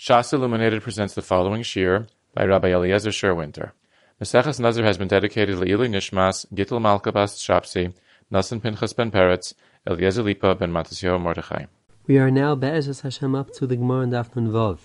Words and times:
Shas 0.00 0.32
Illuminated 0.32 0.82
presents 0.82 1.12
the 1.12 1.20
following 1.20 1.62
shir 1.62 2.06
by 2.32 2.46
Rabbi 2.46 2.68
Eliezer 2.68 3.10
Sherwinter. 3.10 3.72
Maseches 4.18 4.58
Nazir 4.58 4.82
has 4.82 4.96
been 4.96 5.08
dedicated 5.08 5.58
to 5.58 5.64
Ili 5.64 5.88
Nishmas, 5.88 6.46
Gittel 6.54 6.80
Malka 6.80 7.12
Bas 7.12 7.36
Shapsi, 7.36 7.92
Nasan 8.32 8.62
Pinchas 8.62 8.96
Ben 8.96 9.10
Peretz, 9.10 9.52
Eliezer 9.86 10.22
Lipa 10.22 10.54
Ben 10.54 10.72
Matasio 10.72 11.20
Mordechai. 11.20 11.66
We 12.06 12.16
are 12.16 12.30
now 12.30 12.54
Be'ezus 12.54 13.02
Hashem 13.02 13.34
up 13.34 13.52
to 13.52 13.66
the 13.66 13.76
Gemara 13.76 14.04
in 14.04 14.10
Dafnun 14.12 14.48
Vav. 14.48 14.78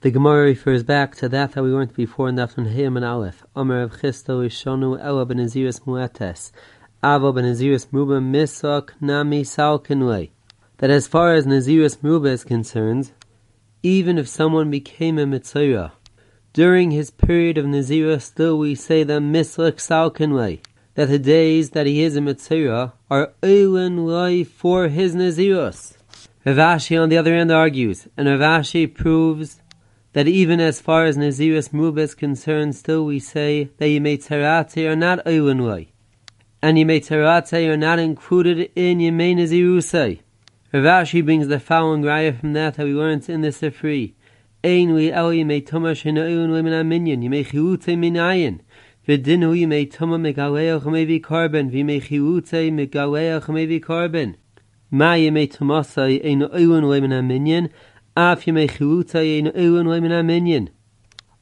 The 0.00 0.10
Gemara 0.10 0.44
refers 0.44 0.82
back 0.82 1.14
to 1.16 1.28
that 1.28 1.52
that 1.52 1.62
we 1.62 1.70
weren't 1.70 1.94
before 1.94 2.30
in 2.30 2.36
Dafnun 2.36 2.74
Hayim 2.74 2.96
and 2.96 3.04
Aleph. 3.04 3.44
Omer 3.54 3.82
of 3.82 4.00
Chisto 4.00 4.46
Ishonu 4.46 4.98
Ela 4.98 5.26
Ben 5.26 5.36
Aziris 5.36 5.80
Muetes. 5.80 6.52
Avo 7.02 7.34
Ben 7.34 7.44
Aziris 7.44 7.88
Muba 7.88 8.18
Misok 8.18 8.92
Nami 8.98 9.42
Salkinway. 9.42 10.30
That 10.78 10.88
as 10.88 11.06
far 11.06 11.34
as 11.34 11.44
Naziris 11.44 11.98
Muba 11.98 12.28
is 12.28 12.44
concerned, 12.44 13.12
even 13.84 14.16
if 14.16 14.26
someone 14.26 14.70
became 14.70 15.18
a 15.18 15.26
Mitzvah. 15.26 15.92
During 16.54 16.90
his 16.90 17.10
period 17.10 17.58
of 17.58 17.66
Nazirah, 17.66 18.22
still 18.22 18.58
we 18.58 18.74
say 18.74 19.04
the 19.04 19.20
Mislach 19.20 19.74
Salkinway, 19.74 20.60
that 20.94 21.08
the 21.08 21.18
days 21.18 21.70
that 21.70 21.84
he 21.86 22.02
is 22.02 22.16
a 22.16 22.22
Mitzvah 22.22 22.94
are 23.10 23.32
Eilen 23.42 24.06
Lai 24.06 24.42
for 24.42 24.88
his 24.88 25.14
Nazirus. 25.14 25.98
Ravashi 26.46 26.98
on 27.00 27.10
the 27.10 27.18
other 27.18 27.34
end 27.34 27.52
argues, 27.52 28.08
and 28.16 28.26
Ravashi 28.26 28.92
proves 28.92 29.60
that 30.14 30.28
even 30.28 30.60
as 30.60 30.80
far 30.80 31.04
as 31.04 31.18
Nazirus 31.18 31.68
Mubah 31.68 31.98
is 31.98 32.14
concerned, 32.14 32.74
still 32.74 33.04
we 33.04 33.18
say 33.18 33.64
that 33.76 33.86
Yemei 33.86 34.16
Tzarate 34.16 34.90
are 34.90 34.96
not 34.96 35.22
Eilen 35.26 35.60
Lai. 35.60 35.88
And 36.62 36.78
Yemei 36.78 37.04
Tzarate 37.04 37.68
are 37.68 37.76
not 37.76 37.98
included 37.98 38.70
in 38.74 38.98
Yemei 38.98 39.34
Nazirusai. 39.34 40.20
Ravashi 40.74 41.24
brings 41.24 41.46
the 41.46 41.60
following 41.60 42.02
raya 42.02 42.36
from 42.36 42.52
that 42.54 42.74
that 42.74 42.84
we 42.84 42.92
learned 42.92 43.28
in 43.28 43.42
the 43.42 43.50
Sifri. 43.50 44.14
Ein 44.64 44.92
we 44.92 45.12
el 45.12 45.30
yimei 45.30 45.64
tuma 45.64 45.94
shena 45.94 46.28
ilun 46.28 46.50
lemin 46.50 46.72
aminyan, 46.72 47.22
yimei 47.22 47.46
chiute 47.46 47.96
min 47.96 48.14
ayin. 48.14 48.58
V'dinu 49.06 49.54
yimei 49.56 49.88
tuma 49.88 50.18
megaleach 50.18 50.82
mevi 50.82 51.20
korban, 51.22 51.70
v'yimei 51.70 52.02
chiute 52.02 52.72
megaleach 52.72 53.44
mevi 53.44 53.80
korban. 53.80 54.34
Ma 54.90 55.14
yimei 55.14 55.48
tumasai 55.48 56.20
ein 56.24 56.40
ilun 56.40 56.82
lemin 56.82 57.12
aminyan, 57.12 57.70
af 58.16 58.44
yimei 58.44 58.68
chiute 58.68 59.20
ein 59.20 59.52
ilun 59.52 59.86
lemin 59.86 60.10
aminyan. 60.10 60.70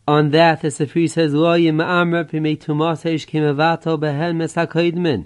On 0.06 0.30
that, 0.32 0.60
the 0.60 0.68
Sifri 0.68 1.08
says, 1.08 1.32
Lo 1.32 1.54
yim 1.54 1.78
ma'amra 1.78 2.30
p'yimei 2.30 2.58
tumasai 2.58 3.14
shkimavato 3.14 3.98
behen 3.98 4.36
mesakoidmin. 4.36 5.24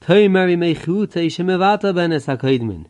Toimer 0.00 0.48
yimei 0.48 0.74
chiute 0.74 1.26
shemavato 1.28 1.94
ben 1.94 2.12
esakoidmin. 2.12 2.86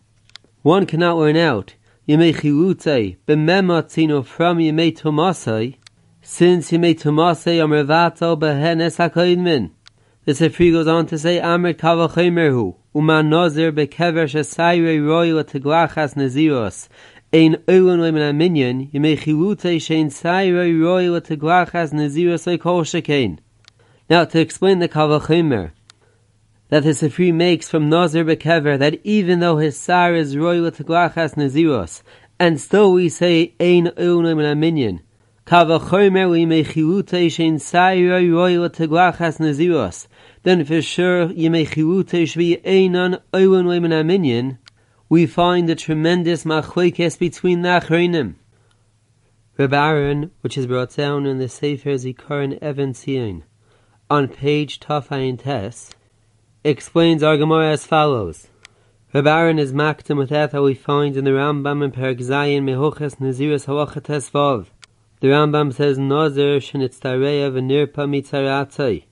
One 0.62 0.86
cannot 0.86 1.18
learn 1.18 1.36
out 1.36 1.74
Yemei 2.08 2.32
Chilutei 2.32 3.16
b'mematzino 3.26 4.24
from 4.24 4.58
Yemei 4.58 4.96
Tomasai, 4.96 5.74
since 6.20 6.70
Yemei 6.70 6.94
Tomasai 6.94 7.58
amrevato 7.58 8.38
behenes 8.38 8.96
hakoidmin. 8.96 9.72
The 10.24 10.32
Sifri 10.32 10.70
goes 10.70 10.86
on 10.86 11.06
to 11.06 11.18
say, 11.18 11.40
Amr 11.40 11.72
kavachimerhu, 11.72 12.76
uman 12.94 13.28
nazir 13.28 13.72
bekever 13.72 14.30
shesayre 14.30 15.04
roy 15.04 15.30
teglachas 15.42 16.14
naziros, 16.14 16.86
ein 17.32 17.56
oilun 17.66 17.98
lemen 17.98 18.32
aminyan, 18.32 18.92
Yemei 18.92 19.18
Chilutei 19.18 19.80
shein 19.80 20.12
sayre 20.12 20.80
roy 20.80 21.06
teglachas 21.18 21.92
naziros 21.92 22.60
kol 22.60 22.84
shekain. 22.84 23.40
Now, 24.08 24.26
to 24.26 24.38
explain 24.38 24.78
the 24.78 24.88
kavachimer, 24.88 25.72
that 26.72 26.84
the 26.84 26.90
Sifri 26.92 27.34
makes 27.34 27.68
from 27.68 27.90
Nazir 27.90 28.24
Bekever 28.24 28.78
that 28.78 28.98
even 29.04 29.40
though 29.40 29.58
his 29.58 29.78
sar 29.78 30.14
is 30.14 30.38
royal 30.38 30.70
to 30.70 30.82
Glachas 30.82 31.34
Naziros, 31.34 32.00
and 32.40 32.58
still 32.58 32.94
we 32.94 33.10
say 33.10 33.52
Ein 33.60 33.88
Unim 33.88 34.42
and 34.42 34.58
Aminyan, 34.58 35.00
Kavachomer 35.44 36.30
we 36.30 36.46
mechilute 36.46 37.26
shein 37.26 37.56
sayra 37.56 38.26
royal 38.32 38.70
to 38.70 38.88
Glachas 38.88 39.38
Naziros, 39.38 40.06
then 40.44 40.64
for 40.64 40.80
sure 40.80 41.30
ye 41.32 41.50
mechilute 41.50 42.26
should 42.26 42.38
be 42.38 42.56
Einon 42.64 43.20
Unim 43.34 43.84
and 43.84 43.92
Aminyan, 43.92 44.56
we 45.10 45.26
find 45.26 45.68
a 45.68 45.74
tremendous 45.74 46.44
machlekes 46.44 47.18
between 47.18 47.60
the 47.60 47.68
Achreinim. 47.68 48.36
Reb 49.58 49.74
Aaron, 49.74 50.30
which 50.40 50.56
is 50.56 50.66
brought 50.66 50.96
down 50.96 51.26
in 51.26 51.36
the 51.36 51.50
Sefer 51.50 51.90
Zikaron 51.90 52.56
Evan 52.62 53.44
on 54.08 54.28
page 54.28 54.80
Tafayin 54.80 55.38
Tess, 55.38 55.90
explains 56.64 57.24
our 57.24 57.36
Gemara 57.36 57.72
as 57.72 57.86
follows. 57.86 58.46
Reb 59.12 59.26
Aaron 59.26 59.58
is 59.58 59.72
maktim 59.72 60.16
with 60.16 60.28
that 60.28 60.52
how 60.52 60.62
we 60.62 60.74
find 60.74 61.16
in 61.16 61.24
the 61.24 61.32
Rambam 61.32 61.84
in 61.84 61.90
Perek 61.90 62.20
Zayin 62.20 62.62
Mehoches 62.62 63.16
Naziris 63.16 63.66
Halachates 63.66 64.30
Vav. 64.30 64.68
The 65.18 65.28
Rambam 65.28 65.74
says 65.74 65.98
Nazir 65.98 66.60
shenitztareya 66.60 67.50
v'nirpa 67.50 68.06
mitzaratzai. 68.06 69.04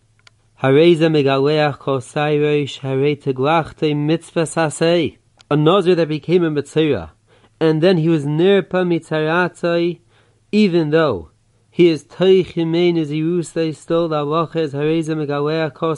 Hareza 0.62 1.10
megaleach 1.10 1.80
kol 1.80 1.98
sayreish 1.98 2.80
harei 2.80 3.20
teglachte 3.20 3.96
mitzvah 3.96 4.42
sasei. 4.42 5.18
A 5.50 5.56
Nazir 5.56 5.96
that 5.96 6.08
became 6.08 6.44
a 6.44 6.50
mitzvah. 6.50 7.10
And 7.58 7.82
then 7.82 7.98
he 7.98 8.08
was 8.08 8.24
nirpa 8.24 8.86
mitzaratzai, 8.86 9.98
even 10.52 10.90
though 10.90 11.30
he 11.68 11.88
is 11.88 12.04
teich 12.04 12.54
yimein 12.54 12.96
as 12.96 13.10
Yerusay 13.10 13.74
still 13.74 14.08
the 14.08 14.24
halachas 14.24 14.70
hareza 14.70 15.16
megaleach 15.16 15.74
kol 15.74 15.94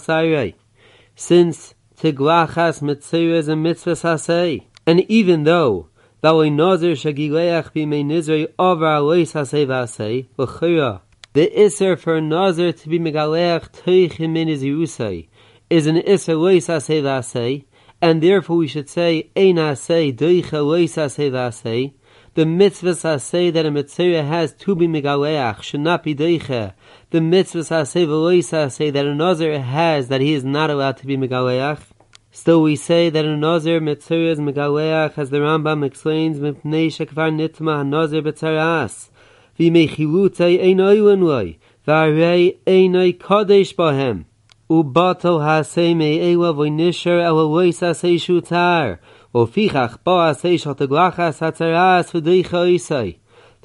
since 1.15 1.75
Tiglachas 1.97 2.83
Mitzvah 2.83 3.34
is 3.34 3.49
a 3.49 3.56
mitzvah 3.56 3.93
sasei. 3.93 4.65
And 4.87 5.00
even 5.11 5.45
though 5.45 5.89
Vali 6.23 6.50
Nazir 6.50 6.93
Shagileach 6.93 7.73
Bimei 7.73 8.05
Nizrei 8.05 8.53
Over 8.59 8.87
Alois 8.87 9.33
Hasei 9.33 9.67
Vasei, 9.67 10.27
L'chira, 10.37 11.01
the 11.33 11.51
Isser 11.56 11.99
for 11.99 12.21
Nazir 12.21 12.72
to 12.72 12.89
be 12.89 12.99
Megaleach 12.99 13.71
Teichim 13.71 14.33
Min 14.33 14.49
Yusei 14.49 15.28
is 15.71 15.87
an 15.87 15.97
Isser 15.97 16.39
Lois 16.39 16.67
Hasei 16.69 17.65
and 18.01 18.22
therefore 18.22 18.56
we 18.56 18.67
should 18.67 18.89
say 18.89 19.31
Ein 19.37 19.56
Hasei 19.56 20.15
Deicha 20.15 20.65
Lois 20.65 20.97
Hasei 20.97 21.31
Vasei, 21.31 21.93
the 22.34 22.47
mitzvah 22.47 23.19
say 23.19 23.50
that 23.50 23.66
a 23.66 23.70
mitzvah 23.70 24.22
has 24.22 24.54
to 24.54 24.75
be 24.75 24.87
megaleach 24.87 25.62
should 25.62 25.81
not 25.81 26.03
be 26.03 26.15
deiche. 26.15 26.72
The 27.10 27.20
mitzvah 27.20 27.84
say 27.84 28.06
v'loisa 28.06 28.72
say 28.72 28.88
that 28.88 29.06
a 29.06 29.15
nazir 29.15 29.60
has 29.60 30.09
that 30.09 30.22
he 30.22 30.32
is 30.32 30.42
not 30.42 30.71
allowed 30.71 30.97
to 30.98 31.06
be 31.06 31.19
megaleach. 31.19 31.82
Still, 32.31 32.62
we 32.62 32.76
say 32.76 33.10
that 33.10 33.26
a 33.26 33.37
nazir 33.37 33.81
mitzvah 33.81 34.31
is 34.31 34.38
megaleach, 34.38 35.19
as 35.19 35.28
the 35.28 35.38
Rambam 35.38 35.84
explains, 35.84 36.38
mipnei 36.38 36.87
shekvar 36.87 37.31
nitma 37.31 37.87
nazir 37.87 38.22
b'tzaras. 38.22 39.10
V'mechilutei 39.59 40.59
einoi 40.65 41.03
lenoi, 41.03 41.59
v'arei 41.87 42.56
einoi 42.66 43.21
kadesh 43.21 43.75
bahem. 43.75 44.25
Ubato 44.71 45.38
hasei 45.41 45.94
me'ela 45.94 46.54
v'nisher 46.54 47.21
elaloisa 47.21 47.94
sei 47.94 48.15
shutar. 48.16 48.98
The 49.34 49.47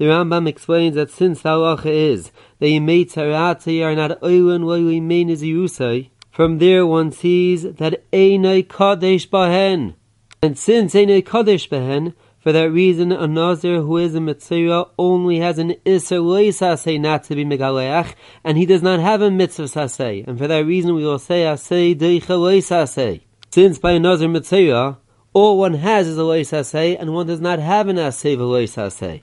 Rambam 0.05 0.47
explains 0.47 0.95
that 0.95 1.11
since 1.11 1.41
the 1.41 1.50
halacha 1.50 1.85
is 1.88 2.31
that 2.59 2.69
you 2.69 2.79
made 2.79 3.09
tzarate 3.09 3.83
are 3.83 3.95
not 3.95 4.22
oilen 4.22 4.66
what 4.66 4.75
you 4.75 5.01
mean 5.01 5.29
is 5.29 5.44
Yerusai, 5.44 6.09
from 6.31 6.59
there 6.59 6.85
one 6.85 7.11
sees 7.11 7.63
that 7.63 8.09
Einai 8.13 8.66
Kadesh 8.66 9.27
Bahen. 9.27 9.95
And 10.41 10.57
since 10.57 10.94
Einai 10.94 11.25
Kadesh 11.25 11.67
Bahen, 11.67 12.13
for 12.39 12.53
that 12.53 12.72
reason 12.72 13.11
a 13.11 13.27
Nazir 13.27 13.81
who 13.81 13.97
is 13.97 14.16
a 14.16 14.22
Mitzvah 14.22 14.85
only 14.97 15.39
has 15.39 15.59
an 15.59 15.72
Isser 15.85 16.22
Loisasei 16.22 16.97
not 16.97 17.25
to 17.25 17.35
be 17.35 17.44
Megaleach, 17.44 18.13
and 18.41 18.57
he 18.57 18.66
does 18.66 18.81
not 18.81 19.01
have 19.01 19.22
a 19.22 19.29
Mitzvah 19.29 19.63
Sasei. 19.63 20.25
And 20.25 20.38
for 20.38 20.47
that 20.47 20.66
reason 20.66 20.95
we 20.95 21.03
will 21.03 21.19
say 21.19 21.41
Asei 21.41 21.94
Deicha 21.94 22.38
Loisasei. 22.38 23.22
Since 23.50 23.79
by 23.79 23.91
a 23.94 24.00
Nazir 24.00 24.29
Mitzvah, 24.29 25.00
all 25.38 25.59
one 25.59 25.75
has 25.75 26.08
is 26.08 26.18
a 26.18 26.24
lois 26.24 26.50
asay, 26.50 27.00
and 27.00 27.14
one 27.14 27.28
does 27.28 27.40
not 27.40 27.59
have 27.59 27.88
an 27.88 27.98
asay 27.98 28.34
of 28.34 28.40
a 28.40 28.44
lois 28.44 28.75
asay. 28.75 29.22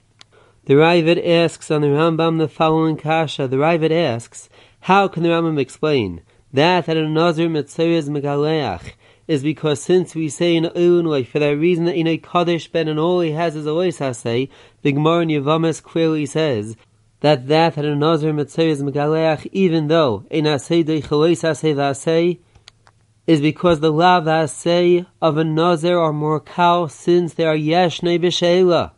The 0.66 0.74
Ravid 0.74 1.20
asks 1.26 1.72
on 1.72 1.80
the 1.80 1.88
Rambam 1.88 2.38
the 2.38 2.46
following 2.46 2.96
kasha. 2.96 3.48
The 3.48 3.56
Ravid 3.56 3.90
asks, 3.90 4.48
how 4.82 5.08
can 5.08 5.24
the 5.24 5.30
Rambam 5.30 5.58
explain 5.58 6.22
that 6.52 6.86
that 6.86 6.96
a 6.96 7.08
Nazir 7.08 7.48
Mitzvah 7.48 7.82
Megaleach 7.82 8.92
is 9.26 9.42
because 9.42 9.82
since 9.82 10.14
we 10.14 10.28
say 10.28 10.54
in 10.54 10.66
Ilunway, 10.66 11.26
for 11.26 11.40
that 11.40 11.58
reason 11.58 11.86
that 11.86 11.96
in 11.96 12.06
a 12.06 12.16
Kaddish 12.16 12.68
Ben 12.68 12.86
and 12.86 13.00
all 13.00 13.20
he 13.20 13.32
has 13.32 13.56
is 13.56 13.66
a 13.66 13.72
lois 13.72 13.98
asay, 13.98 14.48
the 14.82 14.92
Gemara 14.92 15.22
in 15.22 15.30
Yavamas 15.30 15.82
clearly 15.82 16.26
says 16.26 16.76
that 17.22 17.48
that 17.48 17.74
that 17.74 17.84
a 17.84 17.96
Nazir 17.96 18.32
Mitzvah 18.32 18.84
Megaleach, 18.84 19.48
even 19.50 19.88
though 19.88 20.24
in 20.30 20.44
asay 20.44 20.84
de 20.84 21.02
chalois 21.02 21.42
vasay, 21.42 22.38
is 23.26 23.40
because 23.40 23.80
the 23.80 23.92
lava 23.92 24.46
say 24.48 25.06
of 25.20 25.36
a 25.36 25.44
nazir 25.44 25.98
are 25.98 26.12
more 26.12 26.40
cow 26.40 26.86
since 26.86 27.34
they 27.34 27.44
are 27.44 27.56
yeshne 27.56 28.20
b'sheila. 28.20 28.92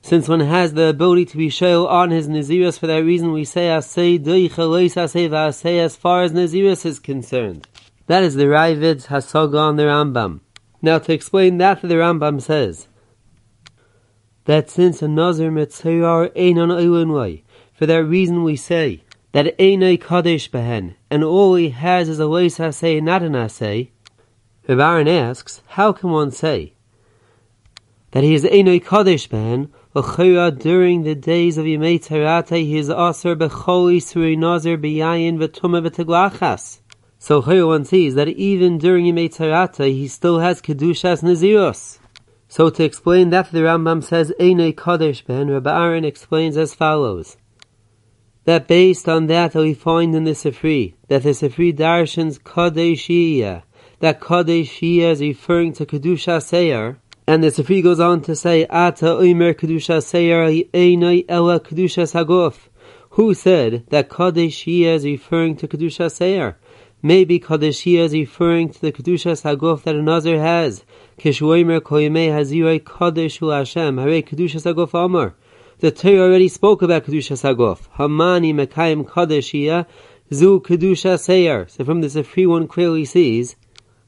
Since 0.00 0.28
one 0.28 0.40
has 0.40 0.72
the 0.72 0.86
ability 0.86 1.26
to 1.26 1.36
be 1.36 1.48
sheil 1.48 1.86
on 1.86 2.10
his 2.10 2.28
naziris, 2.28 2.78
for 2.78 2.86
that 2.86 3.04
reason 3.04 3.32
we 3.32 3.44
say 3.44 3.66
asay 3.66 4.18
doichalois 4.18 4.94
asay 4.94 5.28
v'asay 5.28 5.78
as 5.78 5.96
far 5.96 6.22
as 6.22 6.32
naziris 6.32 6.86
is 6.86 6.98
concerned. 6.98 7.66
That 8.06 8.22
is 8.22 8.34
the 8.34 8.48
Ravid's 8.48 9.08
hasaga 9.08 9.58
on 9.58 9.76
the 9.76 9.84
Rambam. 9.84 10.40
Now 10.80 10.98
to 10.98 11.12
explain 11.12 11.58
that 11.58 11.82
the 11.82 11.88
Rambam 11.88 12.40
says 12.40 12.88
that 14.44 14.70
since 14.70 15.02
a 15.02 15.08
Nazir 15.08 15.50
Mitzayar 15.50 16.30
Ein 16.34 16.58
on 16.58 16.70
Eilinway, 16.70 17.42
for 17.74 17.84
that 17.84 18.04
reason 18.04 18.44
we 18.44 18.56
say 18.56 19.02
that 19.32 19.58
Einay 19.58 20.00
Kadesh 20.00 20.50
Behen, 20.50 20.94
and 21.10 21.24
all 21.24 21.54
he 21.54 21.70
has 21.70 22.08
is 22.08 22.20
a 22.20 22.24
Leis 22.24 22.58
Hasei, 22.58 23.02
not 23.02 23.22
an 23.22 23.32
Hasei. 23.32 23.90
Rav 24.68 24.80
Aaron 24.80 25.08
asks, 25.08 25.62
how 25.68 25.92
can 25.92 26.10
one 26.10 26.30
say 26.30 26.74
that 28.10 28.24
he 28.24 28.34
is 28.34 28.44
Einay 28.44 28.84
Kadesh 28.84 29.28
Behen, 29.28 29.70
L'chira 29.94 30.50
during 30.56 31.02
the 31.02 31.14
days 31.14 31.56
of 31.56 31.64
Yemei 31.64 32.02
Terate, 32.02 32.64
he 32.64 32.76
is 32.76 32.90
Aser 32.90 33.34
Bechol 33.34 33.96
Yisrei 33.96 34.36
Nazir 34.36 34.76
B'yayin 34.76 35.38
V'tumah 35.38 35.88
V'teglachas. 35.88 36.80
So 37.18 37.40
here 37.42 37.66
one 37.66 37.84
sees 37.84 38.14
that 38.14 38.28
even 38.28 38.78
during 38.78 39.06
Yemei 39.06 39.34
Terate, 39.34 39.92
he 39.92 40.06
still 40.06 40.38
has 40.38 40.60
Kedushas 40.60 41.22
Naziros. 41.22 41.98
So 42.48 42.70
to 42.70 42.84
explain 42.84 43.30
that, 43.30 43.50
the 43.50 43.60
Rambam 43.60 44.02
says, 44.04 44.32
Einei 44.38 44.76
Kadesh 44.76 45.24
Ben, 45.24 45.48
Rabbi 45.48 45.96
explains 45.98 46.56
as 46.56 46.74
follows. 46.74 47.36
That 48.48 48.66
based 48.66 49.10
on 49.10 49.26
that 49.26 49.54
we 49.54 49.74
find 49.74 50.14
in 50.14 50.24
the 50.24 50.30
Sifri, 50.30 50.94
that 51.08 51.22
the 51.22 51.32
Sifri 51.32 51.70
darshans 51.70 52.40
Kadeshiyah, 52.40 53.62
that 54.00 54.20
Kadeshiyah 54.22 55.10
is 55.10 55.20
referring 55.20 55.74
to 55.74 55.84
Kedusha 55.84 56.42
Seir, 56.42 56.98
and 57.26 57.44
the 57.44 57.48
Sifri 57.48 57.82
goes 57.82 58.00
on 58.00 58.22
to 58.22 58.34
say, 58.34 58.66
Ata 58.70 59.18
Omer 59.18 59.52
Kedusha 59.52 60.02
Seir 60.02 60.46
Einei 60.72 61.26
Ela 61.28 61.60
Kedusha 61.60 62.06
Sagof. 62.10 62.70
Who 63.10 63.34
said 63.34 63.84
that 63.90 64.08
Kadeshiyah 64.08 64.94
is 64.94 65.04
referring 65.04 65.56
to 65.56 65.68
Kedusha 65.68 66.10
Seir? 66.10 66.56
Maybe 67.02 67.38
Kadeshiyah 67.38 68.06
is 68.06 68.12
referring 68.14 68.70
to 68.70 68.80
the 68.80 68.92
Kedusha 68.92 69.32
Sagof 69.36 69.82
that 69.82 69.94
a 69.94 70.00
Nazir 70.00 70.40
has, 70.40 70.84
Kishuomer 71.18 71.80
koyimei 71.80 72.30
hazirei 72.30 72.80
kadosh 72.80 73.40
hu 73.40 73.48
Hashem, 73.48 73.98
hare 73.98 74.22
kedusha 74.22 74.62
sagof 74.62 74.94
amar. 74.94 75.34
The 75.80 75.92
Torah 75.92 76.22
already 76.22 76.48
spoke 76.48 76.82
about 76.82 77.04
kedusha 77.04 77.36
sagof. 77.38 77.88
Hamani 77.98 78.52
mekayim 78.52 79.04
kadoshia 79.04 79.86
zu 80.32 80.58
kedusha 80.58 81.20
seir. 81.20 81.68
So 81.68 81.84
from 81.84 82.00
this, 82.00 82.16
a 82.16 82.24
free 82.24 82.46
one 82.46 82.66
clearly 82.66 83.04
sees 83.04 83.54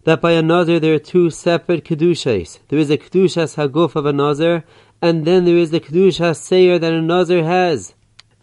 that 0.02 0.20
by 0.20 0.32
a 0.32 0.43
there 0.81 0.94
are 0.94 0.99
two 0.99 1.31
separate 1.31 1.84
kedushas. 1.84 2.58
There 2.67 2.78
is 2.81 2.90
a 2.90 2.99
kedusha 2.99 3.46
sagof 3.55 3.94
of 3.94 4.05
a 4.05 4.64
and 5.00 5.25
then 5.25 5.44
there 5.44 5.56
is 5.56 5.70
the 5.70 5.78
kedusha 5.78 6.34
seir 6.34 6.81
that 6.81 6.93
a 6.93 7.44
has. 7.44 7.94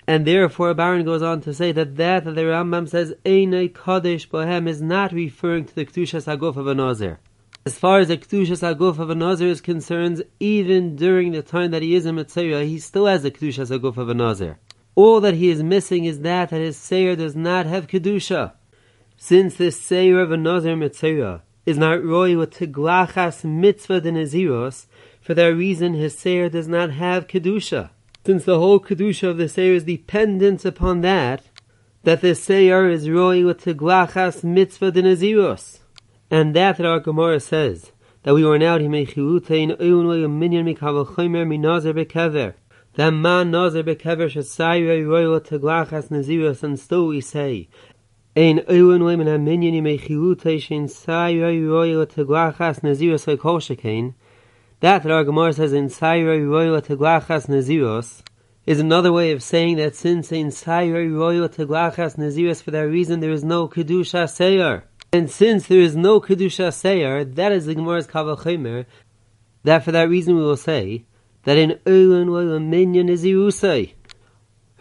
And 0.07 0.25
therefore, 0.25 0.73
Baron 0.73 1.03
goes 1.03 1.21
on 1.21 1.41
to 1.41 1.53
say 1.53 1.73
that 1.73 1.97
that 1.97 2.23
that 2.23 2.33
the 2.33 2.43
Rambam 2.43 2.87
says 2.87 3.13
Einei 3.25 3.73
Kadesh 3.73 4.29
Bohem 4.29 4.69
is 4.69 4.81
not 4.81 5.11
referring 5.11 5.65
to 5.65 5.75
the 5.75 5.85
kedusha 5.85 6.23
sagof 6.23 6.55
of 6.55 6.65
a. 6.65 7.19
As 7.67 7.77
far 7.77 7.99
as 7.99 8.07
the 8.07 8.15
Kedushas 8.15 8.63
Aguf 8.63 8.97
of 8.97 9.09
a 9.09 9.13
Nazir 9.13 9.49
is 9.49 9.59
concerned, 9.59 10.23
even 10.39 10.95
during 10.95 11.33
the 11.33 11.41
time 11.41 11.71
that 11.71 11.81
he 11.81 11.95
is 11.95 12.05
a 12.05 12.13
Mitzvah, 12.13 12.63
he 12.63 12.79
still 12.79 13.07
has 13.07 13.23
the 13.23 13.29
Kedushas 13.29 13.77
Aguf 13.77 13.97
of 13.97 14.07
a 14.07 14.13
Nazir. 14.13 14.57
All 14.95 15.19
that 15.19 15.33
he 15.33 15.49
is 15.49 15.61
missing 15.61 16.05
is 16.05 16.21
that 16.21 16.49
that 16.49 16.61
his 16.61 16.77
Seir 16.77 17.17
does 17.17 17.35
not 17.35 17.65
have 17.65 17.87
Kedusha. 17.87 18.53
Since 19.17 19.55
this 19.55 19.81
Seir 19.81 20.21
of 20.21 20.31
a 20.31 20.37
Nazir 20.37 20.77
Mitzvah 20.77 21.43
is 21.65 21.77
not 21.77 22.01
roy 22.01 22.37
with 22.37 22.51
Tiglachas 22.51 23.43
Mitzvah 23.43 23.99
de 23.99 24.13
Naziros, 24.13 24.85
for 25.19 25.33
that 25.33 25.47
reason 25.47 25.93
his 25.93 26.17
Seir 26.17 26.47
does 26.47 26.69
not 26.69 26.91
have 26.91 27.27
Kedusha. 27.27 27.89
Since 28.25 28.45
the 28.45 28.59
whole 28.59 28.79
Kedusha 28.79 29.27
of 29.27 29.37
the 29.37 29.49
Seir 29.49 29.73
is 29.73 29.83
dependent 29.83 30.63
upon 30.63 31.01
that, 31.01 31.43
that 32.03 32.21
the 32.21 32.33
Seir 32.33 32.89
is 32.89 33.09
roy 33.09 33.45
with 33.45 33.65
Tiglachas 33.65 34.41
Mitzvah 34.41 34.93
de 34.93 35.03
Naziros. 35.03 35.79
And 36.29 36.53
that 36.57 36.81
our 36.81 36.99
Gemara 36.99 37.39
says 37.39 37.93
that 38.23 38.33
we 38.33 38.43
were 38.43 38.59
now 38.59 38.77
himechilutein 38.77 39.79
ounoi 39.79 40.25
a 40.25 40.27
minyan 40.27 40.65
mikavel 40.65 41.07
chomer 41.07 41.47
minazer 41.47 41.93
bekever. 41.93 42.53
That 42.95 43.11
man 43.11 43.53
nazer 43.53 43.81
bekever 43.81 44.27
shasayre 44.27 45.07
royal 45.07 45.39
teglachas 45.39 46.09
nazirus 46.09 46.63
and 46.63 46.77
still 46.77 47.07
we 47.07 47.21
say 47.21 47.69
Ein 48.35 48.59
ounoi 48.59 49.17
min 49.17 49.29
a 49.29 49.39
minyan 49.39 49.75
himechilutein 49.75 50.59
shin 50.59 50.89
sayre 50.89 51.65
royal 51.65 52.05
teglachas 52.05 52.81
nazirus 52.81 53.25
lekol 53.25 53.61
shekain. 53.61 54.13
That 54.81 55.03
that 55.03 55.11
our 55.13 55.23
Gemara 55.23 55.53
says 55.53 55.71
in 55.71 55.87
sayre 55.87 56.45
royal 56.45 56.81
teglachas 56.81 57.47
nazirus 57.47 58.21
is 58.65 58.81
another 58.81 59.13
way 59.13 59.31
of 59.31 59.41
saying 59.41 59.77
that 59.77 59.95
since 59.95 60.33
in 60.33 60.51
sayre 60.51 61.09
royal 61.09 61.47
teglachas 61.47 62.17
nazirus 62.17 62.61
for 62.61 62.71
that 62.71 62.81
reason 62.81 63.21
there 63.21 63.31
is 63.31 63.45
no 63.45 63.69
kedusha 63.69 64.29
sayer. 64.29 64.83
And 65.13 65.29
since 65.29 65.67
there 65.67 65.79
is 65.79 65.95
no 65.95 66.19
Kedusha 66.19 66.73
Seir, 66.73 67.23
that 67.23 67.51
is 67.51 67.65
the 67.65 67.75
Gemara's 67.75 68.07
Kavachimer, 68.07 68.85
that 69.63 69.83
for 69.83 69.91
that 69.91 70.09
reason 70.09 70.35
we 70.35 70.41
will 70.41 70.57
say 70.57 71.05
that 71.43 71.57
in 71.57 71.79
Oilun 71.85 72.27
Oilun 72.27 72.67
Minyan 72.67 73.09
is 73.09 73.23
Irusai. 73.23 73.93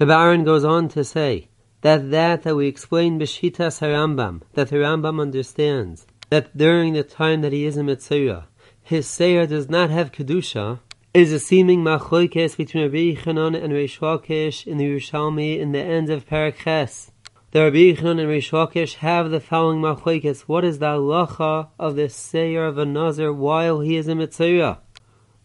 Aaron 0.01 0.45
goes 0.45 0.65
on 0.65 0.89
to 0.89 1.05
say 1.05 1.49
that 1.83 2.11
that 2.11 2.43
that 2.43 2.57
we 2.57 2.67
explain 2.67 3.21
Beshitas 3.21 3.81
Harambam, 3.81 4.43
that 4.55 4.69
the 4.69 4.77
Rambam 4.77 5.21
understands 5.21 6.07
that 6.31 6.57
during 6.57 6.93
the 6.93 7.05
time 7.05 7.41
that 7.43 7.53
he 7.53 7.65
is 7.65 7.77
in 7.77 7.87
Mitzvah, 7.87 8.49
his 8.83 9.07
Seir 9.07 9.47
does 9.47 9.69
not 9.69 9.91
have 9.91 10.13
Kedusha, 10.13 10.81
is 11.15 11.33
a 11.33 11.39
seeming 11.39 11.83
machlokes 11.83 12.57
between 12.57 12.85
Rabbi 12.85 13.21
Chanan 13.21 13.55
and 13.63 13.73
Reish 13.73 14.67
in 14.67 14.77
the 14.77 14.85
Yerushalmi 14.85 15.59
in 15.59 15.73
the 15.73 15.83
end 15.83 16.11
of 16.11 16.27
Parak 16.27 16.57
Ches. 16.57 17.11
The 17.57 17.63
Rabbi 17.63 17.95
Yechon 17.95 18.21
and 18.21 18.29
Rish 18.29 18.97
have 18.97 19.31
the 19.31 19.41
following 19.41 19.81
machlekes. 19.81 20.43
What 20.43 20.63
is 20.63 20.79
the 20.79 20.89
halacha 20.89 21.69
of 21.79 21.97
the 21.97 22.11
seir 22.11 22.67
of 22.67 22.77
a 22.77 22.85
nazir 22.85 23.33
while 23.33 23.81
he 23.81 23.97
is 23.97 24.09
in 24.09 24.19
mitzvah? 24.19 24.81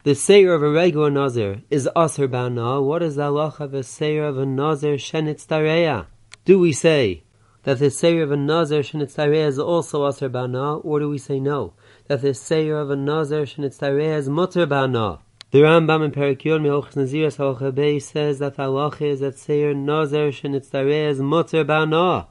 The 0.04 0.14
seir 0.14 0.54
of 0.54 0.62
a 0.62 0.70
regular 0.70 1.10
nazir 1.10 1.62
is 1.70 1.88
aser 1.96 2.28
bana. 2.28 2.82
What 2.82 3.02
is 3.02 3.16
the 3.16 3.30
halacha 3.30 3.62
of 3.62 3.74
a 3.74 3.84
seir 3.84 4.26
of 4.26 4.38
a 4.38 4.46
nazir 4.46 4.96
shenitz 4.96 5.48
tareya? 5.48 6.08
Do 6.44 6.60
we 6.60 6.74
say 6.74 7.24
that 7.64 7.80
the 7.80 7.90
seir 7.90 8.24
of 8.24 8.32
a 8.34 8.36
nazir 8.36 8.82
shenitz 8.82 9.16
tareya 9.16 9.48
is 9.48 9.58
also 9.58 10.06
aser 10.06 10.28
bana, 10.28 10.80
or 10.80 11.00
do 11.00 11.08
we 11.08 11.18
say 11.18 11.40
no? 11.40 11.76
That 12.08 12.22
the 12.22 12.34
seir 12.34 12.78
of 12.78 12.90
a 12.90 12.98
nazir 12.98 13.44
shenitz 13.44 13.80
tareya 13.80 14.18
is 14.18 14.28
mutter 14.28 14.66
bana? 14.66 15.20
The 15.52 15.64
Rambam 15.64 16.06
in 16.06 16.12
Perikyol 16.12 16.62
Meochs 16.62 16.94
Naziras 16.94 17.36
Halacha 17.36 18.02
says 18.02 18.40
that 18.40 18.56
the 18.56 18.64
halacha 18.64 19.02
is 19.02 19.20
that 19.20 19.38
Seir 19.38 19.74
Nazer 19.76 20.30
Shenitzareh 20.30 21.10
is 21.10 21.20
Mutter 21.20 21.66
Ba'na, 21.66 22.28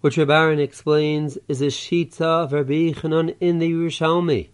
which 0.00 0.16
Rabbaran 0.16 0.58
explains 0.58 1.38
is 1.46 1.62
a 1.62 1.66
shita 1.66 2.22
of 2.22 2.52
Rabbi 2.52 2.90
Yechanan 2.90 3.36
in 3.38 3.60
the 3.60 3.70
Yerushalmi. 3.70 4.48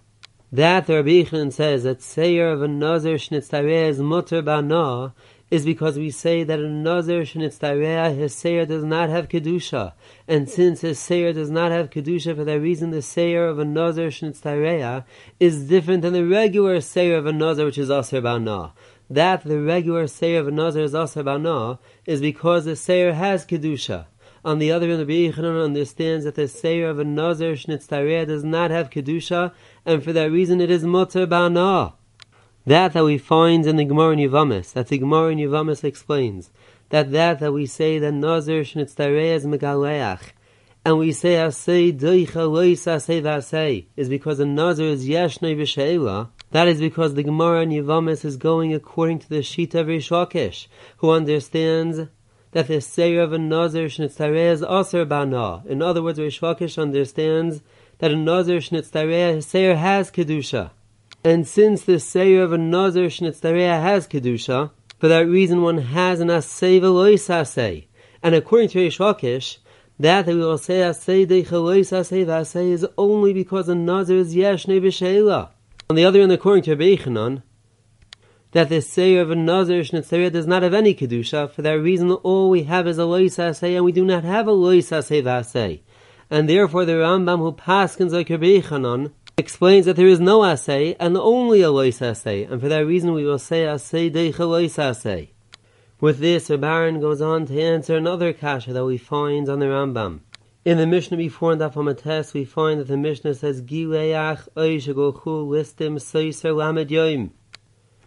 That 0.52 0.90
Rabbi 0.90 1.22
Yechanan 1.22 1.54
says 1.54 1.84
that 1.84 2.02
Seir 2.02 2.52
of 2.52 2.60
a 2.60 2.66
Nazer 2.66 3.14
Shenitzareh 3.14 3.88
is 3.88 4.00
Mutter 4.00 4.42
Ba'na 4.42 5.14
is 5.52 5.66
because 5.66 5.98
we 5.98 6.10
say 6.10 6.42
that 6.44 6.58
a 6.58 6.66
Nazir 6.66 7.24
Shenitztareah, 7.24 8.16
his 8.16 8.34
Seir 8.34 8.64
does 8.64 8.82
not 8.82 9.10
have 9.10 9.28
Kedusha. 9.28 9.92
And 10.26 10.48
since 10.48 10.80
his 10.80 10.98
Seir 10.98 11.34
does 11.34 11.50
not 11.50 11.70
have 11.70 11.90
Kedusha, 11.90 12.34
for 12.34 12.44
that 12.44 12.58
reason 12.58 12.90
the 12.90 13.02
Seir 13.02 13.48
of 13.48 13.58
a 13.58 13.64
Nazir 13.66 14.08
Shenitztareah 14.08 15.04
is 15.38 15.68
different 15.68 16.00
than 16.00 16.14
the 16.14 16.24
regular 16.24 16.80
Seir 16.80 17.18
of 17.18 17.26
a 17.26 17.34
Nazir, 17.34 17.66
which 17.66 17.76
is 17.76 17.90
Aser 17.90 18.22
Bana. 18.22 18.72
That 19.10 19.44
the 19.44 19.60
regular 19.60 20.06
Seir 20.06 20.40
of 20.40 20.48
a 20.48 20.50
Nazir 20.50 20.84
is 20.84 20.94
Aser 20.94 21.22
Bana 21.22 21.78
is 22.06 22.22
because 22.22 22.64
the 22.64 22.74
Seir 22.74 23.12
has 23.12 23.44
Kedusha. 23.44 24.06
On 24.46 24.58
the 24.58 24.72
other 24.72 24.88
hand, 24.88 25.06
the 25.06 25.30
Yechanan 25.30 25.62
understands 25.62 26.24
that 26.24 26.34
the 26.34 26.48
Seir 26.48 26.88
of 26.88 26.98
a 26.98 27.04
Nazir 27.04 27.52
Shenitztareah 27.52 28.26
does 28.26 28.42
not 28.42 28.70
have 28.70 28.88
Kedusha, 28.88 29.52
and 29.84 30.02
for 30.02 30.14
that 30.14 30.32
reason 30.32 30.62
it 30.62 30.70
is 30.70 30.82
Mutter 30.82 31.26
Bana. 31.26 31.92
That 32.64 32.92
that 32.92 33.04
we 33.04 33.18
find 33.18 33.66
in 33.66 33.74
the 33.74 33.84
Gemara 33.84 34.12
in 34.12 34.20
Yavamis, 34.20 34.72
that 34.74 34.86
the 34.86 34.98
Gemara 34.98 35.32
in 35.32 35.38
Yavamis 35.38 35.82
explains, 35.82 36.50
that 36.90 37.10
that 37.10 37.40
that 37.40 37.52
we 37.52 37.66
say 37.66 37.98
that 37.98 38.12
Nazir 38.12 38.62
Shnitztareh 38.62 39.34
is 39.34 39.44
Megaleach, 39.44 40.30
and 40.84 40.96
we 40.96 41.10
say 41.10 41.34
Asay 41.34 41.92
Doicha 41.92 42.48
Lois 42.48 42.84
Asay 42.84 43.20
Vasay, 43.20 43.86
is 43.96 44.08
because 44.08 44.38
the 44.38 44.46
Nazir 44.46 44.86
is 44.86 45.08
Yeshnei 45.08 45.56
V'She'ela, 45.56 46.28
that 46.52 46.68
is 46.68 46.78
because 46.78 47.14
the 47.14 47.24
Gemara 47.24 47.62
in 47.62 47.70
Yavamis 47.70 48.24
is 48.24 48.36
going 48.36 48.72
according 48.72 49.18
to 49.18 49.28
the 49.28 49.40
Shita 49.40 49.80
of 49.80 49.88
Rish 49.88 50.68
who 50.98 51.10
understands 51.10 52.02
that 52.52 52.68
the 52.68 52.80
Seir 52.80 53.22
of 53.22 53.32
a 53.32 53.38
Nazir 53.38 53.86
Shnitztareh 53.86 54.52
is 54.52 54.62
Aser 54.62 55.04
Bana. 55.04 55.64
In 55.66 55.82
other 55.82 56.00
words, 56.00 56.20
Rish 56.20 56.40
understands 56.78 57.60
that 57.98 58.12
a 58.12 58.16
Nazir 58.16 58.58
Shnitztareh, 58.58 59.34
his 59.34 59.46
Seir 59.46 59.74
has 59.76 60.12
Kedusha. 60.12 60.70
And 61.24 61.46
since 61.46 61.82
the 61.82 62.00
Seir 62.00 62.42
of 62.42 62.52
a 62.52 62.58
Nazir 62.58 63.06
Shnitztareya 63.06 63.80
has 63.80 64.08
Kedusha, 64.08 64.72
for 64.98 65.06
that 65.06 65.28
reason 65.28 65.62
one 65.62 65.78
has 65.78 66.18
an 66.18 66.26
Asay 66.26 66.80
Velois 66.80 67.28
Asay. 67.28 67.86
And 68.24 68.34
according 68.34 68.70
to 68.70 68.80
Reish 68.80 68.98
Lakish, 68.98 69.58
that 70.00 70.26
we 70.26 70.34
will 70.34 70.58
say 70.58 70.80
Asay 70.80 71.24
Deichalois 71.24 71.92
Asay 71.92 72.26
Vasay 72.26 72.72
is 72.72 72.84
only 72.98 73.32
because 73.32 73.68
a 73.68 73.74
Nazir 73.76 74.16
is 74.16 74.34
Yeshne 74.34 74.82
B'Sheila. 74.82 75.50
On 75.88 75.94
the 75.94 76.04
other 76.04 76.18
hand, 76.18 76.32
according 76.32 76.64
to 76.64 76.76
Bechanon, 76.76 77.44
that 78.50 78.68
the 78.68 78.80
Seir 78.82 79.22
of 79.22 79.30
a 79.30 79.36
Nazir 79.36 79.82
Shnitztareya 79.82 80.32
does 80.32 80.48
not 80.48 80.64
have 80.64 80.74
any 80.74 80.92
Kedusha, 80.92 81.52
for 81.52 81.62
that 81.62 81.74
reason 81.74 82.10
all 82.10 82.50
we 82.50 82.64
have 82.64 82.88
is 82.88 82.98
a 82.98 83.04
Lois 83.04 83.36
Asay, 83.36 83.76
and 83.76 83.84
we 83.84 83.92
do 83.92 84.04
not 84.04 84.24
have 84.24 84.48
a 84.48 84.52
Lois 84.52 84.90
Asay 84.90 85.22
Vasay. 85.22 85.82
And 86.28 86.48
therefore 86.48 86.84
the 86.84 86.94
Rambam 86.94 87.38
who 87.38 87.52
paskins 87.52 88.10
like 88.10 88.26
Bechanon, 88.26 89.12
explains 89.38 89.86
that 89.86 89.96
there 89.96 90.06
is 90.06 90.20
no 90.20 90.44
assay 90.44 90.94
and 91.00 91.16
only 91.16 91.62
a 91.62 91.70
lois 91.70 92.02
assay, 92.02 92.44
and 92.44 92.60
for 92.60 92.68
that 92.68 92.86
reason 92.86 93.12
we 93.12 93.24
will 93.24 93.38
say 93.38 93.66
assay 93.66 94.10
deicha 94.10 94.40
lois 94.40 94.78
assay. 94.78 95.30
With 96.00 96.18
this, 96.18 96.48
the 96.48 96.58
Baron 96.58 97.00
goes 97.00 97.22
on 97.22 97.46
to 97.46 97.62
answer 97.62 97.96
another 97.96 98.32
kasha 98.32 98.72
that 98.72 98.84
we 98.84 98.98
find 98.98 99.48
on 99.48 99.60
the 99.60 99.66
Rambam. 99.66 100.22
In 100.64 100.76
the 100.76 100.86
Mishnah 100.86 101.16
before 101.16 101.52
in 101.52 101.60
Daf 101.60 102.34
we 102.34 102.44
find 102.44 102.80
that 102.80 102.88
the 102.88 102.96
Mishnah 102.96 103.34
says 103.34 103.62
Gileach 103.62 104.48
Oishagochu 104.56 105.46
Listim 105.46 105.94
Seiser 105.96 106.56
Lamed 106.56 106.90
Yoim. 106.90 107.30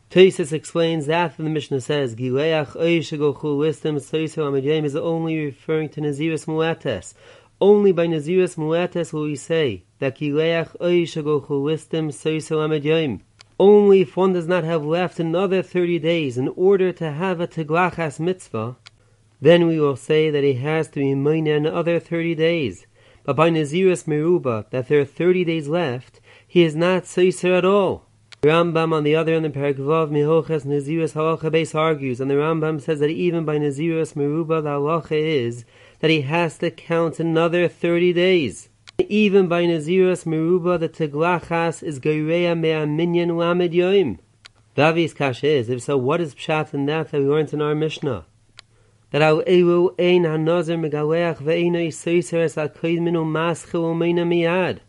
Tesis 0.09 0.51
explains 0.51 1.05
that 1.05 1.37
the 1.37 1.43
Mishnah 1.43 1.79
says 1.79 2.15
Gileach 2.15 2.75
Oishagochu 2.75 3.57
Listim 3.57 3.95
Seiser 3.95 4.43
Lamed 4.43 4.65
Yoim 4.65 4.83
is 4.83 4.97
only 4.97 5.45
referring 5.45 5.87
to 5.87 6.01
Naziris 6.01 6.47
Muetes. 6.47 7.13
Only 7.61 7.93
by 7.93 8.07
Naziris 8.07 8.57
Muetes 8.57 9.13
will 9.13 9.23
we 9.23 9.37
say 9.37 9.84
that 9.99 10.17
Gileach 10.17 10.77
Oishagochu 10.79 11.47
Listim 11.49 12.09
Seiser 12.11 12.57
Lamed 12.57 12.83
Yoim. 12.83 13.21
Only 13.59 14.01
if 14.01 14.17
one 14.17 14.33
does 14.33 14.47
not 14.47 14.63
have 14.63 14.83
left 14.85 15.19
another 15.19 15.61
thirty 15.61 15.99
days 15.99 16.37
in 16.37 16.49
order 16.49 16.91
to 16.91 17.11
have 17.11 17.39
a 17.39 17.47
Teglachas 17.47 18.19
mitzvah, 18.19 18.75
then 19.39 19.67
we 19.67 19.79
will 19.79 19.95
say 19.95 20.29
that 20.29 20.43
he 20.43 20.55
has 20.55 20.89
to 20.89 20.99
be 20.99 21.15
mine 21.15 21.47
another 21.47 21.99
thirty 21.99 22.35
days. 22.35 22.85
But 23.23 23.37
by 23.37 23.49
Naziris 23.49 24.03
Meruba, 24.05 24.69
that 24.71 24.87
there 24.87 24.99
are 24.99 25.05
thirty 25.05 25.45
days 25.45 25.67
left, 25.67 26.19
he 26.45 26.63
is 26.63 26.75
not 26.75 27.03
Seiser 27.03 27.57
at 27.57 27.65
all. 27.65 28.05
Rambam 28.41 28.93
on 28.93 29.03
the 29.03 29.15
other 29.15 29.33
end, 29.33 29.45
the 29.45 29.49
Paragvav 29.49 30.11
Mihoches 30.11 30.65
Naziris 30.65 31.13
Halacha 31.13 31.51
base 31.51 31.73
argues, 31.73 32.19
and 32.19 32.29
the 32.29 32.35
Rambam 32.35 32.79
says 32.79 32.99
that 32.99 33.09
even 33.09 33.45
by 33.45 33.57
Naziris 33.57 34.13
Meruba, 34.13 34.61
the 34.61 34.69
halacha 34.69 35.17
is 35.17 35.65
that 35.99 36.11
he 36.11 36.21
has 36.21 36.57
to 36.59 36.69
count 36.69 37.19
another 37.19 37.67
thirty 37.67 38.13
days. 38.13 38.69
Even 38.97 39.47
by 39.49 39.63
Naziras 39.63 40.25
Meruba, 40.25 40.79
the 40.79 40.87
Teglachas 40.87 41.83
is 41.83 41.99
Geireya 41.99 42.57
Mea 42.57 42.85
Minyan 42.85 43.35
Lamed 43.35 43.73
Yoim. 43.73 44.19
Davi's 44.77 45.13
kasha 45.13 45.47
is, 45.47 45.69
if 45.69 45.81
so, 45.81 45.97
what 45.97 46.21
is 46.21 46.33
Pshat 46.33 46.73
in 46.73 46.85
that 46.85 47.11
that 47.11 47.19
we 47.19 47.27
learned 47.27 47.53
in 47.53 47.61
our 47.61 47.75
Mishnah? 47.75 48.25
That 49.11 49.21
al 49.21 49.43
Eru 49.45 49.89
Ein 49.99 50.23
HaNazir 50.23 50.79
Megaleach 50.79 51.39
Ve'eino 51.39 51.85
Yisaiser 51.85 52.45
Es 52.45 52.57
Al 52.57 52.69
Koidminu 52.69 53.25
Maschil 53.25 53.81
Umeina 53.81 54.25
Miyad. 54.25 54.79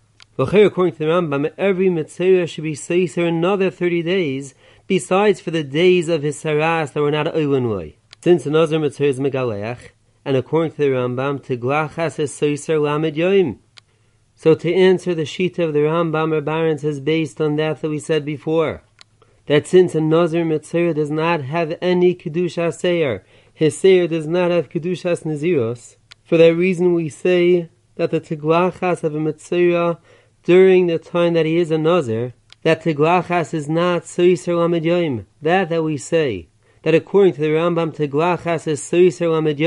Here, 0.50 0.66
according 0.66 0.92
to 0.94 0.98
the 1.00 1.06
Rambam, 1.06 1.52
every 1.58 1.90
Mitzvah 1.90 2.46
should 2.46 2.64
be 2.64 2.74
Seiser 2.74 3.26
another 3.26 3.70
30 3.72 4.02
days, 4.02 4.54
besides 4.86 5.40
for 5.40 5.50
the 5.50 5.64
days 5.64 6.08
of 6.08 6.22
his 6.22 6.40
Saras 6.40 6.92
that 6.92 7.00
were 7.00 7.10
not 7.10 7.26
Oilinway. 7.26 7.96
Since 8.22 8.44
the 8.44 8.50
Nazir 8.50 8.78
Mitzvah 8.78 9.04
is 9.04 9.18
Megaleach, 9.18 9.88
and 10.24 10.36
according 10.36 10.72
to 10.72 10.78
the 10.78 10.90
Rambam, 10.90 11.44
Teglachas 11.44 12.20
is 12.20 12.32
Seiser 12.32 12.80
Lamed 12.80 13.16
Yoim. 13.16 13.58
So 14.38 14.54
to 14.54 14.72
answer 14.72 15.14
the 15.14 15.24
sheet 15.24 15.58
of 15.58 15.72
the 15.72 15.80
Rambam 15.80 16.44
Barons 16.44 16.84
is 16.84 17.00
based 17.00 17.40
on 17.40 17.56
that 17.56 17.80
that 17.80 17.88
we 17.88 17.98
said 17.98 18.24
before. 18.24 18.82
That 19.46 19.66
since 19.66 19.94
a 19.94 20.00
Nazir 20.00 20.44
Mitzvah 20.44 20.92
does 20.92 21.10
not 21.10 21.40
have 21.42 21.78
any 21.80 22.14
Kedusha 22.14 22.74
Seir, 22.74 23.24
his 23.52 23.78
Seir 23.78 24.06
does 24.06 24.26
not 24.26 24.50
have 24.50 24.68
Kedushas 24.68 25.24
Naziros, 25.24 25.96
for 26.22 26.36
that 26.36 26.54
reason 26.54 26.92
we 26.92 27.08
say 27.08 27.70
that 27.94 28.10
the 28.10 28.20
Teglachas 28.20 29.02
of 29.02 29.14
a 29.14 29.20
Mitzvah 29.20 29.98
during 30.42 30.86
the 30.86 30.98
time 30.98 31.32
that 31.32 31.46
he 31.46 31.56
is 31.56 31.70
a 31.70 31.78
Nazir, 31.78 32.34
that 32.62 32.82
Teglachas 32.82 33.54
is 33.54 33.70
not 33.70 34.02
Soiser 34.02 34.58
Lamed 34.58 34.84
Yoim. 34.84 35.24
That 35.40 35.70
that 35.70 35.82
we 35.82 35.96
say 35.96 36.48
that 36.82 36.94
according 36.94 37.32
to 37.34 37.40
the 37.40 37.48
Rambam 37.48 37.96
Teglachas 37.96 38.66
is 38.66 38.80
Soiser 38.82 39.32
Lamed 39.32 39.58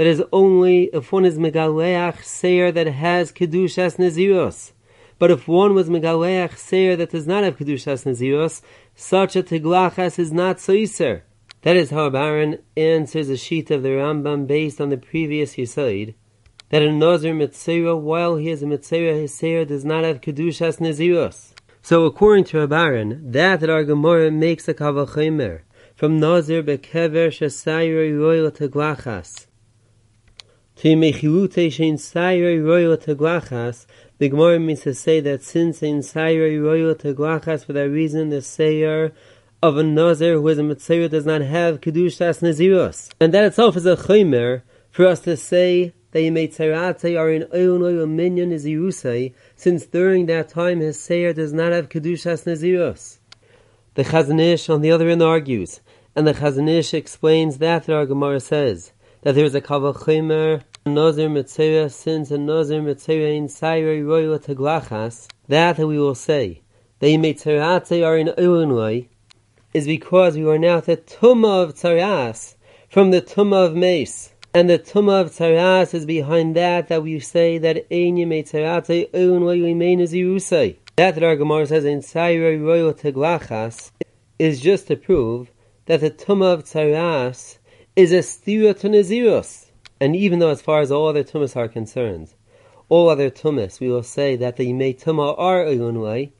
that 0.00 0.06
is 0.06 0.24
only 0.32 0.84
if 0.94 1.12
one 1.12 1.26
is 1.26 1.36
Megaleach 1.36 2.24
Seir 2.24 2.72
that 2.72 2.86
has 2.86 3.30
Kedushas 3.30 3.98
Naziros. 3.98 4.72
But 5.18 5.30
if 5.30 5.46
one 5.46 5.74
was 5.74 5.90
Megaleach 5.90 6.56
Seir 6.56 6.96
that 6.96 7.10
does 7.10 7.26
not 7.26 7.44
have 7.44 7.58
Kedushas 7.58 8.06
Naziros, 8.06 8.62
such 8.94 9.36
a 9.36 9.42
Teglachas 9.42 10.18
is 10.18 10.32
not 10.32 10.56
Soiser. 10.56 11.20
That 11.60 11.76
is 11.76 11.90
how 11.90 12.08
Baron 12.08 12.60
answers 12.78 13.28
a 13.28 13.36
sheet 13.36 13.70
of 13.70 13.82
the 13.82 13.90
Rambam 13.90 14.46
based 14.46 14.80
on 14.80 14.88
the 14.88 14.96
previous 14.96 15.56
Yisoid, 15.56 16.14
that 16.70 16.80
a 16.80 16.90
Nazir 16.90 17.34
Mitzera, 17.34 17.94
while 18.00 18.36
he 18.36 18.48
is 18.48 18.62
a 18.62 18.66
Mitzera, 18.66 19.20
his 19.20 19.34
Seir 19.34 19.66
does 19.66 19.84
not 19.84 20.04
have 20.04 20.22
Kedushas 20.22 20.78
Naziros. 20.78 21.52
So 21.82 22.06
according 22.06 22.44
to 22.44 22.56
Rabbaran, 22.56 23.32
that 23.32 23.60
that 23.60 23.68
our 23.68 23.84
Gemara 23.84 24.30
makes 24.30 24.66
a 24.66 24.72
Kavachimer, 24.72 25.60
from 25.94 26.18
Nazir 26.18 26.62
bekever 26.62 27.28
shesayre 27.28 28.18
royal 28.18 28.50
teglachas. 28.50 29.48
To 30.80 30.88
mechilute 30.96 31.68
shein 31.68 31.98
sayre 31.98 32.58
royal 32.62 32.96
teglachas, 32.96 33.84
the 34.16 34.30
Gemara 34.30 34.58
means 34.58 34.80
to 34.80 34.94
say 34.94 35.20
that 35.20 35.42
since 35.42 35.82
in 35.82 36.02
sayre 36.02 36.58
royal 36.58 36.94
teglachas, 36.94 37.66
for 37.66 37.74
that 37.74 37.90
reason 37.90 38.30
the 38.30 38.40
sayer 38.40 39.12
of 39.62 39.76
a 39.76 39.82
Nazir 39.82 40.36
who 40.40 40.48
is 40.48 40.56
a 40.56 40.62
Mitzvah 40.62 41.10
does 41.10 41.26
not 41.26 41.42
have 41.42 41.82
Kedushas 41.82 42.40
Naziros. 42.40 43.12
And 43.20 43.34
that 43.34 43.44
itself 43.44 43.76
is 43.76 43.84
a 43.84 43.94
chaymer 43.94 44.62
for 44.90 45.06
us 45.06 45.20
to 45.20 45.36
say 45.36 45.92
that 46.12 46.22
you 46.22 46.32
made 46.32 46.54
Tzarate 46.54 47.14
are 47.20 47.30
in 47.30 47.42
Oyon 47.42 47.80
Oyon 47.80 48.12
Minyan 48.12 48.48
Nazirusai, 48.48 49.34
since 49.56 49.84
during 49.84 50.24
that 50.26 50.48
time 50.48 50.80
his 50.80 50.98
sayer 50.98 51.34
does 51.34 51.52
not 51.52 51.72
have 51.72 51.90
Kedushas 51.90 52.46
Naziros. 52.46 53.18
The 53.96 54.04
Chazon 54.04 54.40
Ish 54.40 54.70
on 54.70 54.80
the 54.80 54.92
other 54.92 55.10
end 55.10 55.22
argues 55.22 55.82
and 56.16 56.26
the 56.26 56.32
Chazon 56.32 56.70
Ish 56.70 56.94
explains 56.94 57.58
that 57.58 57.90
our 57.90 58.06
Gemara 58.06 58.40
says 58.40 58.94
that 59.20 59.34
there 59.34 59.44
is 59.44 59.54
a 59.54 59.60
kavachimer 59.60 60.62
Nazir 60.94 61.28
Mitzera 61.28 61.90
since 61.90 62.30
a 62.30 62.38
Nazir 62.38 62.82
Mitzera 62.82 63.36
in 63.36 64.06
Royal 64.06 64.38
Teglachas, 64.38 65.28
that 65.48 65.78
we 65.78 65.98
will 65.98 66.14
say 66.14 66.60
that 66.98 67.06
Yimetzerate 67.06 68.06
are 68.06 68.16
in 68.16 68.28
Illinois 68.28 69.06
is 69.72 69.86
because 69.86 70.36
we 70.36 70.48
are 70.48 70.58
now 70.58 70.78
at 70.78 70.86
the 70.86 70.96
Tumah 70.96 71.62
of 71.62 71.74
Tzaras 71.74 72.56
from 72.88 73.10
the 73.10 73.22
Tumah 73.22 73.66
of 73.66 73.76
Mace. 73.76 74.32
And 74.52 74.68
the 74.68 74.78
Tumah 74.78 75.22
of 75.22 75.30
Tzaras 75.30 75.94
is 75.94 76.04
behind 76.04 76.56
that 76.56 76.88
that 76.88 77.02
we 77.02 77.20
say 77.20 77.56
that 77.58 77.86
Ein 77.90 78.16
Yimetzerate 78.16 79.12
Illinois 79.12 79.62
remain 79.62 80.00
as 80.00 80.12
Yerusai. 80.12 80.76
That 80.96 81.14
that 81.14 81.24
our 81.24 81.36
Gemara 81.36 81.66
says 81.68 81.84
in 81.84 82.00
Sairi 82.00 82.60
Royal 82.60 82.92
Teglachas 82.92 83.92
is 84.38 84.60
just 84.60 84.88
to 84.88 84.96
prove 84.96 85.50
that 85.86 86.00
the 86.00 86.10
Tumah 86.10 86.54
of 86.54 86.64
Tzaras 86.64 87.58
is 87.94 88.12
a 88.12 88.18
stira 88.18 88.78
to. 88.78 89.69
And 90.00 90.16
even 90.16 90.38
though 90.38 90.48
as 90.48 90.62
far 90.62 90.80
as 90.80 90.90
all 90.90 91.08
other 91.08 91.22
Tumas 91.22 91.54
are 91.56 91.68
concerned, 91.68 92.32
all 92.88 93.10
other 93.10 93.30
Tumas, 93.30 93.80
we 93.80 93.88
will 93.88 94.02
say 94.02 94.34
that 94.34 94.56
the 94.56 94.72
Yimei 94.72 94.98
Tumah 94.98 95.34
are 95.38 95.64
Oyunway, 95.64 96.30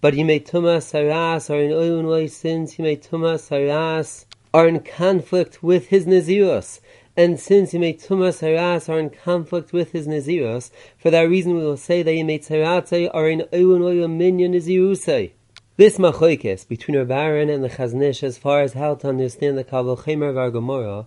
but 0.00 0.14
Yimei 0.14 0.44
Tumah 0.44 0.78
Saras 0.78 1.48
are 1.48 1.60
in 1.60 1.70
Oyunway 1.70 2.28
since 2.28 2.74
Yimei 2.74 3.00
Tumah 3.00 3.38
Saras 3.38 4.24
are 4.52 4.66
in 4.66 4.80
conflict 4.80 5.62
with 5.62 5.86
his 5.86 6.04
Naziros. 6.04 6.80
And 7.16 7.38
since 7.38 7.72
Yimei 7.72 7.94
Tumah 8.04 8.34
Saras 8.34 8.88
are 8.88 8.98
in 8.98 9.10
conflict 9.10 9.72
with 9.72 9.92
his 9.92 10.08
Naziros, 10.08 10.72
for 10.98 11.10
that 11.12 11.28
reason 11.28 11.56
we 11.56 11.62
will 11.62 11.76
say 11.76 12.02
that 12.02 12.10
Yimei 12.10 12.44
Tzarate 12.44 13.08
are 13.14 13.28
in 13.28 13.42
Oyunway 13.52 14.10
Minyan 14.10 14.52
Nazirusay. 14.52 15.30
This 15.76 15.98
machoikis 15.98 16.66
between 16.66 16.96
Rabbaran 16.96 17.54
and 17.54 17.62
the 17.62 17.68
Chazon 17.68 18.02
Ish 18.02 18.22
as 18.22 18.36
far 18.36 18.62
as 18.62 18.72
how 18.72 18.94
to 18.96 19.08
understand 19.08 19.56
the 19.56 19.64
Kaval 19.64 20.28
of 20.28 20.36
our 20.38 20.50
Gemara, 20.50 21.06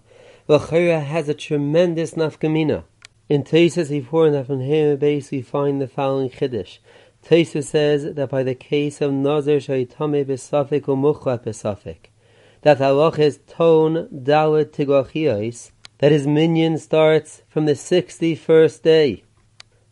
Lachera 0.50 1.04
has 1.04 1.30
a 1.30 1.36
tremendous 1.36 2.16
nafkamina. 2.16 2.84
In 3.30 3.44
Tesis 3.44 3.90
before 3.90 4.26
and 4.26 4.36
Afan 4.36 4.98
base 4.98 5.30
we 5.30 5.44
find 5.44 5.80
the 5.80 5.88
following 5.88 6.32
Chiddush. 6.32 6.80
Tesis 7.24 7.66
says 7.66 8.16
that 8.16 8.32
by 8.32 8.42
the 8.42 8.56
case 8.56 9.00
of 9.00 9.14
Nazir 9.14 9.58
Shaitame 9.58 10.26
Besafik 10.26 10.88
or 10.88 10.98
Muchlat 10.98 11.44
Besafik, 11.44 12.10
that 12.64 12.80
halach 12.80 13.20
is 13.20 13.42
tone 13.46 14.08
dalit 14.08 14.72
tigachiyos, 14.72 15.70
that 16.00 16.12
his 16.12 16.26
minion 16.26 16.80
starts 16.80 17.44
from 17.48 17.68
the 17.68 17.76
sixty-first 17.76 18.82
day. 18.82 19.24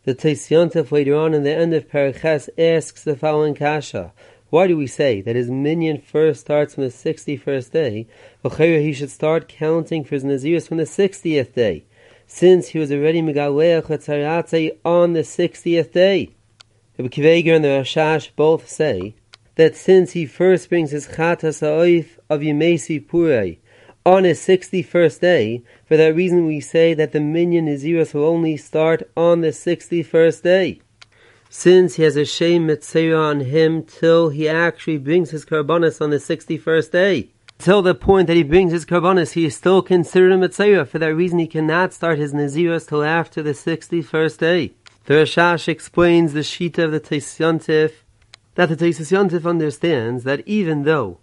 The 0.02 0.16
Teisyantif 0.16 0.90
later 0.90 1.14
on 1.14 1.34
in 1.34 1.44
the 1.44 1.54
end 1.54 1.72
of 1.72 1.88
Paraches 1.88 2.48
asks 2.58 3.04
the 3.04 3.14
following 3.14 3.54
kasha. 3.54 4.12
Why 4.50 4.66
do 4.66 4.78
we 4.78 4.86
say 4.86 5.20
that 5.20 5.36
his 5.36 5.50
minion 5.50 6.00
first 6.00 6.40
starts 6.40 6.74
from 6.74 6.84
the 6.84 6.88
61st 6.88 7.70
day? 7.70 8.06
Well 8.42 8.54
he 8.56 8.94
should 8.94 9.10
start 9.10 9.46
counting 9.46 10.04
for 10.04 10.14
his 10.14 10.24
Naziris 10.24 10.66
from 10.66 10.78
the 10.78 10.84
60th 10.84 11.52
day, 11.52 11.84
since 12.26 12.68
he 12.68 12.78
was 12.78 12.90
already 12.90 13.20
Megaleach 13.20 13.90
on 14.86 15.12
the 15.12 15.20
60th 15.20 15.92
day. 15.92 16.30
The 16.96 17.02
Kiveger 17.02 17.56
and 17.56 17.64
the 17.64 17.68
Rashash 17.68 18.30
both 18.36 18.70
say 18.70 19.14
that 19.56 19.76
since 19.76 20.12
he 20.12 20.24
first 20.24 20.70
brings 20.70 20.92
his 20.92 21.08
Chatas 21.08 21.60
Ha'oif 21.60 22.18
of 22.30 22.40
Yemesi 22.40 23.04
Purei 23.04 23.58
on 24.06 24.24
his 24.24 24.40
61st 24.40 25.20
day, 25.20 25.62
for 25.84 25.98
that 25.98 26.14
reason 26.14 26.46
we 26.46 26.60
say 26.60 26.94
that 26.94 27.12
the 27.12 27.20
minyan 27.20 27.66
Naziris 27.66 28.14
will 28.14 28.24
only 28.24 28.56
start 28.56 29.02
on 29.14 29.42
the 29.42 29.48
61st 29.48 30.42
day 30.42 30.80
since 31.48 31.94
he 31.94 32.02
has 32.02 32.16
a 32.16 32.24
shame 32.24 32.66
mitzvah 32.66 33.16
on 33.16 33.40
him 33.40 33.82
till 33.82 34.28
he 34.28 34.48
actually 34.48 34.98
brings 34.98 35.30
his 35.30 35.44
karbonis 35.44 36.00
on 36.00 36.10
the 36.10 36.16
61st 36.16 36.90
day. 36.90 37.28
Till 37.58 37.82
the 37.82 37.94
point 37.94 38.28
that 38.28 38.36
he 38.36 38.42
brings 38.42 38.72
his 38.72 38.84
karbonis, 38.84 39.32
he 39.32 39.46
is 39.46 39.56
still 39.56 39.82
considered 39.82 40.32
a 40.32 40.38
mitzvah. 40.38 40.86
For 40.86 40.98
that 40.98 41.14
reason, 41.14 41.38
he 41.38 41.46
cannot 41.46 41.92
start 41.92 42.18
his 42.18 42.32
naziras 42.32 42.88
till 42.88 43.02
after 43.02 43.42
the 43.42 43.50
61st 43.50 44.38
day. 44.38 44.72
The 45.06 45.14
Rashash 45.14 45.68
explains 45.68 46.34
the 46.34 46.40
Shita 46.40 46.84
of 46.84 46.92
the 46.92 47.00
Teisyantif 47.00 47.92
that 48.54 48.68
the 48.68 48.76
Teisyantif 48.76 49.48
understands 49.48 50.24
that 50.24 50.46
even 50.46 50.84
though 50.84 51.18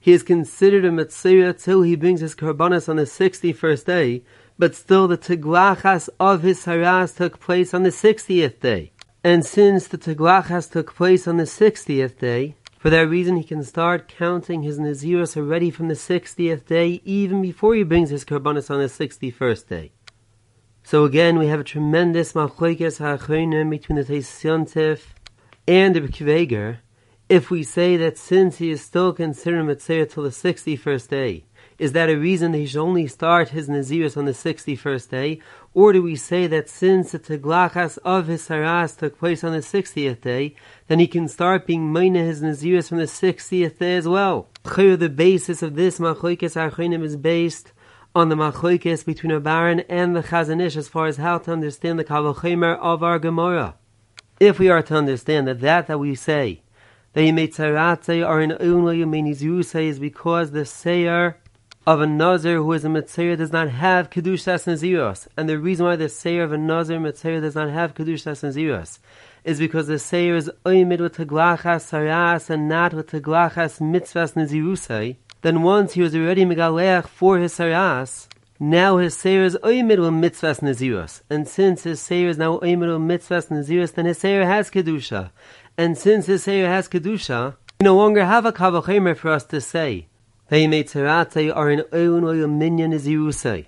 he 0.00 0.12
is 0.12 0.22
considered 0.22 0.84
a 0.84 0.90
Metzira 0.90 1.52
till 1.62 1.82
he 1.82 1.94
brings 1.94 2.20
his 2.20 2.34
Karbanas 2.34 2.88
on 2.88 2.96
the 2.96 3.04
61st 3.04 3.84
day, 3.84 4.22
but 4.58 4.74
still 4.74 5.06
the 5.06 5.18
Teglachas 5.18 6.08
of 6.18 6.42
his 6.42 6.64
Haras 6.64 7.14
took 7.14 7.38
place 7.38 7.74
on 7.74 7.82
the 7.82 7.90
60th 7.90 8.60
day. 8.60 8.92
And 9.22 9.44
since 9.44 9.86
the 9.86 9.98
Teglachas 9.98 10.70
took 10.70 10.94
place 10.94 11.28
on 11.28 11.36
the 11.36 11.44
60th 11.44 12.18
day, 12.18 12.56
for 12.78 12.88
that 12.88 13.08
reason 13.08 13.36
he 13.36 13.44
can 13.44 13.62
start 13.62 14.08
counting 14.08 14.62
his 14.62 14.78
Naziros 14.78 15.36
already 15.36 15.70
from 15.70 15.88
the 15.88 15.94
60th 15.94 16.64
day, 16.64 17.02
even 17.04 17.42
before 17.42 17.74
he 17.74 17.82
brings 17.82 18.08
his 18.08 18.24
Karbanas 18.24 18.70
on 18.70 18.78
the 18.78 18.86
61st 18.86 19.68
day. 19.68 19.92
So 20.82 21.04
again, 21.04 21.38
we 21.38 21.48
have 21.48 21.60
a 21.60 21.64
tremendous 21.64 22.32
machlokes 22.32 22.98
ha'achronim 22.98 23.68
between 23.68 23.96
the 23.96 24.04
Teisyontif 24.04 25.00
and 25.68 25.94
the 25.94 26.00
Bekiveger, 26.00 26.78
if 27.28 27.50
we 27.50 27.62
say 27.62 27.98
that 27.98 28.16
since 28.16 28.56
he 28.56 28.70
is 28.70 28.80
still 28.80 29.12
considered 29.12 29.64
Mitzvah 29.64 30.06
till 30.06 30.22
the 30.22 30.30
61st 30.30 31.08
day, 31.08 31.44
is 31.78 31.92
that 31.92 32.10
a 32.10 32.16
reason 32.16 32.52
that 32.52 32.58
he 32.58 32.66
should 32.66 32.82
only 32.82 33.06
start 33.06 33.50
his 33.50 33.68
Naziris 33.68 34.16
on 34.16 34.24
the 34.24 34.32
61st 34.32 35.08
day? 35.08 35.40
Or 35.72 35.92
do 35.92 36.02
we 36.02 36.16
say 36.16 36.48
that 36.48 36.68
since 36.68 37.12
the 37.12 37.20
Teglachas 37.20 37.98
of 38.04 38.26
his 38.26 38.48
Saras 38.48 38.98
took 38.98 39.18
place 39.18 39.44
on 39.44 39.52
the 39.52 39.58
60th 39.58 40.20
day, 40.20 40.56
then 40.88 40.98
he 40.98 41.06
can 41.06 41.28
start 41.28 41.66
being 41.66 41.92
Maina 41.92 42.24
his 42.24 42.42
Naziris 42.42 42.88
from 42.88 42.98
the 42.98 43.04
60th 43.04 43.78
day 43.78 43.96
as 43.96 44.08
well? 44.08 44.48
The 44.64 45.12
basis 45.14 45.62
of 45.62 45.76
this 45.76 46.00
Machlokes 46.00 46.56
Achronim 46.56 47.04
is 47.04 47.16
based 47.16 47.72
on 48.14 48.28
the 48.28 48.34
machlokes 48.34 49.04
between 49.04 49.30
a 49.30 49.36
and 49.36 50.16
the 50.16 50.22
chazon 50.22 50.60
ish 50.60 50.76
as 50.76 50.88
far 50.88 51.06
as 51.06 51.18
how 51.18 51.38
to 51.38 51.52
understand 51.52 51.98
the 51.98 52.04
kavachimer 52.04 52.76
of 52.78 53.04
our 53.04 53.20
Gemara. 53.20 53.76
If 54.40 54.58
we 54.58 54.68
are 54.68 54.82
to 54.82 54.96
understand 54.96 55.46
that 55.46 55.60
that 55.60 55.86
that 55.86 56.00
we 56.00 56.16
say 56.16 56.62
that 57.12 57.20
Yimetzaratze 57.20 58.26
are 58.26 58.40
in 58.40 58.50
Unwa 58.50 58.98
Yemeni 58.98 59.86
is 59.86 59.98
because 60.00 60.50
the 60.50 60.64
Seir 60.64 61.38
of 61.86 62.00
a 62.00 62.06
Nazir 62.06 62.56
who 62.56 62.72
is 62.72 62.84
a 62.84 62.88
Mitzvah 62.88 63.36
does 63.36 63.52
not 63.52 63.70
have 63.70 64.10
Kedushas 64.10 64.66
Naziros. 64.66 65.28
And 65.36 65.48
the 65.48 65.58
reason 65.58 65.86
why 65.86 65.96
the 65.96 66.08
Seir 66.08 66.44
of 66.44 66.52
a 66.52 66.58
Nazir 66.58 67.00
Mitzvah 67.00 67.40
does 67.40 67.54
not 67.54 67.70
have 67.70 67.94
Kedushas 67.94 68.42
Naziros 68.42 68.98
is 69.44 69.58
because 69.58 69.86
the 69.86 69.98
Seir 69.98 70.36
is 70.36 70.50
Oymid 70.66 71.00
with 71.00 71.16
Teglachas 71.16 71.90
Saras 71.90 72.50
and 72.50 72.68
not 72.68 72.92
with 72.92 73.10
Teglachas 73.10 73.80
Mitzvahs 73.80 74.34
Nazirusai 74.34 75.16
then 75.42 75.62
once 75.62 75.94
he 75.94 76.02
was 76.02 76.14
already 76.14 76.44
megaleach 76.44 77.06
for 77.06 77.38
his 77.38 77.54
saras, 77.54 78.28
now 78.58 78.98
his 78.98 79.16
seir 79.16 79.42
is 79.42 79.56
oimid 79.62 79.98
with 79.98 80.12
mitzvahs 80.12 80.60
naziros. 80.60 81.22
And 81.30 81.48
since 81.48 81.84
his 81.84 82.00
seir 82.00 82.28
is 82.28 82.36
now 82.36 82.58
oimid 82.58 82.92
with 82.92 83.08
mitzvahs 83.10 83.48
naziros, 83.48 83.94
then 83.94 84.04
his 84.04 84.18
seir 84.18 84.44
has 84.44 84.70
kedusha. 84.70 85.30
And 85.78 85.96
since 85.96 86.26
his 86.26 86.42
seir 86.42 86.68
has 86.68 86.88
kedusha, 86.88 87.56
we 87.80 87.84
no 87.84 87.96
longer 87.96 88.26
have 88.26 88.44
a 88.44 88.52
kavachemer 88.52 89.16
for 89.16 89.30
us 89.30 89.44
to 89.44 89.62
say 89.62 90.08
they 90.50 90.66
tzarate 90.66 91.54
are 91.54 91.70
in 91.70 91.80
oyon 91.92 92.22
oyon 92.22 92.58
minyan 92.58 92.90
nazirusay. 92.90 93.66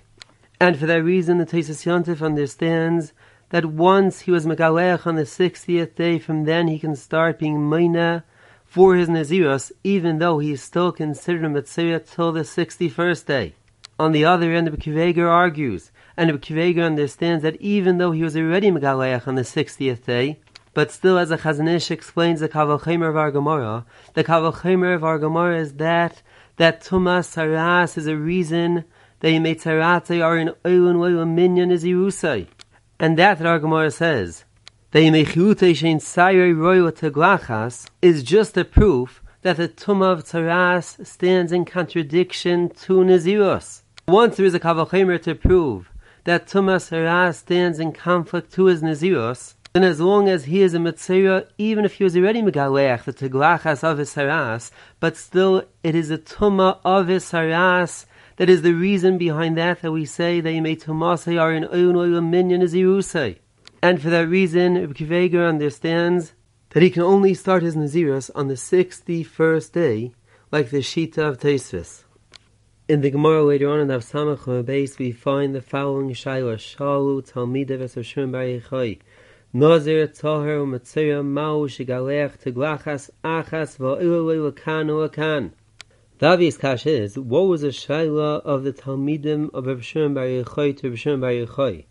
And 0.59 0.77
for 0.77 0.85
that 0.85 1.01
reason, 1.01 1.37
the 1.37 1.45
Tesis 1.45 1.85
Yontif 1.85 2.21
understands 2.21 3.13
that 3.49 3.65
once 3.65 4.21
he 4.21 4.31
was 4.31 4.45
megaleach 4.45 5.07
on 5.07 5.15
the 5.15 5.23
60th 5.23 5.95
day, 5.95 6.19
from 6.19 6.43
then 6.43 6.67
he 6.67 6.77
can 6.77 6.95
start 6.95 7.39
being 7.39 7.69
mina 7.69 8.25
for 8.65 8.95
his 8.95 9.07
Naziros, 9.07 9.71
even 9.83 10.19
though 10.19 10.39
he 10.39 10.51
is 10.51 10.61
still 10.61 10.91
considered 10.91 11.45
a 11.45 11.49
Mitzvah 11.49 11.99
till 11.99 12.31
the 12.31 12.41
61st 12.41 13.25
day. 13.27 13.53
On 13.97 14.11
the 14.11 14.25
other 14.25 14.51
end, 14.51 14.67
the 14.67 14.75
Kiveger 14.75 15.29
argues, 15.29 15.91
and 16.17 16.29
the 16.29 16.33
Kiveger 16.33 16.85
understands 16.85 17.43
that 17.43 17.55
even 17.61 17.97
though 17.97 18.11
he 18.11 18.23
was 18.23 18.35
already 18.35 18.71
Megaleach 18.71 19.27
on 19.27 19.35
the 19.35 19.43
60th 19.43 20.03
day, 20.03 20.39
but 20.73 20.91
still, 20.91 21.19
as 21.19 21.29
the 21.29 21.37
Chazon 21.37 21.69
Ish 21.69 21.91
explains 21.91 22.39
the 22.39 22.49
Kavalchemer 22.49 23.07
of 23.07 23.15
our 23.15 23.29
Gemara, 23.29 23.85
the 24.15 24.23
Kavalchemer 24.23 24.95
of 24.95 25.03
our 25.03 25.19
Gemara 25.19 25.59
is 25.59 25.73
that 25.75 26.23
that 26.57 26.83
Tumas 26.83 27.33
Saras 27.33 27.97
is 27.97 28.07
a 28.07 28.15
reason 28.15 28.85
that 29.19 29.29
Yimetzarate 29.29 30.23
are 30.23 30.37
in 30.37 30.49
Oilun 30.65 30.97
Oilun 30.97 31.33
Minyan 31.33 31.71
is 31.71 31.83
Yerusai. 31.83 32.47
And 32.99 33.17
that, 33.17 33.39
that 33.39 33.47
our 33.47 33.59
Gemara 33.59 33.91
says, 33.91 34.45
the 34.91 34.99
is 38.01 38.23
just 38.23 38.57
a 38.57 38.65
proof 38.65 39.23
that 39.41 39.57
the 39.57 39.67
Tumah 39.67 40.11
of 40.13 40.23
Tzaras 40.23 41.05
stands 41.05 41.51
in 41.51 41.65
contradiction 41.65 42.69
to 42.69 42.93
Naziros. 42.99 43.81
Once 44.07 44.37
there 44.37 44.45
is 44.45 44.53
a 44.53 44.59
Kavachemer 44.59 45.21
to 45.23 45.35
prove 45.35 45.89
that 46.25 46.47
Tumah 46.47 46.77
Tzaras 46.77 47.35
stands 47.35 47.79
in 47.79 47.91
conflict 47.91 48.53
to 48.53 48.65
his 48.65 48.81
Naziros, 48.81 49.55
then 49.73 49.83
as 49.83 49.99
long 49.99 50.29
as 50.29 50.45
he 50.45 50.61
is 50.61 50.75
a 50.75 50.79
Mitzvah, 50.79 51.47
even 51.57 51.83
if 51.83 51.95
he 51.95 52.03
was 52.03 52.15
already 52.15 52.43
Megaleach, 52.43 53.05
the 53.05 53.13
Teglachas 53.13 53.83
of 53.83 53.97
his 53.97 54.13
Saras, 54.13 54.69
but 54.99 55.17
still 55.17 55.63
it 55.81 55.95
is 55.95 56.11
a 56.11 56.19
Tumah 56.19 56.79
of 56.85 57.07
his 57.07 57.25
Saras 57.25 58.05
that 58.37 58.49
is 58.49 58.61
the 58.61 58.73
reason 58.73 59.17
behind 59.17 59.57
that 59.57 59.81
that 59.81 59.91
we 59.91 60.05
say 60.05 60.39
that 60.41 60.53
you 60.53 60.61
may 60.61 60.75
Tumasay 60.75 61.41
are 61.41 61.51
in 61.51 61.63
Oyun 61.63 61.95
Oyun 61.95 62.29
Minyan 62.29 62.61
Nazirusay. 62.61 63.37
And 63.81 63.99
for 64.01 64.11
that 64.11 64.27
reason, 64.27 64.75
Rabbi 64.75 65.37
understands 65.37 66.33
that 66.69 66.83
he 66.83 66.89
can 66.89 67.01
only 67.01 67.33
start 67.33 67.63
his 67.63 67.75
Naziris 67.75 68.29
on 68.35 68.47
the 68.47 68.53
61st 68.53 69.71
day, 69.71 70.13
like 70.51 70.69
the 70.69 70.77
Shita 70.77 71.17
of 71.17 71.39
Teisvis. 71.39 72.03
In 72.87 73.01
the 73.01 73.11
Gemara 73.11 73.43
later 73.43 73.69
on 73.69 73.79
in 73.79 73.87
the 73.87 73.97
Samach 73.97 74.65
base, 74.65 74.99
we 74.99 75.11
find 75.11 75.55
the 75.55 75.61
following 75.61 76.09
Shaila 76.09 76.57
Shalu 76.57 77.27
Talmidav 77.27 77.79
Esashim 77.79 78.31
Bar 78.31 78.41
Yochai. 78.43 78.99
Nazir 79.55 80.07
Tahir 80.07 80.57
Umatzira 80.57 81.23
Mao 81.23 81.67
Shigalech 81.67 82.39
Teglachas 82.39 83.11
Achas 83.23 83.77
Va'ilulei 83.77 84.51
Lakan 84.51 84.89
Lakan. 84.89 85.51
The 86.17 86.25
obvious 86.25 86.57
kash 86.57 86.87
is, 86.87 87.19
what 87.19 87.41
was 87.41 87.61
the 87.61 87.67
Shaila 87.67 88.41
of 88.41 88.63
the 88.63 88.73
Talmidim 88.73 89.53
of 89.53 89.67
Rav 89.67 89.85
Shimon 89.85 90.15
Bar 90.15 90.23
Yochai 90.23 90.75
to 90.77 90.89
Rav 90.89 90.97
Shimon 90.97 91.19
Bar 91.21 91.29
Yochai? 91.29 91.85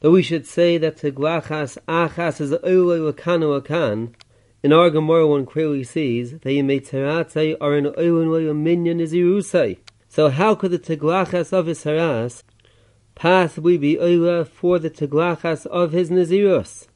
that 0.00 0.10
we 0.10 0.22
should 0.22 0.46
say 0.46 0.78
that 0.78 0.96
Teglachas 0.96 1.76
Achas 1.86 2.40
is 2.40 2.52
Oiloi 2.52 3.12
Wakanu 3.12 3.60
Akan, 3.60 4.14
in 4.62 4.72
our 4.72 4.88
Gemara 4.88 5.26
one 5.26 5.44
clearly 5.44 5.84
sees 5.84 6.30
that 6.30 6.44
Yemeteratzai 6.44 7.58
are 7.60 7.74
an 7.74 7.84
Oiloi 7.84 8.56
Minyan 8.56 9.00
Izirusai. 9.00 9.76
So 10.08 10.30
how 10.30 10.54
could 10.54 10.70
the 10.70 10.78
Teglachas 10.78 11.52
of 11.52 11.66
his 11.66 11.84
Haras 11.84 12.42
possibly 13.16 13.76
be 13.76 13.96
Oila 13.96 14.46
for 14.46 14.78
the 14.78 14.90
Teglachas 14.90 15.66
of 15.66 15.90
his 15.90 16.10
Nazirus? 16.10 16.86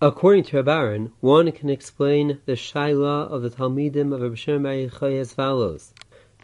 According 0.00 0.44
to 0.44 0.62
Rabbaran, 0.62 1.10
one 1.20 1.50
can 1.50 1.68
explain 1.68 2.38
the 2.46 2.52
Shaila 2.52 3.28
of 3.28 3.42
the 3.42 3.50
Talmidim 3.50 4.14
of 4.14 4.20
Rabbi 4.20 4.36
Shimon 4.36 4.90
as 5.18 5.32
follows. 5.32 5.92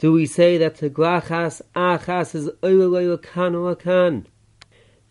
Do 0.01 0.13
we 0.13 0.27
say 0.27 0.59
that 0.59 0.79
Teglachas 0.79 1.63
Achas 1.77 2.35
is 2.35 2.51
Wakanu 2.63 3.77
Akan? 3.77 4.25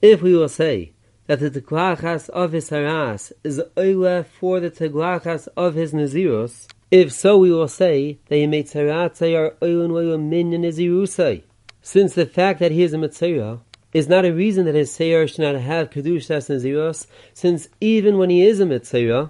If 0.01 0.21
we 0.21 0.35
will 0.35 0.49
say 0.49 0.91
that 1.27 1.39
the 1.39 1.49
teglachas 1.49 2.29
of 2.29 2.51
his 2.51 2.69
haras 2.69 3.31
is 3.43 3.61
oile 3.77 4.25
for 4.25 4.59
the 4.59 4.69
teglachas 4.69 5.47
of 5.57 5.73
his 5.73 5.93
nazirus, 5.93 6.67
if 6.91 7.11
so, 7.11 7.37
we 7.37 7.51
will 7.51 7.67
say 7.67 8.19
that 8.27 8.35
he 8.35 8.45
made 8.45 8.67
tzaratzay 8.67 9.35
or 9.35 9.51
oilun 9.61 9.89
oilun 9.89 10.29
minyan 10.29 10.61
nazirusay. 10.61 11.41
Since 11.81 12.13
the 12.13 12.25
fact 12.25 12.59
that 12.59 12.71
he 12.71 12.83
is 12.83 12.93
a 12.93 12.97
mitzvah 12.97 13.61
is 13.95 14.09
not 14.09 14.25
a 14.25 14.33
reason 14.33 14.65
that 14.65 14.75
his 14.75 14.91
seir 14.91 15.25
should 15.25 15.39
not 15.39 15.55
have 15.55 15.89
kedushas 15.89 16.49
nazirus, 16.49 17.07
since 17.33 17.69
even 17.79 18.17
when 18.17 18.29
he 18.29 18.45
is 18.45 18.59
a 18.59 18.65
mitzvah, 18.65 19.29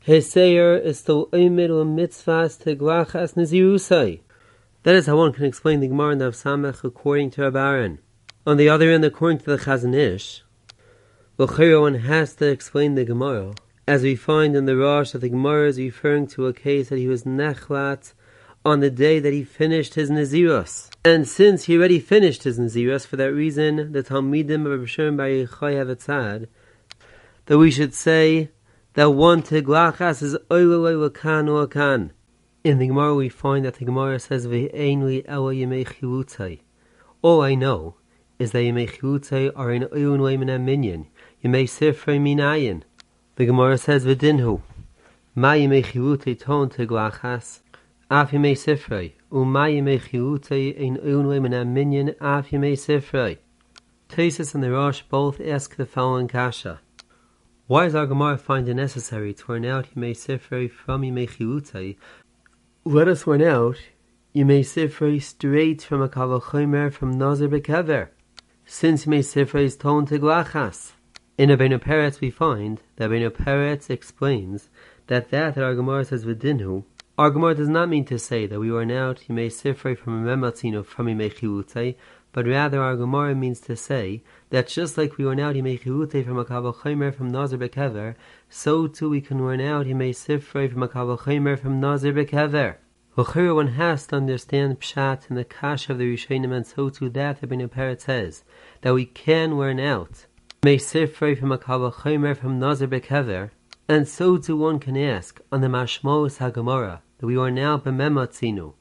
his 0.00 0.28
seir 0.28 0.76
is 0.76 0.98
still 0.98 1.28
or 1.32 1.38
mitzvahs 1.38 2.60
teglachas 2.60 3.34
nazirusay. 3.34 4.18
That 4.82 4.96
is 4.96 5.06
how 5.06 5.18
one 5.18 5.32
can 5.32 5.44
explain 5.44 5.78
the 5.78 5.86
Gemara 5.86 6.10
in 6.10 6.18
the 6.18 6.80
according 6.82 7.30
to 7.30 7.42
Rabbaran. 7.42 7.98
On 8.44 8.56
the 8.56 8.68
other 8.68 8.90
end, 8.90 9.04
according 9.04 9.38
to 9.38 9.50
the 9.56 9.58
Chazon 9.58 9.94
Ish, 9.94 10.42
L'chayra 11.38 11.80
one 11.80 11.94
has 11.94 12.34
to 12.34 12.46
explain 12.46 12.96
the 12.96 13.04
Gemara. 13.04 13.54
As 13.86 14.02
we 14.02 14.16
find 14.16 14.56
in 14.56 14.66
the 14.66 14.76
Rosh 14.76 15.12
that 15.12 15.20
the 15.20 15.28
Gemara 15.28 15.68
is 15.68 15.78
referring 15.78 16.26
to 16.34 16.48
a 16.48 16.52
case 16.52 16.88
that 16.88 16.98
he 16.98 17.06
was 17.06 17.22
nechlat 17.22 18.12
on 18.64 18.80
the 18.80 18.90
day 18.90 19.18
that 19.18 19.32
he 19.32 19.44
finished 19.44 19.94
his 19.94 20.10
Naziros. 20.10 20.90
And 21.04 21.26
since 21.26 21.64
he 21.64 21.76
already 21.76 21.98
finished 21.98 22.44
his 22.44 22.58
Naziros, 22.58 23.06
for 23.06 23.16
that 23.16 23.32
reason, 23.32 23.92
the 23.92 24.02
Talmidim 24.02 24.66
of 24.66 24.80
Rabbi 24.98 25.16
Bar 25.16 25.26
Yochai 25.28 25.76
have 25.76 25.90
it 25.90 26.00
said 26.00 26.48
that 27.46 27.58
we 27.58 27.70
should 27.70 27.94
say 27.94 28.50
that 28.94 29.10
one 29.10 29.42
teglachas 29.42 30.22
is 30.22 30.36
oiloi 30.50 31.10
lakan 31.10 31.48
lakan. 31.48 32.10
In 32.62 32.78
the 32.78 32.86
Gemara 32.86 33.14
we 33.14 33.28
find 33.28 33.64
that 33.64 33.74
the 33.74 33.84
Gemara 33.84 34.20
says 34.20 34.46
ve'ein 34.46 35.04
li 35.04 35.24
ela 35.26 36.56
All 37.22 37.42
I 37.42 37.54
know 37.56 37.96
is 38.38 38.52
that 38.52 38.58
yemei 38.58 39.52
are 39.56 39.72
in 39.72 39.82
oyun 39.84 40.64
minyan. 40.64 41.06
Yemei 41.44 41.64
Sifrei 41.64 42.20
Minayin. 42.20 42.82
The 43.34 43.46
Gemara 43.46 43.78
says 43.78 44.04
Vidinhu. 44.04 44.62
Ma 45.34 45.52
Yemei 45.52 45.84
Chirute 45.84 46.38
Ton 46.38 46.68
Teglachas. 46.68 47.60
Af 48.12 48.32
Yemei 48.32 48.54
Sifrei. 48.54 49.12
Uma 49.32 49.68
Yemei 49.70 49.98
Chirute 49.98 50.78
Ein 50.78 50.98
Unwe 50.98 51.40
Mina 51.40 51.64
Minyan 51.64 52.14
Af 52.20 52.50
Yemei 52.50 52.74
Sifrei. 52.74 53.38
Tesis 54.10 54.54
and 54.54 54.62
the 54.62 54.70
Rosh 54.70 55.00
both 55.08 55.40
ask 55.40 55.76
the 55.76 55.86
following 55.86 56.28
kasha. 56.28 56.82
Why 57.68 57.84
does 57.86 57.94
our 57.94 58.06
Gemara 58.06 58.36
find 58.36 58.68
it 58.68 58.74
necessary 58.74 59.32
to 59.32 59.44
warn 59.48 59.64
out 59.64 59.94
Yimei 59.94 60.12
Sifrei 60.12 60.70
from 60.70 61.00
Yimei 61.00 61.26
Chilutai? 61.26 61.96
Let 62.84 63.08
us 63.08 63.26
warn 63.26 63.40
out 63.40 63.78
Yimei 64.34 64.60
Sifrei 64.60 65.22
straight 65.22 65.80
from 65.80 66.02
a 66.02 66.08
Kavachomer 66.10 66.92
from 66.92 67.16
Nazir 67.16 67.48
Bekever, 67.48 68.10
since 68.66 69.06
Yimei 69.06 69.20
Sifrei 69.20 69.64
is 69.64 69.76
told 69.78 70.08
to 70.08 70.18
Glachas. 70.18 70.92
In 71.38 71.48
Abeno 71.48 71.78
Peretz 71.82 72.20
we 72.20 72.28
find 72.28 72.82
that 72.96 73.08
Abeno 73.08 73.30
Peretz 73.30 73.88
explains 73.88 74.68
that 75.06 75.30
that 75.30 75.54
that 75.54 75.64
our 75.64 75.74
Gemara 75.74 76.04
says 76.04 76.26
Vidinhu, 76.26 76.84
our 77.18 77.30
Gemara 77.30 77.54
does 77.54 77.68
not 77.68 77.90
mean 77.90 78.06
to 78.06 78.18
say 78.18 78.46
that 78.46 78.58
we 78.58 78.72
warn 78.72 78.90
out 78.90 79.24
Yimei 79.28 79.48
Sifrei 79.48 79.98
from 79.98 80.26
a 80.26 80.36
Mematzino 80.36 80.82
from 80.84 81.08
Yimei 81.08 81.30
Chilutai, 81.30 81.94
but 82.32 82.46
rather 82.46 82.80
our 82.80 82.96
Gemara 82.96 83.34
means 83.34 83.60
to 83.60 83.76
say 83.76 84.22
that 84.48 84.66
just 84.66 84.96
like 84.96 85.18
we 85.18 85.26
warn 85.26 85.38
out 85.38 85.54
Yimei 85.54 85.78
Chilute 85.78 86.24
from 86.24 86.38
a 86.38 86.44
Kavachomer 86.46 87.14
from 87.14 87.28
Nazir 87.28 87.58
Bekever, 87.58 88.14
so 88.48 88.86
too 88.86 89.10
we 89.10 89.20
can 89.20 89.42
warn 89.42 89.60
out 89.60 89.84
Yimei 89.84 90.12
Sifrei 90.12 90.72
from 90.72 90.82
a 90.82 90.88
Kavachomer 90.88 91.58
from 91.58 91.78
Nazir 91.80 92.14
Bekever. 92.14 92.76
L'chira 93.14 93.54
one 93.54 93.68
has 93.68 94.06
to 94.06 94.16
understand 94.16 94.80
Pshat 94.80 95.28
in 95.28 95.36
the 95.36 95.44
Kash 95.44 95.90
of 95.90 95.98
the 95.98 96.16
Rishonim 96.16 96.50
and 96.50 96.66
so 96.66 96.88
too 96.88 97.10
that 97.10 97.42
Ibn 97.42 97.68
Peret 97.68 98.00
says, 98.00 98.42
that 98.80 98.94
we 98.94 99.04
can 99.04 99.56
warn 99.56 99.78
out 99.78 100.24
Yimei 100.62 100.76
Sifrei 100.76 101.38
from 101.38 101.52
a 101.52 101.58
Kavachomer 101.58 102.34
from 102.34 102.58
Nazir 102.58 102.88
Bekever, 102.88 103.50
and 103.92 104.08
so 104.08 104.38
too 104.38 104.56
one 104.56 104.78
can 104.78 104.96
ask 104.96 105.40
on 105.52 105.60
the 105.60 105.66
Mashmos 105.66 106.38
HaGemara, 106.38 107.00
that 107.18 107.26
we 107.26 107.36
warn 107.36 107.58
out 107.58 107.84
B'mematzinu, 107.84 108.72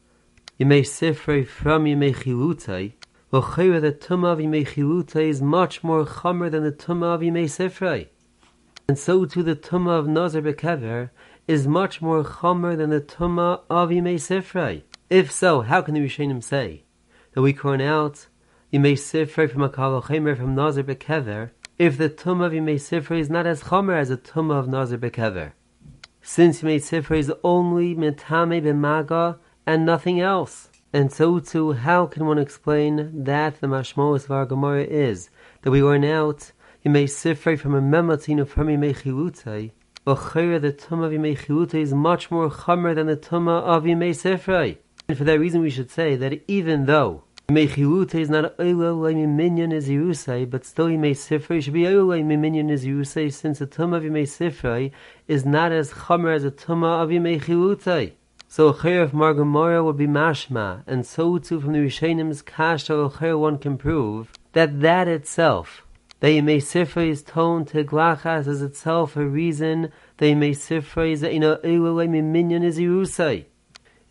Yimei 0.58 0.84
Sifrei 0.84 1.45
from 1.45 1.84
Yimei 1.84 2.15
Chilutei, 2.15 2.93
L'chayra 3.34 3.82
the 3.82 3.91
tumah 3.91 4.38
Yimei 4.38 4.65
Chiluta 4.65 5.21
is 5.21 5.41
much 5.41 5.84
more 5.84 6.06
chomer 6.06 6.50
than 6.50 6.63
the 6.63 6.71
tumah 6.71 7.19
Yimei 7.19 7.45
Sifrei. 7.45 8.08
And 8.88 8.97
so 8.97 9.26
too 9.26 9.43
the 9.43 9.56
tumah 9.56 10.00
of 10.00 10.08
Nazar 10.08 10.41
Bekever 10.41 11.10
is 11.47 11.67
much 11.67 12.02
more 12.02 12.24
chomer 12.24 12.78
than 12.78 12.89
the 12.89 13.02
tumah 13.02 13.62
of 13.69 13.89
Yimei 13.89 14.15
Sifrei. 14.15 14.84
If 15.10 15.30
so, 15.30 15.62
how 15.62 15.82
can 15.82 15.93
the 15.93 16.02
Rishonim 16.02 16.41
say 16.41 16.84
that 17.34 17.41
we 17.41 17.52
crown 17.52 17.82
out 17.82 18.28
Yimei 18.71 18.93
Sifrei 18.93 19.52
from 19.52 19.63
a 19.63 19.69
Kavachemer 19.69 20.38
from 20.38 20.56
Nazar 20.56 20.84
Bekever 20.84 21.52
if 21.82 21.98
the 21.98 22.08
tumah 22.08 22.46
of 22.46 22.52
Yimei 22.52 22.76
Sifrei 22.76 23.20
is 23.20 23.28
not 23.28 23.48
as 23.48 23.63
chomer 23.63 24.00
as 24.00 24.10
the 24.10 24.17
tumah 24.17 24.60
of 24.60 24.67
Nazar 24.67 25.00
Bekever? 25.00 25.54
Since 26.22 26.62
Yimei 26.62 26.76
Sifrei 26.76 27.17
is 27.17 27.34
only 27.44 27.96
Metame 27.96 28.62
B'maga 28.62 29.39
and 29.65 29.84
nothing 29.84 30.22
else. 30.22 30.70
And 30.94 31.12
so 31.12 31.39
too, 31.39 31.72
how 31.72 32.06
can 32.06 32.28
one 32.28 32.38
explain 32.38 33.24
that 33.24 33.60
the 33.62 33.65
mashmos 33.65 34.26
of 34.26 34.30
our 34.30 34.46
Gemara 34.46 34.84
is 34.84 35.32
that 35.63 35.72
we 35.72 35.82
warn 35.82 36.06
out 36.06 36.52
Yimei 36.86 37.06
Sifrei 37.06 37.58
from 37.58 37.74
a 37.74 37.82
Mematzinu 37.82 38.48
from 38.48 38.67
Yimei 38.67 38.96
Chilutai, 38.96 39.72
Ochera 40.06 40.62
the 40.62 40.72
Tumah 40.72 41.08
of 41.08 41.12
Yimei 41.13 41.36
Chilutai 41.36 41.82
is 41.82 41.96
much 41.96 42.30
more 42.30 42.52
chomer 42.52 42.94
than 42.94 43.08
the 43.08 43.17
Tumah 43.17 43.63
of 43.63 43.86
Yimei 43.86 44.12
Sifrei. 44.12 44.78
And 45.08 45.17
for 45.17 45.24
that 45.24 45.39
reason 45.39 45.62
we 45.62 45.72
should 45.72 45.89
say 45.89 46.15
that 46.15 46.44
even 46.48 46.86
though 46.86 47.24
Yimei 47.51 47.67
Chilutai 47.67 48.21
is 48.21 48.29
not 48.29 48.57
Oilo 48.59 49.13
Minyan 49.27 49.73
is 49.73 49.89
Yerusai, 49.89 50.49
but 50.49 50.63
still 50.63 50.87
Yimei 50.87 51.11
Sifrei 51.11 51.61
should 51.61 51.73
be 51.73 51.81
Oilo 51.81 52.23
Minyan 52.25 52.69
is 52.69 52.85
Yerusai 52.85 53.29
since 53.29 53.59
the 53.59 53.67
Tumah 53.67 53.97
of 53.97 54.03
Yimei 54.03 54.23
Sifrei 54.23 54.93
is 55.27 55.43
not 55.43 55.73
as 55.73 55.91
chomer 55.91 56.33
as 56.33 56.43
the 56.43 56.51
Tumah 56.51 57.03
of 57.03 57.09
Yimei 57.09 57.41
Chilutai. 57.41 58.13
So 58.47 58.71
Chair 58.71 59.01
of 59.01 59.11
Margamora 59.11 59.83
would 59.83 59.97
be 59.97 60.07
mashma, 60.07 60.83
and 60.87 61.05
so 61.05 61.39
too 61.39 61.59
from 61.59 61.73
the 61.73 61.79
Rishenim's 61.79 62.41
kasha 62.41 63.11
Chair 63.19 63.37
one 63.37 63.57
can 63.57 63.77
prove 63.77 64.31
that 64.53 64.79
that 64.79 65.09
itself, 65.09 65.85
that 66.21 66.29
Yemei 66.29 66.61
Sifra 66.61 67.05
is 67.05 67.21
toned 67.21 67.67
to 67.67 67.83
Glachas 67.83 68.47
as 68.47 68.61
itself 68.61 69.17
a 69.17 69.25
reason 69.25 69.91
that 70.15 70.25
Yemei 70.25 70.51
Sifra 70.51 71.11
is 71.11 71.21
in 71.21 71.43
a 71.43 71.57
Eilele 71.57 72.07
Minyan 72.23 72.63
is 72.63 72.79
Yerusai. 72.79 73.43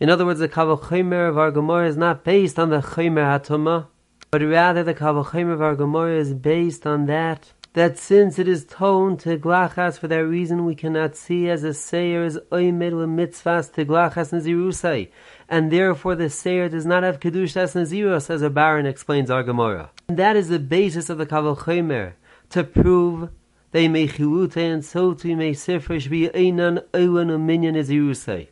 In 0.01 0.09
other 0.09 0.25
words, 0.25 0.41
the 0.41 0.49
Kavachimer 0.49 1.29
of 1.29 1.37
our 1.37 1.51
Gemara 1.51 1.87
is 1.87 1.97
not 1.99 2.25
based 2.25 2.59
on 2.59 2.71
the 2.71 2.81
Chimer 2.81 3.39
Hatoma, 3.39 3.89
but 4.31 4.41
rather 4.41 4.83
the 4.83 4.95
Kavachimer 4.95 5.53
of 5.53 5.61
our 5.61 5.77
Gemara 5.77 6.17
is 6.17 6.33
based 6.33 6.87
on 6.87 7.05
that 7.05 7.53
that 7.75 7.99
since 7.99 8.39
it 8.39 8.49
is 8.49 8.65
toned 8.65 9.21
to 9.21 9.37
glachas 9.37 9.99
for 9.99 10.09
that 10.09 10.25
reason 10.25 10.65
we 10.65 10.75
cannot 10.75 11.15
see 11.15 11.51
as 11.51 11.63
a 11.65 11.75
seir 11.75 12.25
is 12.25 12.39
oimed 12.51 12.93
mitzvahs 13.15 13.73
to 13.75 13.85
glachas 13.85 14.33
nazirusai, 14.33 15.11
and 15.51 15.71
therefore 15.71 16.17
the 16.17 16.31
seir 16.31 16.71
does 16.71 16.87
not 16.87 17.03
have 17.03 17.21
kedushas 17.21 17.77
nazirus, 17.77 18.31
as 18.31 18.41
a 18.41 18.49
baron 18.49 18.87
explains 18.87 19.31
our 19.31 19.43
Gemara. 19.43 19.91
And 20.09 20.19
that 20.19 20.35
is 20.35 20.49
the 20.49 20.59
basis 20.59 21.11
of 21.11 21.19
the 21.19 21.27
Kaval 21.27 22.15
to 22.49 22.65
prove 22.65 23.29
they 23.73 23.87
may 23.87 24.09
chilute 24.09 24.57
and 24.57 24.83
so 24.83 25.13
to 25.13 25.37
may 25.37 25.53
sifrish 25.53 26.09
be 26.09 26.27
einan 26.29 26.83
oilan 26.93 27.39
minyan 27.41 27.75
nazirusai. 27.75 28.49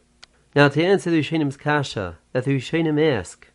Now 0.54 0.68
to 0.68 0.82
answer 0.82 1.10
the 1.10 1.20
Rishenim's 1.20 1.58
kasha, 1.58 2.16
that 2.32 2.44
the 2.44 2.56
Rishenim 2.56 2.98
ask, 2.98 3.48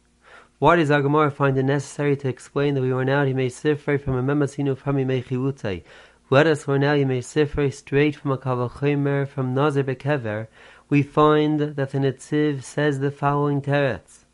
why 0.59 0.75
does 0.75 0.91
Agamar 0.91 1.33
find 1.33 1.57
it 1.57 1.63
necessary 1.63 2.15
to 2.17 2.29
explain 2.29 2.75
that 2.75 2.81
we 2.81 2.93
were 2.93 3.03
now 3.03 3.25
Yimei 3.25 3.47
Sifrei 3.47 3.99
from 3.99 4.15
a 4.15 4.21
Memasinu 4.21 4.77
from 4.77 4.97
Yimei 4.97 5.25
Chilutai? 5.25 5.83
Let 6.29 6.45
us 6.45 6.67
were 6.67 6.77
now 6.77 6.93
Yimei 6.93 7.19
Sifrei 7.19 7.73
straight 7.73 8.15
from 8.15 8.31
a 8.31 8.37
Kavachimer 8.37 9.27
from 9.27 9.55
Nazir 9.55 9.83
Bekever. 9.83 10.47
We 10.87 11.01
find 11.01 11.59
that 11.59 11.89
the 11.89 11.97
Netziv 11.97 12.63
says 12.63 12.99
the 12.99 13.11
following 13.11 13.61
teretz. 13.61 14.25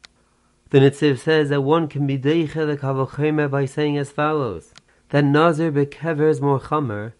The 0.69 0.79
Netziv 0.79 1.19
says 1.19 1.49
that 1.49 1.61
one 1.61 1.87
can 1.87 2.05
be 2.05 2.19
Deicha 2.19 2.67
the 2.67 2.77
Kavachimer 2.77 3.49
by 3.49 3.63
saying 3.63 3.97
as 3.97 4.11
follows. 4.11 4.73
That 5.09 5.23
Nazir 5.23 5.71
Bekever 5.71 6.29
is 6.29 6.41
more 6.41 6.59
Chamer, 6.59 7.13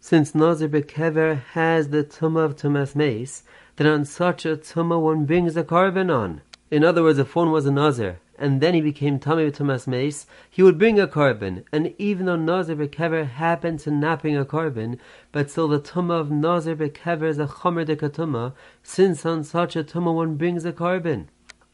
since 0.00 0.34
Nazir 0.34 0.68
Bekever 0.68 1.42
has 1.52 1.90
the 1.90 2.02
Tumah 2.02 2.46
of 2.46 2.56
Tumas 2.56 2.96
Mace, 2.96 3.42
then 3.76 3.86
on 3.86 4.04
such 4.04 4.46
a 4.46 4.56
Tumah 4.56 5.00
one 5.00 5.24
brings 5.24 5.56
a 5.56 5.64
carbon 5.64 6.10
on. 6.10 6.42
In 6.70 6.84
other 6.84 7.02
words, 7.02 7.18
if 7.18 7.34
one 7.34 7.50
was 7.50 7.66
a 7.66 7.72
Nazir 7.72 8.20
and 8.38 8.60
then 8.60 8.74
he 8.74 8.80
became 8.80 9.18
Tommy 9.18 9.50
Thomas 9.50 9.86
Mace, 9.86 10.26
he 10.50 10.62
would 10.62 10.78
bring 10.78 10.98
a 10.98 11.06
carbon, 11.06 11.64
and 11.72 11.94
even 11.98 12.26
though 12.26 12.36
Nazir 12.36 12.76
Bekever 12.76 13.28
happened 13.28 13.80
to 13.80 13.90
not 13.90 14.22
bring 14.22 14.36
a 14.36 14.44
carbon, 14.44 14.98
but 15.30 15.50
still 15.50 15.68
the 15.68 15.80
Tumah 15.80 16.20
of 16.20 16.30
Nazir 16.30 16.76
Bekever 16.76 17.28
is 17.28 17.38
a 17.38 17.46
Chomer 17.46 17.84
de 17.84 17.96
Katuma, 17.96 18.52
since 18.82 19.24
on 19.24 19.44
such 19.44 19.76
a 19.76 19.84
Tumah 19.84 20.14
one 20.14 20.34
brings 20.34 20.64
a 20.64 20.72
carbon. 20.72 21.28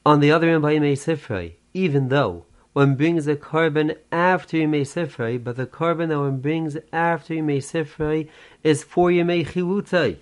On 0.05 0.21
the 0.21 0.31
other 0.31 0.51
hand, 0.51 0.63
by 0.63 0.75
Sifrei, 0.75 1.55
even 1.73 2.09
though 2.09 2.45
one 2.73 2.95
brings 2.95 3.27
a 3.27 3.37
carbon 3.37 3.95
after 4.13 4.57
Yimei 4.57 4.83
Sifrei, 4.83 5.43
but 5.43 5.57
the 5.57 5.67
carbon 5.67 6.09
that 6.11 6.19
one 6.19 6.39
brings 6.39 6.77
after 6.93 7.35
Yimei 7.35 7.59
Sifrei 7.59 8.29
is 8.63 8.85
for 8.85 9.11
Yimei 9.11 9.47
Chilutai. 9.47 10.19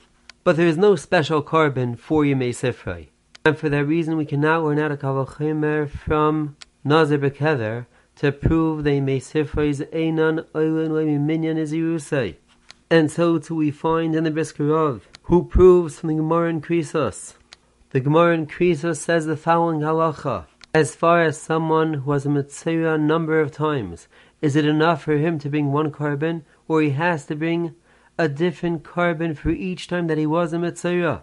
But 0.49 0.57
there 0.57 0.67
is 0.67 0.79
no 0.79 0.97
special 0.97 1.43
carbon 1.43 1.95
for 1.95 2.23
Yimei 2.23 2.55
Sifrei. 2.55 3.09
And 3.45 3.59
for 3.59 3.69
that 3.69 3.85
reason, 3.85 4.17
we 4.17 4.25
cannot 4.25 4.65
learn 4.65 4.79
out 4.79 4.91
a 4.91 4.97
kavachimer 4.97 5.91
from 5.91 6.57
Nazir 6.83 7.19
Bekeder 7.19 7.85
to 8.17 8.33
prove 8.33 8.83
they 8.83 8.99
may 8.99 9.21
sifrais 9.21 9.87
einan 9.93 10.47
oilin 10.55 11.21
minyan 11.21 11.59
is 11.59 11.75
Yerusai. 11.75 12.37
And 12.89 13.11
so 13.11 13.37
too 13.37 13.57
we 13.57 13.71
find 13.71 14.15
in 14.15 14.25
the 14.25 14.31
Brisker 14.31 14.65
Rav, 14.65 15.07
who 15.25 15.45
proves 15.45 16.01
from 16.01 16.09
the 16.09 16.15
Gemara 16.15 16.49
in 16.49 16.63
Krisos. 16.63 17.35
The 17.91 18.01
Gemara 18.01 18.33
in 18.33 18.47
Krisos 18.47 18.97
says 18.97 19.27
the 19.27 19.37
following 19.37 19.81
halacha. 19.81 20.47
As 20.73 20.97
far 20.97 21.25
as 21.25 21.39
someone 21.39 21.93
who 21.93 22.13
has 22.13 22.25
a 22.25 22.31
mitzvah 22.31 22.95
a 22.95 22.97
number 22.97 23.39
of 23.39 23.53
times, 23.53 24.09
is 24.41 24.57
it 24.57 24.65
enough 24.65 25.03
for 25.03 25.19
him 25.19 25.39
to 25.41 25.51
bring 25.51 25.73
one 25.73 25.91
carbon, 25.91 26.47
or 26.67 26.81
he 26.81 26.93
has 26.93 27.27
to 27.27 27.37
bring 27.37 27.75
a 28.19 28.29
different 28.29 28.85
carbon 28.85 29.35
for 29.35 29.51
each 29.51 29.89
time 29.89 30.09
that 30.09 30.19
he 30.19 30.27
was 30.27 30.53
a 30.53 30.59
mitzvah? 30.59 31.23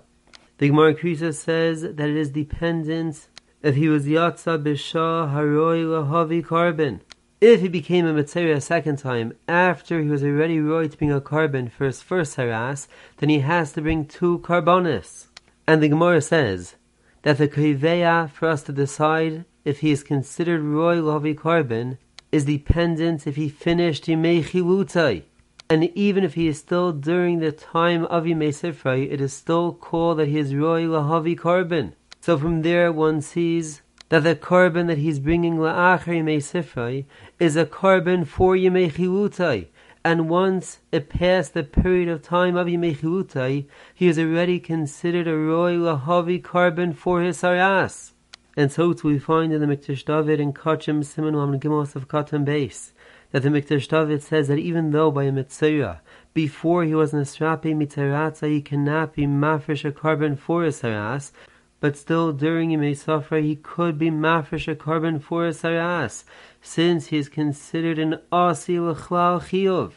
The 0.58 0.70
Gemara 0.70 0.96
Krisa 0.96 1.34
says 1.36 1.82
that 1.82 2.10
it 2.10 2.16
is 2.16 2.30
dependent 2.30 3.28
if 3.62 3.76
he 3.76 3.90
was 3.90 4.06
Yatza 4.06 4.64
Bishah 4.64 5.34
Haroi 5.34 5.84
Lahavi 5.84 6.46
Carbon. 6.46 7.02
If 7.42 7.60
he 7.60 7.68
became 7.68 8.06
a 8.06 8.14
Mitzvah 8.14 8.54
a 8.54 8.62
second 8.62 8.98
time 8.98 9.34
after 9.48 10.02
he 10.02 10.08
was 10.08 10.24
already 10.24 10.60
roy 10.62 10.88
to 10.88 10.98
bring 10.98 11.12
a 11.12 11.20
carbon 11.20 11.68
for 11.68 11.86
his 11.86 12.02
first 12.02 12.38
haras, 12.38 12.88
then 13.18 13.28
he 13.28 13.40
has 13.40 13.74
to 13.74 13.82
bring 13.82 14.06
two 14.06 14.40
carbonis. 14.40 15.28
And 15.68 15.84
the 15.84 15.90
Gemara 15.90 16.22
says 16.22 16.76
that 17.24 17.38
the 17.38 17.50
Kriveya 17.50 18.30
for 18.30 18.48
us 18.48 18.64
to 18.64 18.72
decide 18.72 19.44
if 19.66 19.82
he 19.82 19.92
is 19.92 20.02
considered 20.02 20.62
roy 20.62 20.96
Lahavi 20.96 21.38
Carbon 21.38 21.98
is 22.32 22.46
dependent 22.46 23.28
if 23.28 23.36
he 23.36 23.50
finished 23.50 24.06
Yimei 24.06 24.42
Chilutai. 24.44 25.24
And 25.68 25.86
even 25.96 26.24
if 26.24 26.36
he 26.36 26.48
is 26.48 26.60
still 26.60 26.92
during 26.92 27.40
the 27.40 27.52
time 27.52 28.06
of 28.06 28.26
Yimei 28.26 28.50
Sifrei, 28.50 29.12
it 29.12 29.20
is 29.20 29.34
still 29.34 29.74
called 29.74 30.20
that 30.20 30.28
he 30.28 30.38
is 30.38 30.54
Roy 30.54 30.84
Lahavi 30.84 31.36
Korban. 31.36 31.94
So 32.22 32.38
from 32.38 32.62
there 32.62 32.92
one 32.92 33.22
sees 33.22 33.82
that 34.10 34.24
the 34.24 34.36
korban 34.36 34.86
that 34.88 35.00
he's 35.00 35.20
bringing 35.20 35.58
la'achar 35.58 36.22
Yimei 36.22 36.38
Sifrei 36.38 37.06
is 37.40 37.56
a 37.56 37.66
korban 37.66 38.28
for 38.28 38.56
Yimei 38.56 38.92
Chilutai. 38.92 39.68
And 40.04 40.30
once 40.30 40.80
it 40.92 41.10
passed 41.10 41.56
the 41.56 41.64
period 41.64 42.10
of 42.10 42.22
time 42.22 42.56
of 42.56 42.68
Yimei 42.68 42.98
Chilutai, 42.98 43.66
he 43.94 44.08
is 44.08 44.20
already 44.20 44.60
considered 44.60 45.28
a 45.28 45.36
Roy 45.36 45.74
Lahavi 45.74 46.42
korban 46.44 46.96
for 46.96 47.24
his 47.24 47.42
Saras. 47.42 48.12
And 48.56 48.72
so 48.72 48.94
too 48.94 49.08
we 49.08 49.20
find 49.20 49.52
in 49.52 49.62
the 49.62 49.68
Mikdash 49.68 50.06
David 50.06 50.40
in 50.40 50.54
Kachim 50.54 51.04
Simon 51.04 51.34
Lam 51.34 51.60
Gimos 51.60 51.96
of 51.96 52.08
Katan 52.08 52.46
base 52.46 52.94
that 53.36 53.44
the 53.44 53.50
Mikdash 53.50 54.22
says 54.22 54.48
that 54.48 54.60
even 54.60 54.92
though 54.92 55.12
by 55.12 55.24
a 55.24 55.32
Mitzvah, 55.34 56.00
before 56.34 56.86
he 56.86 56.96
was 56.96 57.14
an 57.14 57.20
Nasrapi 57.20 57.76
Mitzaratza, 57.76 58.48
he 58.48 58.62
cannot 58.62 59.14
be 59.14 59.28
mafresh 59.28 59.84
a 59.84 59.92
carbon 59.92 60.38
for 60.38 60.64
a 60.64 60.70
saras, 60.70 61.34
but 61.82 61.98
still 61.98 62.32
during 62.32 62.70
Yimei 62.70 62.92
Safra 62.92 63.44
he 63.44 63.58
could 63.58 64.00
be 64.00 64.10
mafresh 64.10 64.70
a 64.70 64.76
carbon 64.78 65.20
for 65.20 65.46
a 65.46 65.50
saras, 65.50 66.24
since 66.62 67.08
he 67.08 67.18
is 67.18 67.28
considered 67.28 68.00
an 68.00 68.22
Asi 68.32 68.80
L'chlal 68.80 69.42
Chiyuv. 69.42 69.92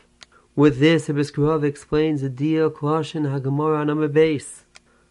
With 0.57 0.81
this, 0.81 1.07
Biskurov 1.07 1.63
explains 1.63 2.23
the 2.23 2.29
deal 2.29 2.73
Klashin 2.73 3.33
Hagamora 3.33 3.87
number 3.87 4.09
base. 4.09 4.65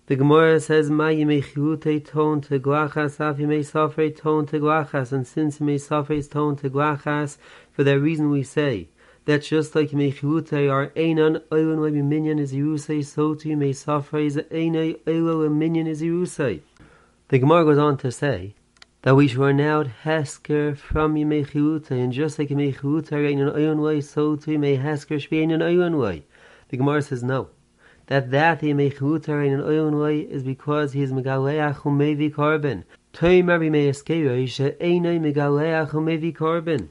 The 0.07 0.15
Gemara 0.15 0.61
says, 0.61 0.89
"Ma 0.89 1.09
yimechute 1.09 2.05
tone 2.05 2.39
to 2.39 2.57
glachas, 2.61 3.19
af 3.19 3.39
yimei 3.39 3.59
safre 3.59 4.15
tone 4.15 4.45
to 4.45 4.57
glachas," 4.57 5.11
and 5.11 5.27
since 5.27 5.59
yimei 5.59 5.75
safre 5.75 6.15
is 6.19 6.29
tone 6.29 6.55
to 6.55 6.69
glachas, 6.69 7.37
for 7.73 7.83
that 7.83 7.99
reason 7.99 8.29
we 8.29 8.41
say 8.41 8.87
that 9.25 9.41
just 9.41 9.75
like 9.75 9.89
yimechute 9.89 10.71
are 10.71 10.93
einan 10.95 11.41
oilon 11.51 11.79
lebi 11.79 12.01
minyan 12.01 12.39
is 12.39 12.53
yerusay, 12.53 13.03
so 13.03 13.35
too 13.35 13.49
yimei 13.49 13.71
safre 13.71 14.25
is 14.25 14.37
einay 14.49 14.97
oilo 15.05 15.51
minyan 15.51 15.87
is 15.87 16.01
yerusay. 16.01 16.61
The 17.27 17.39
Gemara 17.39 17.65
goes 17.65 17.77
on 17.77 17.97
to 17.97 18.09
say 18.09 18.55
that 19.01 19.17
we 19.17 19.27
should 19.27 19.39
run 19.39 19.59
out 19.59 19.87
hesker 20.05 20.77
from 20.77 21.15
yimei 21.15 21.45
chiyute, 21.45 21.91
and 21.91 22.13
just 22.13 22.39
like 22.39 22.47
yimei 22.47 22.73
chiyute 22.73 23.11
are 23.11 23.27
einan 23.27 23.53
oilon 23.53 23.83
way, 23.83 23.99
so 23.99 24.37
too 24.37 24.51
yimei 24.51 24.81
hesker 24.81 25.19
should 25.19 25.31
be 25.31 25.45
einan 25.45 25.59
oilon 25.59 25.99
way. 25.99 26.23
The 26.69 26.77
Gemara 26.77 27.01
says 27.01 27.25
no 27.25 27.49
that 28.07 28.31
that 28.31 28.61
he 28.61 28.73
may 28.73 28.89
chutar 28.89 29.45
in 29.45 29.53
an 29.53 29.61
oyon 29.61 30.01
way 30.01 30.19
is 30.19 30.43
because 30.43 30.93
he 30.93 31.01
is 31.01 31.11
megaleach 31.11 31.75
umevi 31.81 32.33
carbon. 32.33 32.83
Toim 33.13 33.49
every 33.49 33.69
may 33.69 33.89
eskeyo 33.89 34.47
she 34.47 34.63
einay 34.63 35.19
megaleach 35.19 35.91
umevi 35.91 36.33
carbon. 36.33 36.89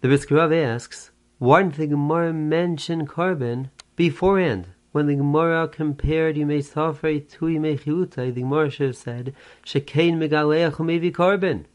The 0.00 0.08
Brisker 0.08 0.36
Rav 0.36 0.52
asks, 0.52 1.10
why 1.38 1.62
didn't 1.62 1.76
the 1.76 1.86
Gemara 1.88 2.32
mention 2.32 3.06
carbon 3.06 3.70
beforehand? 3.96 4.68
When 4.92 5.06
the 5.06 5.14
Gemara 5.14 5.68
compared 5.68 6.36
Yimei 6.36 6.58
Safrei 6.58 7.26
to 7.30 7.46
Yimei 7.46 7.80
Chiutai, 7.80 8.34
the 8.34 8.42
Gemara 8.42 8.68
should 8.68 8.88
have 8.88 8.96
said, 8.96 9.34
Shekein 9.64 10.18
megaleach 10.18 10.74
umevi 10.74 11.14
carbon. 11.14 11.66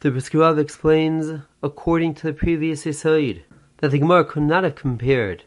The 0.00 0.10
Brisker 0.10 0.38
Rav 0.38 0.58
explains, 0.58 1.40
according 1.62 2.14
to 2.14 2.28
the 2.28 2.32
previous 2.32 2.86
Yisoid, 2.86 3.42
that 3.78 3.90
the 3.90 3.98
Gemara 3.98 4.24
could 4.24 4.44
not 4.44 4.64
have 4.64 4.76
compared 4.76 5.44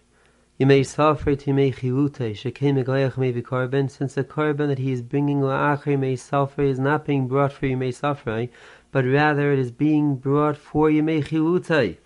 Yimei 0.59 0.81
Safrei 0.81 1.37
to 1.37 1.51
Yimei 1.51 1.71
Chirute, 1.71 2.33
Shekem 2.33 2.83
Megayach 2.83 3.13
Mevi 3.13 3.43
Korban, 3.43 3.91
since 3.91 4.15
the 4.15 4.23
Korban 4.23 4.69
that 4.69 4.79
he 4.79 4.91
is 4.91 5.03
bringing 5.03 5.39
La'achar 5.39 5.95
Yimei 5.95 6.13
Safrei 6.13 6.69
is 6.69 6.79
not 6.79 7.05
being 7.05 7.27
brought 7.27 7.53
for 7.53 7.67
Yimei 7.67 7.89
Safrei, 7.89 8.49
but 8.91 9.05
rather 9.05 9.53
it 9.53 9.59
is 9.59 9.69
being 9.69 10.15
brought 10.15 10.57
for 10.57 10.89
Yimei 10.89 11.23
Chirute. 11.23 11.97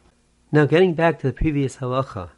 Now 0.51 0.65
getting 0.65 0.95
back 0.95 1.19
to 1.19 1.27
the 1.27 1.33
previous 1.33 1.77
halacha, 1.77 2.31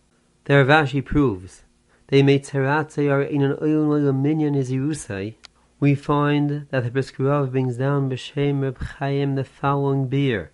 the 0.44 0.54
Ravashi 0.54 1.04
proves, 1.04 1.64
they 2.10 2.22
made 2.22 2.44
Tzeratze 2.44 3.10
are 3.10 3.24
in 3.24 3.42
an 3.42 3.58
oil 3.60 3.92
oil 3.92 4.14
minyan 4.14 4.54
is 4.54 4.70
Yerusai, 4.70 5.34
we 5.80 5.96
find 5.96 6.68
that 6.70 6.84
the 6.84 6.92
Brisker 6.92 7.24
Rav 7.24 7.52
brings 7.52 7.78
down 7.78 8.12
B'Shem 8.12 8.62
Reb 8.62 8.78
Chaim 8.78 9.34
the 9.34 9.44
following 9.44 10.08
beer. 10.10 10.52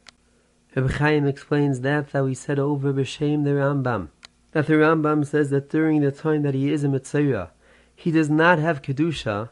Reb 0.73 0.89
Chaim 0.91 1.27
explains 1.27 1.81
that 1.81 2.13
that 2.13 2.23
we 2.23 2.33
said 2.33 2.59
over 2.59 2.93
B'Shem 2.93 3.43
the 3.43 3.49
Rambam 3.49 4.07
that 4.51 4.67
the 4.67 4.73
Rambam 4.73 5.25
says 5.25 5.49
that 5.51 5.69
during 5.69 6.01
the 6.01 6.11
time 6.11 6.41
that 6.43 6.53
he 6.53 6.71
is 6.71 6.83
a 6.83 6.89
Mitzvah, 6.89 7.51
he 7.95 8.11
does 8.11 8.29
not 8.29 8.59
have 8.59 8.81
Kedusha. 8.81 9.49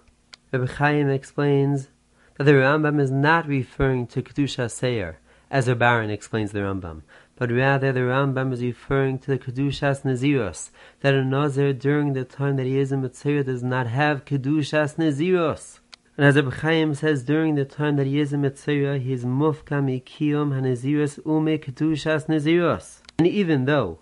Rabbi 0.52 0.72
Chaim 0.74 1.10
explains 1.10 1.90
that 2.38 2.46
the 2.46 2.54
Rambam 2.54 3.00
is 3.00 3.12
not 3.12 3.48
referring 3.48 4.08
to 4.08 4.22
Kedusha 4.22 4.72
Seir, 4.72 5.20
as 5.50 5.68
Baron 5.70 6.10
explains 6.10 6.52
the 6.52 6.60
Rambam, 6.60 7.02
but 7.36 7.52
rather 7.52 7.92
the 7.92 8.02
Rambam 8.02 8.52
is 8.54 8.62
referring 8.62 9.20
to 9.20 9.28
the 9.28 9.38
Kedushas 9.38 10.04
Naziros, 10.04 10.72
that 11.02 11.14
a 11.14 11.24
Nazir 11.24 11.74
during 11.74 12.14
the 12.14 12.24
time 12.24 12.56
that 12.58 12.66
he 12.66 12.80
is 12.80 12.92
a 12.92 12.98
Mitzvah 12.98 13.44
does 13.44 13.64
not 13.64 13.88
have 13.88 14.26
Kedushas 14.26 14.96
Naziros. 14.96 15.80
And 16.18 16.26
as 16.26 16.36
Rabbi 16.36 16.50
Chaim 16.50 16.96
says, 16.96 17.24
during 17.24 17.56
the 17.56 17.66
time 17.66 17.96
that 17.98 18.08
he 18.08 18.20
is 18.20 18.34
a 18.34 18.38
Mitzvah, 18.38 18.98
he 18.98 19.14
is 19.14 19.24
Mufka 19.24 19.82
Mikiyom 19.84 20.52
HaNaziros 20.52 21.20
Ume 21.26 21.60
Kedushas 21.60 22.26
Naziros. 22.26 23.02
And 23.20 23.28
even 23.28 23.66
though 23.66 24.00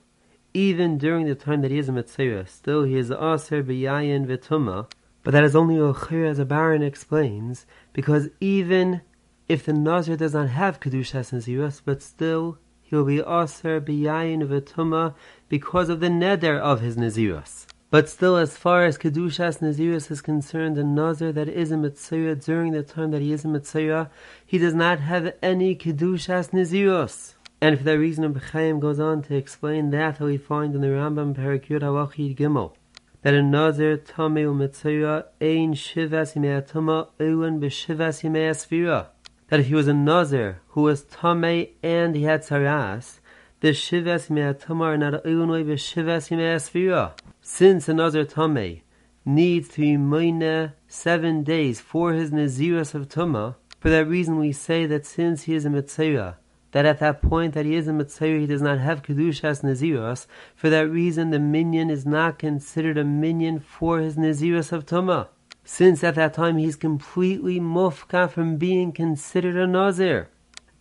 even 0.56 0.98
during 0.98 1.26
the 1.26 1.36
time 1.36 1.62
that 1.62 1.70
he 1.70 1.78
is 1.78 1.90
a 1.90 1.92
Mitzvah, 1.92 2.48
still 2.48 2.84
he 2.84 2.98
is 2.98 3.12
Aser 3.12 3.62
B'yayin 3.62 4.26
V'tuma, 4.26 4.90
but 5.22 5.32
that 5.32 5.44
is 5.44 5.56
only 5.56 5.76
Ochir 5.76 6.26
as 6.26 6.40
a 6.40 6.46
Baron 6.46 6.82
explains, 6.82 7.66
because 7.92 8.30
even 8.40 9.02
if 9.50 9.66
the 9.66 9.74
Nazir 9.74 10.16
does 10.16 10.34
not 10.34 10.48
have 10.48 10.80
Kedushas 10.80 11.34
Nazirus, 11.34 11.82
but 11.84 12.02
still 12.02 12.58
he 12.82 12.96
will 12.96 13.04
be 13.04 13.20
Aser 13.20 13.82
B'yayin 13.82 14.48
V'tuma 14.48 15.14
because 15.50 15.90
of 15.90 16.00
the 16.00 16.08
Neder 16.08 16.58
of 16.58 16.80
his 16.80 16.96
Nazirus. 16.96 17.66
But 17.92 18.10
still, 18.10 18.38
as 18.38 18.58
far 18.58 18.86
as 18.86 18.98
Kedushas 18.98 19.60
Nazirus 19.60 20.10
is 20.10 20.22
concerned, 20.22 20.78
the 20.78 20.84
Nazir 20.84 21.32
that 21.34 21.50
is 21.50 21.72
a 21.72 21.78
Mitzvah 21.78 22.36
during 22.36 22.72
the 22.72 22.82
time 22.82 23.12
that 23.12 23.22
he 23.22 23.32
is 23.32 23.46
a 23.46 23.50
Mitzvah, 23.50 24.10
he 24.46 24.58
does 24.58 24.74
not 24.74 25.02
have 25.02 25.34
any 25.42 25.76
Kedushas 25.76 26.52
Nazirus. 26.52 27.35
And 27.62 27.78
for 27.78 27.84
that 27.86 27.98
reason, 27.98 28.34
Chaim 28.36 28.80
goes 28.80 29.00
on 29.00 29.22
to 29.24 29.36
explain 29.36 29.90
that 29.92 30.20
we 30.20 30.38
find 30.38 30.76
in 30.76 30.82
the 30.82 30.88
Rambam 30.88 31.36
Perikyud 31.36 31.82
Hawachid 31.82 32.38
Gimel 32.38 32.74
that 33.22 33.34
a 33.34 33.42
Nazir 33.42 33.98
Tame 33.98 34.46
Umitzayah 34.46 35.26
Ein 35.42 35.74
Shivas 35.74 36.36
Yimei 36.36 36.62
Atuma 36.62 37.08
Ewan 37.20 37.60
B'Shivas 37.60 38.22
Yimei 38.22 39.08
that 39.48 39.60
if 39.60 39.68
he 39.68 39.74
was 39.74 39.88
a 39.88 39.94
Nazir 39.94 40.62
who 40.70 40.82
was 40.82 41.04
Tame 41.04 41.70
and 41.82 42.16
he 42.16 42.24
had 42.24 42.44
Saras, 42.44 43.20
the 43.62 43.70
Shivas 43.70 44.30
Yimei 44.30 44.54
Atuma 44.54 44.82
are 44.82 44.98
not 44.98 45.24
Ewanoi 45.24 45.66
B'Shivas 45.66 46.30
Yimei 46.30 46.56
Asfira. 46.56 47.14
Since 47.42 47.90
a 47.90 47.94
Nazir 47.94 48.26
Tame 48.26 48.82
needs 49.26 49.70
to 49.70 49.82
be 49.82 50.74
seven 50.88 51.44
days 51.44 51.82
for 51.82 52.14
his 52.14 52.30
Naziras 52.30 52.94
of 52.94 53.08
Tuma, 53.08 53.56
for 53.80 53.90
that 53.90 54.08
reason 54.08 54.38
we 54.38 54.52
say 54.52 54.86
that 54.86 55.06
since 55.06 55.44
he 55.44 55.56
is 55.56 55.66
a 55.66 55.70
Mitzayah, 55.70 56.36
that 56.76 56.86
at 56.86 57.00
that 57.00 57.22
point 57.22 57.54
that 57.54 57.66
he 57.66 57.74
is 57.74 57.88
a 57.88 57.94
Mitzvah, 57.94 58.38
he 58.38 58.46
does 58.46 58.62
not 58.62 58.80
have 58.80 59.02
Kedushas 59.02 59.64
Naziros. 59.64 60.28
For 60.58 60.70
that 60.70 60.90
reason, 60.90 61.30
the 61.30 61.40
minion 61.40 61.90
is 61.90 62.06
not 62.06 62.38
considered 62.38 62.98
a 62.98 63.06
minion 63.06 63.62
for 63.62 64.00
his 64.00 64.18
Naziros 64.18 64.74
of 64.74 64.86
Tumah. 64.86 65.30
Since 65.64 66.04
at 66.04 66.16
that 66.16 66.34
time 66.34 66.58
he's 66.58 66.76
completely 66.76 67.62
mufka 67.62 68.30
from 68.30 68.58
being 68.58 68.92
considered 68.92 69.56
a 69.56 69.66
Nazir. 69.66 70.28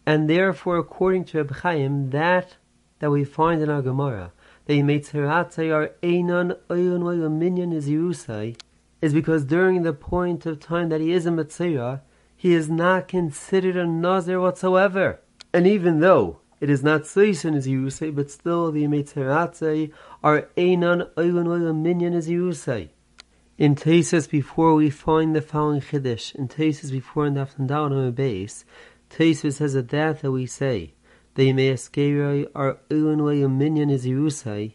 And 0.05 0.29
therefore, 0.29 0.79
according 0.79 1.27
to 1.27 1.39
Reb 1.39 1.53
Chaim, 1.59 2.11
that 2.11 2.57
that 2.99 3.13
we 3.13 3.23
find 3.23 3.63
in 3.63 3.71
our 3.71 3.81
Gemara, 3.81 4.33
that 4.67 4.75
he 4.75 4.83
Yimetzeratzai 4.83 5.73
are 5.73 5.93
Einon 6.03 6.59
Oyon 6.69 7.39
Minyan 7.39 7.73
is 7.73 7.87
is 9.01 9.15
because 9.15 9.45
during 9.45 9.85
the 9.85 9.93
point 9.93 10.45
of 10.45 10.59
time 10.59 10.89
that 10.89 11.01
he 11.01 11.13
is 11.13 11.25
a 11.25 11.31
Mitzvah, 11.31 12.03
he 12.35 12.53
is 12.53 12.69
not 12.69 13.07
considered 13.07 13.77
a 13.77 13.87
Nazir 13.87 14.41
whatsoever. 14.41 15.21
And 15.55 15.69
even 15.69 16.01
though 16.01 16.40
it 16.61 16.69
is 16.69 16.83
not 16.83 17.03
Seisen 17.03 17.57
as 17.57 17.69
you 17.69 17.88
say, 17.88 18.11
but 18.11 18.29
still 18.29 18.73
the 18.73 18.83
Yemetzeratze 18.83 19.93
are 20.21 20.49
Einan 20.57 21.09
Oilan 21.14 21.47
Oilan 21.47 21.81
Minyan 21.81 22.12
as 22.12 22.29
you 22.29 22.53
say. 22.53 22.90
In 23.57 23.77
Tesis, 23.77 24.29
before 24.29 24.75
we 24.75 24.90
find 24.90 25.33
the 25.33 25.40
following 25.40 25.81
Chiddush, 25.81 26.35
in 26.35 26.49
Tesis, 26.49 26.90
before 26.90 27.27
in 27.27 27.35
the 27.35 27.49
down 27.67 27.93
on 27.93 28.05
the 28.05 28.11
base, 28.11 28.64
Tesis 29.09 29.59
says 29.59 29.75
that 29.75 29.90
that 29.90 30.23
that 30.23 30.33
we 30.33 30.47
say, 30.47 30.95
the 31.37 31.53
Yemeaskerei 31.53 32.49
are 32.53 32.79
Oilan 32.90 33.21
Oilan 33.21 33.57
Minyan 33.57 33.90
as 33.90 34.05
you 34.05 34.29
say, 34.31 34.75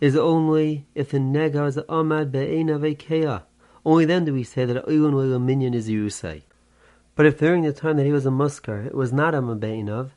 is 0.00 0.16
only 0.16 0.86
if 0.94 1.10
the 1.10 1.18
Nega 1.18 1.66
is 1.66 1.76
Amad 1.88 2.30
Be'ena 2.30 2.78
Vekeah. 2.78 3.42
Only 3.84 4.04
then 4.04 4.24
do 4.24 4.34
we 4.34 4.44
say 4.44 4.66
that 4.66 4.86
Oilan 4.86 5.14
Oilan 5.14 5.42
Minyan 5.42 5.74
is 5.74 5.88
Yerusay. 5.88 6.42
But 7.14 7.26
if 7.26 7.38
during 7.38 7.62
the 7.62 7.72
time 7.72 7.96
that 7.98 8.06
he 8.06 8.12
was 8.12 8.26
a 8.26 8.30
muskar 8.30 8.86
it 8.86 8.94
was 8.94 9.12
not 9.12 9.34
a 9.34 9.42
mabainov, 9.42 10.10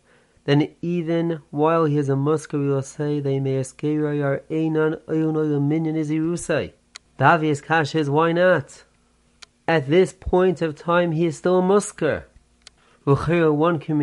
then 0.45 0.69
even 0.81 1.41
while 1.49 1.85
he 1.85 1.97
is 1.97 2.07
a 2.07 2.13
muskar 2.13 2.59
we 2.59 2.69
will 2.69 2.81
say 2.81 3.19
they 3.19 3.39
may 3.39 3.57
are 3.57 3.63
einan 4.49 5.01
oyunoy 5.07 5.61
minyan 5.61 5.95
is 5.95 6.09
irusai. 6.09 6.71
The 7.17 7.25
obvious 7.25 7.61
kasha 7.61 7.99
is 7.99 8.09
why 8.09 8.31
not? 8.31 8.83
At 9.67 9.87
this 9.87 10.13
point 10.13 10.61
of 10.61 10.75
time 10.75 11.11
he 11.11 11.25
is 11.25 11.37
still 11.37 11.59
a 11.59 11.61
muskar. 11.61 12.23
one 13.05 13.79
can 13.79 13.97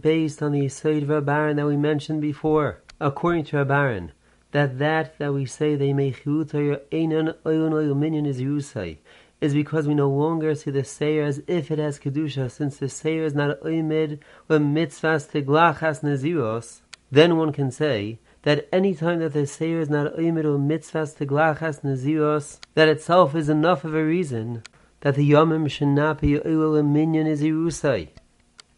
based 0.00 0.42
on 0.42 0.52
the 0.52 0.66
a 0.66 1.20
Baron 1.20 1.56
that 1.56 1.66
we 1.66 1.76
mentioned 1.76 2.20
before. 2.20 2.82
According 3.00 3.44
to 3.46 3.58
a 3.58 3.64
Baron, 3.64 4.12
that 4.52 4.78
that 4.78 5.18
that 5.18 5.32
we 5.32 5.46
say 5.46 5.74
they 5.74 5.92
may 5.92 6.12
chiut 6.12 6.50
einan 6.92 7.34
oyunoy 7.44 7.96
minyan 7.96 8.26
is 8.26 8.40
irusai 8.40 8.98
is 9.44 9.52
because 9.52 9.86
we 9.86 9.94
no 9.94 10.08
longer 10.08 10.54
see 10.54 10.70
the 10.70 10.84
Seir 10.84 11.22
as 11.22 11.42
if 11.46 11.70
it 11.70 11.78
has 11.78 11.98
Kedusha, 11.98 12.50
since 12.50 12.78
the 12.78 12.88
Seir 12.88 13.24
is 13.24 13.34
not 13.34 13.60
Oimid 13.60 14.20
or 14.48 14.56
mitzvahs 14.56 15.28
teglachas 15.30 16.00
neziros, 16.02 16.80
then 17.12 17.36
one 17.36 17.52
can 17.52 17.70
say 17.70 18.18
that 18.42 18.66
any 18.72 18.94
time 18.94 19.20
that 19.20 19.34
the 19.34 19.46
Seir 19.46 19.80
is 19.80 19.90
not 19.90 20.16
Oimid 20.16 20.46
or 20.46 20.58
mitzvahs 20.58 21.14
teglachas 21.18 21.82
neziros, 21.82 22.58
that 22.72 22.88
itself 22.88 23.34
is 23.34 23.50
enough 23.50 23.84
of 23.84 23.94
a 23.94 24.02
reason 24.02 24.62
that 25.00 25.14
the 25.14 25.30
Yomim 25.30 25.68
should 25.68 25.88
not 25.88 26.22
be 26.22 26.40
Oil 26.40 26.76
is. 26.76 28.08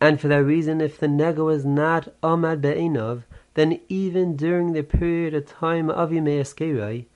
And 0.01 0.21
for 0.21 0.27
that 0.27 0.45
reason, 0.45 0.81
if 0.81 0.99
the 0.99 1.07
nega 1.07 1.45
was 1.45 1.65
not 1.65 2.09
Ahmad 2.25 2.61
Be'inov, 2.61 3.23
then 3.55 3.79
even 3.89 4.35
during 4.35 4.73
the 4.73 4.83
period 4.83 5.33
of 5.33 5.47
time 5.47 5.89
of 5.89 6.11
Yimei 6.11 6.41
Eskerai, 6.41 7.07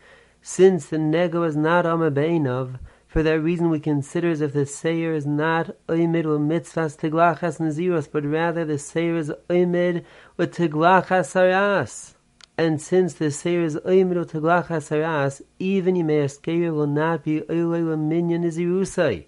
since 0.41 0.87
the 0.87 0.99
nega 0.99 1.41
was 1.41 1.57
not 1.57 1.85
Ahmad 1.85 2.15
Be'inov, 2.15 2.79
for 3.11 3.25
that 3.25 3.40
reason 3.40 3.70
we 3.70 3.81
consider 3.81 4.31
as 4.31 4.40
if 4.40 4.53
the 4.53 4.64
Seir 4.64 5.12
is 5.12 5.27
not 5.27 5.70
Oimid 5.88 6.27
with 6.27 6.40
mitzvahs 6.40 6.96
Tiglachas 6.96 7.59
Naziros, 7.59 8.09
but 8.11 8.25
rather 8.25 8.64
the 8.64 8.79
Seir 8.79 9.16
is 9.16 9.33
Oimid 9.49 10.05
with 10.37 10.55
Tiglachas 10.55 11.35
Saras. 11.35 12.14
And 12.57 12.81
since 12.81 13.14
the 13.14 13.33
Seir 13.33 13.64
is 13.64 13.75
Oimid 13.79 14.16
with 14.16 14.33
Tiglachas 14.33 14.90
Saras, 14.90 15.42
even 15.59 15.96
Yimei 15.96 16.25
Eskerai 16.25 16.73
will 16.73 16.87
not 16.87 17.25
be 17.25 17.40
Oilei 17.40 17.85
with 17.88 17.99
Minyan 17.99 18.44
Nazirusai. 18.44 19.27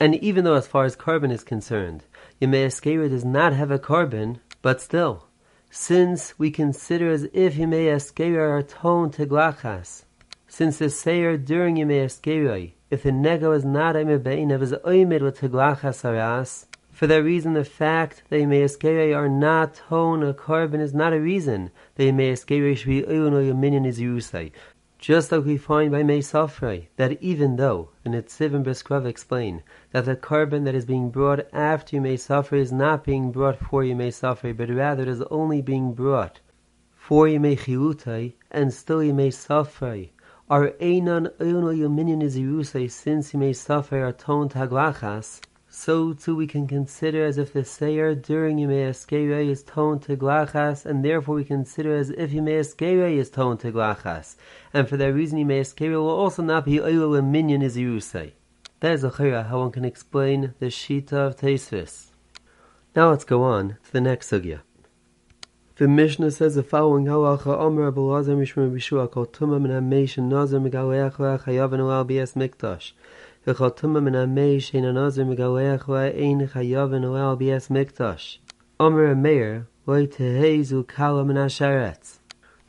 And 0.00 0.14
even 0.14 0.44
though 0.44 0.54
as 0.54 0.66
far 0.66 0.86
as 0.86 0.96
carbon 0.96 1.30
is 1.30 1.44
concerned, 1.44 2.04
Yemei 2.40 2.64
Eskeira 2.64 3.10
does 3.10 3.26
not 3.26 3.52
have 3.52 3.70
a 3.70 3.78
carbon, 3.78 4.40
but 4.62 4.80
still, 4.80 5.26
since 5.70 6.38
we 6.38 6.50
consider 6.50 7.10
as 7.10 7.24
if 7.34 7.56
Yemei 7.56 7.94
Eskeira 7.94 8.48
are 8.48 8.62
toned 8.62 9.12
to 9.12 9.26
glachas, 9.26 10.04
since 10.48 10.78
the 10.78 10.88
Seir 10.88 11.36
during 11.36 11.76
Yemei 11.76 12.06
Eskeira, 12.06 12.72
if 12.90 13.04
the 13.04 13.12
nego 13.12 13.52
is 13.52 13.64
not 13.64 13.94
a 13.94 14.00
mebein 14.00 14.52
of 14.52 14.60
his 14.60 14.72
oimid 14.72 15.22
with 15.22 15.40
teglachas 15.40 16.04
aras, 16.04 16.66
for 16.90 17.06
that 17.06 17.22
reason 17.22 17.52
the 17.54 17.64
fact 17.64 18.24
that 18.28 18.40
Eskeira 18.40 19.16
are 19.16 19.28
not 19.28 19.74
toned 19.74 20.24
a 20.24 20.34
carbon 20.34 20.80
is 20.80 20.92
not 20.92 21.12
a 21.12 21.20
reason 21.20 21.70
that 21.94 22.02
Yemei 22.02 22.32
Eskeira 22.32 22.76
should 22.76 22.88
be 22.88 23.02
oilun 23.02 23.32
or 23.32 23.42
yominion 23.42 23.86
is 23.86 24.00
Yerusai. 24.00 24.50
Just 24.98 25.32
like 25.32 25.46
we 25.46 25.56
find 25.56 25.92
by 25.92 26.02
Meisafrei, 26.02 26.88
that 26.96 27.22
even 27.22 27.56
though, 27.56 27.88
and 28.04 28.12
Netziv 28.12 28.54
and 28.54 28.64
Brisker 28.64 28.94
Rav 28.94 29.06
explain, 29.06 29.62
that 29.92 30.04
the 30.04 30.14
carbon 30.14 30.64
that 30.64 30.74
is 30.74 30.84
being 30.84 31.10
brought 31.10 31.46
after 31.54 31.96
Meisafrei 31.96 32.58
is 32.58 32.72
not 32.72 33.04
being 33.04 33.32
brought 33.32 33.58
for 33.58 33.82
Meisafrei, 33.82 34.54
but 34.54 34.68
rather 34.68 35.04
it 35.04 35.08
is 35.08 35.22
only 35.30 35.62
being 35.62 35.94
brought 35.94 36.40
for 36.94 37.26
Chilutai, 37.28 38.34
and 38.50 38.74
still 38.74 38.98
Safrei, 38.98 40.10
are 40.50 40.70
Einan 40.80 41.30
Eino 41.38 41.72
Yominion 41.72 42.20
is 42.24 42.36
Yerusai, 42.36 42.90
since 42.90 43.30
Yemei 43.30 43.50
Safrei 43.50 44.02
are 44.02 44.12
toned 44.12 44.50
Taglachas, 44.50 45.40
so 45.68 46.12
too 46.12 46.34
we 46.34 46.48
can 46.48 46.66
consider 46.66 47.24
as 47.24 47.38
if 47.38 47.52
the 47.52 47.64
sayer 47.64 48.16
during 48.16 48.56
Yemei 48.56 48.90
Eskerei 48.90 49.48
is 49.48 49.62
toned 49.62 50.02
to 50.02 50.16
Glachas, 50.16 50.84
and 50.84 51.04
therefore 51.04 51.36
we 51.36 51.44
consider 51.44 51.94
as 51.94 52.10
if 52.10 52.32
Yemei 52.32 52.58
Eskerei 52.58 53.16
is 53.16 53.30
toned 53.30 53.60
to 53.60 53.70
Glachas. 53.70 54.34
And 54.74 54.88
for 54.88 54.96
that 54.96 55.14
reason 55.14 55.38
Yemei 55.38 55.60
Eskerei 55.60 55.92
will 55.92 56.08
also 56.08 56.42
not 56.42 56.64
be 56.64 56.80
when 56.80 57.30
Minyan 57.30 57.62
is 57.62 57.76
Yerusai. 57.76 58.32
That 58.80 58.94
is 58.94 59.04
a 59.04 59.44
how 59.44 59.60
one 59.60 59.70
can 59.70 59.84
explain 59.84 60.54
the 60.58 60.66
Shita 60.66 61.12
of 61.12 61.36
Teisvis. 61.36 62.06
Now 62.96 63.10
let's 63.10 63.22
go 63.22 63.44
on 63.44 63.76
to 63.84 63.92
the 63.92 64.00
next 64.00 64.32
sugya. 64.32 64.62
The 65.80 65.88
Mishnah 65.88 66.32
says 66.32 66.56
the 66.56 66.62
following 66.62 67.06
halacha: 67.06 67.58
Omer 67.58 67.90
Belazar 67.90 68.36
Mishmer 68.36 68.70
Bishua 68.70 69.10
Kol 69.10 69.24
Tuma 69.24 69.58
Min 69.58 69.70
Hamesh 69.70 70.18
Nazar 70.18 70.60
Megaleach 70.60 71.18
La 71.18 71.38
Chayav 71.38 71.72
Anu 71.72 71.90
Al 71.90 72.04
Bias 72.04 72.34
Mikdash. 72.34 72.92
V'Kol 73.46 73.74
Tuma 73.74 74.02
Min 74.02 74.12
Hamesh 74.12 74.74
Ein 74.74 74.92
Nazar 74.92 75.24
Megaleach 75.24 75.88
La 75.88 76.00
Ein 76.00 76.46
Chayav 76.46 76.94
Anu 76.94 77.16
Al 77.16 77.34
Bias 77.38 77.68
Mikdash. 77.68 78.36
Omer 78.78 79.14
Meir 79.14 79.68
Loi 79.86 80.06
Tehezu 80.06 80.86
Kala 80.86 81.24
Min 81.24 81.36
Hasharetz. 81.36 82.18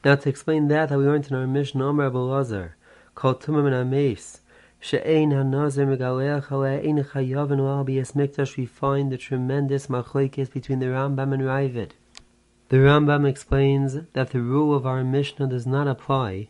Now 0.05 0.15
to 0.15 0.29
explain 0.29 0.69
that, 0.69 0.87
that 0.87 0.97
we 0.97 1.03
learned 1.03 1.27
in 1.27 1.35
our 1.35 1.45
Mishnah, 1.45 1.85
Omer 1.85 2.09
Belazar 2.09 2.75
Kol 3.13 3.35
Tuma 3.35 3.61
Min 3.61 3.73
Hamesh 3.73 4.39
She'ein 4.79 5.31
Hanazar 5.31 5.85
Megaleach 5.85 6.49
La 6.49 6.79
Ein 6.79 7.03
Chayav 7.03 7.51
Anu 7.51 7.67
Al 7.67 7.83
Bias 7.83 8.13
Mikdash. 8.13 8.55
We 8.55 8.65
find 8.65 9.11
the 9.11 9.17
tremendous 9.17 9.87
machlekes 9.87 10.49
between 10.49 10.79
the 10.79 10.85
Rambam 10.85 11.33
and 11.33 11.43
Ravid. 11.43 11.89
The 12.71 12.77
Rambam 12.77 13.27
explains 13.27 13.97
that 14.13 14.29
the 14.29 14.39
rule 14.39 14.73
of 14.73 14.85
our 14.85 15.03
Mishnah 15.03 15.47
does 15.47 15.67
not 15.67 15.89
apply 15.89 16.47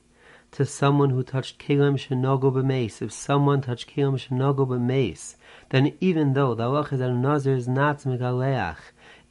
to 0.52 0.66
someone 0.66 1.10
who 1.10 1.24
touched 1.24 1.58
Kalim 1.58 1.96
Shenogo 1.98 2.54
b'meis. 2.54 3.02
If 3.02 3.12
someone 3.12 3.62
touched 3.62 3.90
Kalim 3.90 4.20
Shenogo 4.20 4.68
b'meis, 4.68 5.36
then 5.70 5.94
even 6.00 6.34
though 6.34 6.54
the 6.54 6.72
is 6.92 7.00
that 7.00 7.10
a 7.10 7.16
Nazir 7.16 7.56
is 7.56 7.68
not 7.68 8.02
megaleach, 8.02 8.78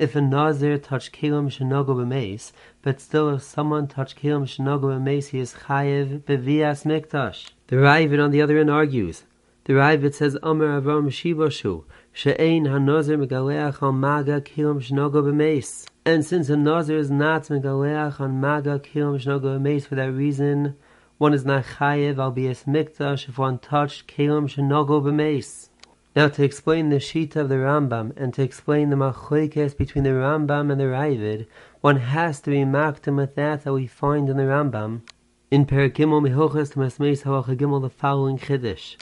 if 0.01 0.17
a 0.17 0.21
Nazir 0.21 0.79
touched 0.79 1.13
Kalim 1.13 1.47
Shenogo 1.49 1.95
b'meis, 1.95 2.51
but 2.83 3.01
still 3.01 3.29
if 3.37 3.45
someone 3.45 3.87
touched 3.87 4.21
Kalim 4.21 4.43
Shenogo 4.43 4.99
b'meis, 4.99 5.29
he 5.29 5.39
is 5.39 5.55
chayev 5.69 6.23
bevias 6.23 6.85
mikdash. 6.85 7.51
The 7.69 7.77
Ravid 7.77 8.21
on 8.21 8.33
the 8.33 8.43
other 8.43 8.59
end 8.59 8.69
argues. 8.69 9.23
The 9.63 9.75
Ravid 9.75 10.13
says, 10.13 10.37
Amar 10.43 10.81
Avram 10.81 11.07
Shiboshu, 11.07 11.85
She'ein 12.13 12.65
ha-nazir 12.65 13.17
megaleach 13.17 13.81
on 13.81 14.01
maga 14.01 14.41
kilim 14.41 14.83
shnogo 14.83 15.23
b'meis. 15.23 15.87
And 16.03 16.25
since 16.25 16.49
a 16.49 16.57
nazir 16.57 16.97
is 16.97 17.11
not 17.11 17.43
megaleach 17.45 18.21
on 18.21 18.41
maga 18.41 18.79
kilim 18.79 19.23
shnogo 19.23 19.61
b'meis, 19.61 19.87
for 19.87 19.97
that 19.97 20.11
reason, 20.11 20.77
one 21.19 21.35
is 21.35 21.45
not 21.45 21.65
chayev 21.65 22.17
al 22.17 22.31
bias 22.31 22.65
mikdash 22.65 23.29
if 23.29 23.37
one 23.37 23.59
touched 23.59 24.09
kelim 24.09 24.49
shenogo 24.49 25.03
b'meis. 25.03 25.69
Now 26.17 26.29
to 26.29 26.43
explain 26.43 26.89
the 26.89 26.97
shita 26.97 27.37
of 27.37 27.51
the 27.51 27.57
Rambam 27.57 28.17
and 28.17 28.33
to 28.33 28.43
explain 28.43 28.89
the 28.89 28.97
machlekes 28.97 29.77
between 29.77 30.05
the 30.05 30.11
Rambam 30.11 30.73
and 30.73 30.81
the 30.81 30.85
Ravid, 30.85 31.47
one 31.83 31.99
has 31.99 32.41
to 32.41 32.51
be 32.51 32.65
makdim 32.65 33.17
with 33.17 33.35
that 33.35 33.65
that 33.65 33.73
we 33.75 33.87
find 33.87 34.31
in 34.31 34.39
the 34.39 34.45
Rambam. 34.45 35.03
In 35.51 35.67
Perikimol 35.67 36.27
Mehochas 36.27 36.73
Tumas 36.73 36.97
Halacha 37.25 37.55
Gimel 37.57 37.83
the 37.83 37.91
following 37.91 38.39
chiddush. 38.39 38.97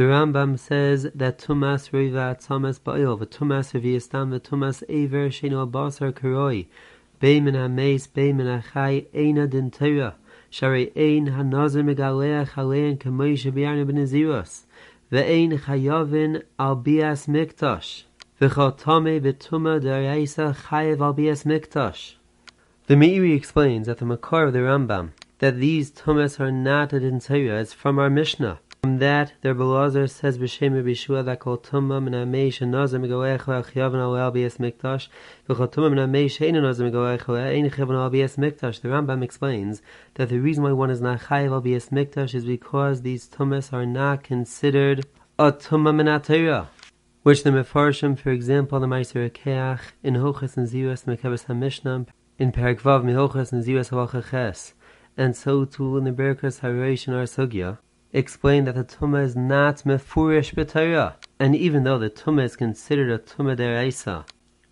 The 0.00 0.06
Rambam 0.06 0.58
says 0.58 1.10
that 1.14 1.38
Tumas 1.38 1.92
Riva 1.92 2.34
Tumas 2.40 2.80
Ba'il, 2.80 3.18
the 3.18 3.26
Tumas 3.26 3.78
Reviastam, 3.78 4.30
the 4.30 4.40
Tumas 4.40 4.82
Aver 4.88 5.28
Shino 5.28 5.70
Basar 5.70 6.10
Karoi, 6.10 6.68
Beimin 7.20 7.52
HaMeis, 7.52 8.08
Beimin 8.08 8.62
HaChai, 8.62 9.08
Eina 9.08 9.46
Din 9.46 9.70
Shari 10.48 10.90
Ein 10.96 11.26
HaNazir 11.26 11.84
Megalea 11.84 12.48
Chalein 12.48 12.96
Kamoi 12.96 13.34
Shabiyarna 13.34 13.86
Ben 13.86 13.96
Aziros, 13.96 14.62
Ve'ein 15.12 15.60
Chayavin 15.60 16.44
Al 16.58 16.76
Bias 16.76 17.26
Miktash, 17.26 18.04
V'chotame 18.40 19.20
V'tuma 19.20 19.82
Daraisa 19.82 20.56
Chayav 20.56 20.96
Albias 20.96 21.44
Bias 21.44 22.14
The 22.86 22.94
Meiri 22.94 23.36
explains 23.36 23.86
at 23.86 23.98
the 23.98 24.06
Makar 24.06 24.44
of 24.44 24.54
the 24.54 24.60
Rambam 24.60 25.10
that 25.40 25.58
these 25.58 25.90
Tumas 25.90 26.40
are 26.40 26.50
not 26.50 26.94
a 26.94 27.00
Din 27.00 27.20
it's 27.60 27.74
from 27.74 27.98
our 27.98 28.08
Mishnah. 28.08 28.60
From 28.82 28.98
that, 28.98 29.34
the 29.42 29.50
Belazar 29.50 30.08
says 30.08 30.38
b'shem 30.38 30.72
Bishua 30.82 31.22
that 31.26 31.40
kol 31.40 31.58
tumma 31.58 32.02
min 32.02 32.14
amei 32.14 32.48
shenazar 32.48 32.98
megoech 32.98 33.42
v'achyav 33.42 33.94
al 33.94 34.16
al 34.16 34.32
bias 34.32 34.56
mikdash 34.56 35.08
v'chol 35.48 35.70
tumma 35.70 35.90
min 35.90 35.98
amei 36.08 36.24
shein 36.24 36.54
nazar 36.54 36.90
megoech 36.90 37.24
v'ein 37.24 37.70
chav 37.70 37.94
al 37.94 38.08
bias 38.08 38.36
mikdash. 38.36 38.80
The 38.80 38.88
Rambam 38.88 39.22
explains 39.22 39.82
that 40.14 40.30
the 40.30 40.38
reason 40.38 40.64
why 40.64 40.72
one 40.72 40.88
is 40.88 41.02
not 41.02 41.20
chayiv 41.20 41.52
al 41.52 41.60
bias 41.60 41.90
mikdash 41.90 42.34
is 42.34 42.46
because 42.46 43.02
these 43.02 43.28
tummas 43.28 43.70
are 43.70 43.84
not 43.84 44.22
considered 44.22 45.04
a 45.38 45.52
tumma 45.52 45.94
min 45.94 46.08
which 47.22 47.42
the 47.42 47.50
Mefarshim, 47.50 48.18
for 48.18 48.30
example, 48.30 48.80
the 48.80 48.86
Meiser 48.86 49.30
Keach, 49.30 49.80
in 50.02 50.14
Hochas 50.14 50.56
and 50.56 50.66
Ziras 50.66 51.04
Mekabes 51.04 51.44
HaMishnah, 51.44 52.06
in 52.38 52.50
Perak 52.50 52.80
Vav 52.80 53.04
Mihochas 53.04 53.52
and 53.52 53.62
Ziras 53.62 53.90
Halacha 53.90 54.30
Ches, 54.30 54.72
and 55.18 55.36
so 55.36 55.66
too 55.66 55.98
in 55.98 56.04
the 56.04 56.12
Berkas 56.12 56.60
Hareish 56.60 57.06
and 57.06 57.16
Arsugya, 57.16 57.76
explained 58.12 58.66
that 58.66 58.74
the 58.74 58.84
Tumah 58.84 59.24
is 59.24 59.36
not 59.36 59.84
Mefurish 59.84 60.54
B'Torah, 60.54 61.14
and 61.38 61.54
even 61.54 61.84
though 61.84 61.98
the 61.98 62.10
Tumah 62.10 62.44
is 62.44 62.56
considered 62.56 63.10
a 63.10 63.18
Tumah 63.18 63.56
Deraisa, 63.56 64.26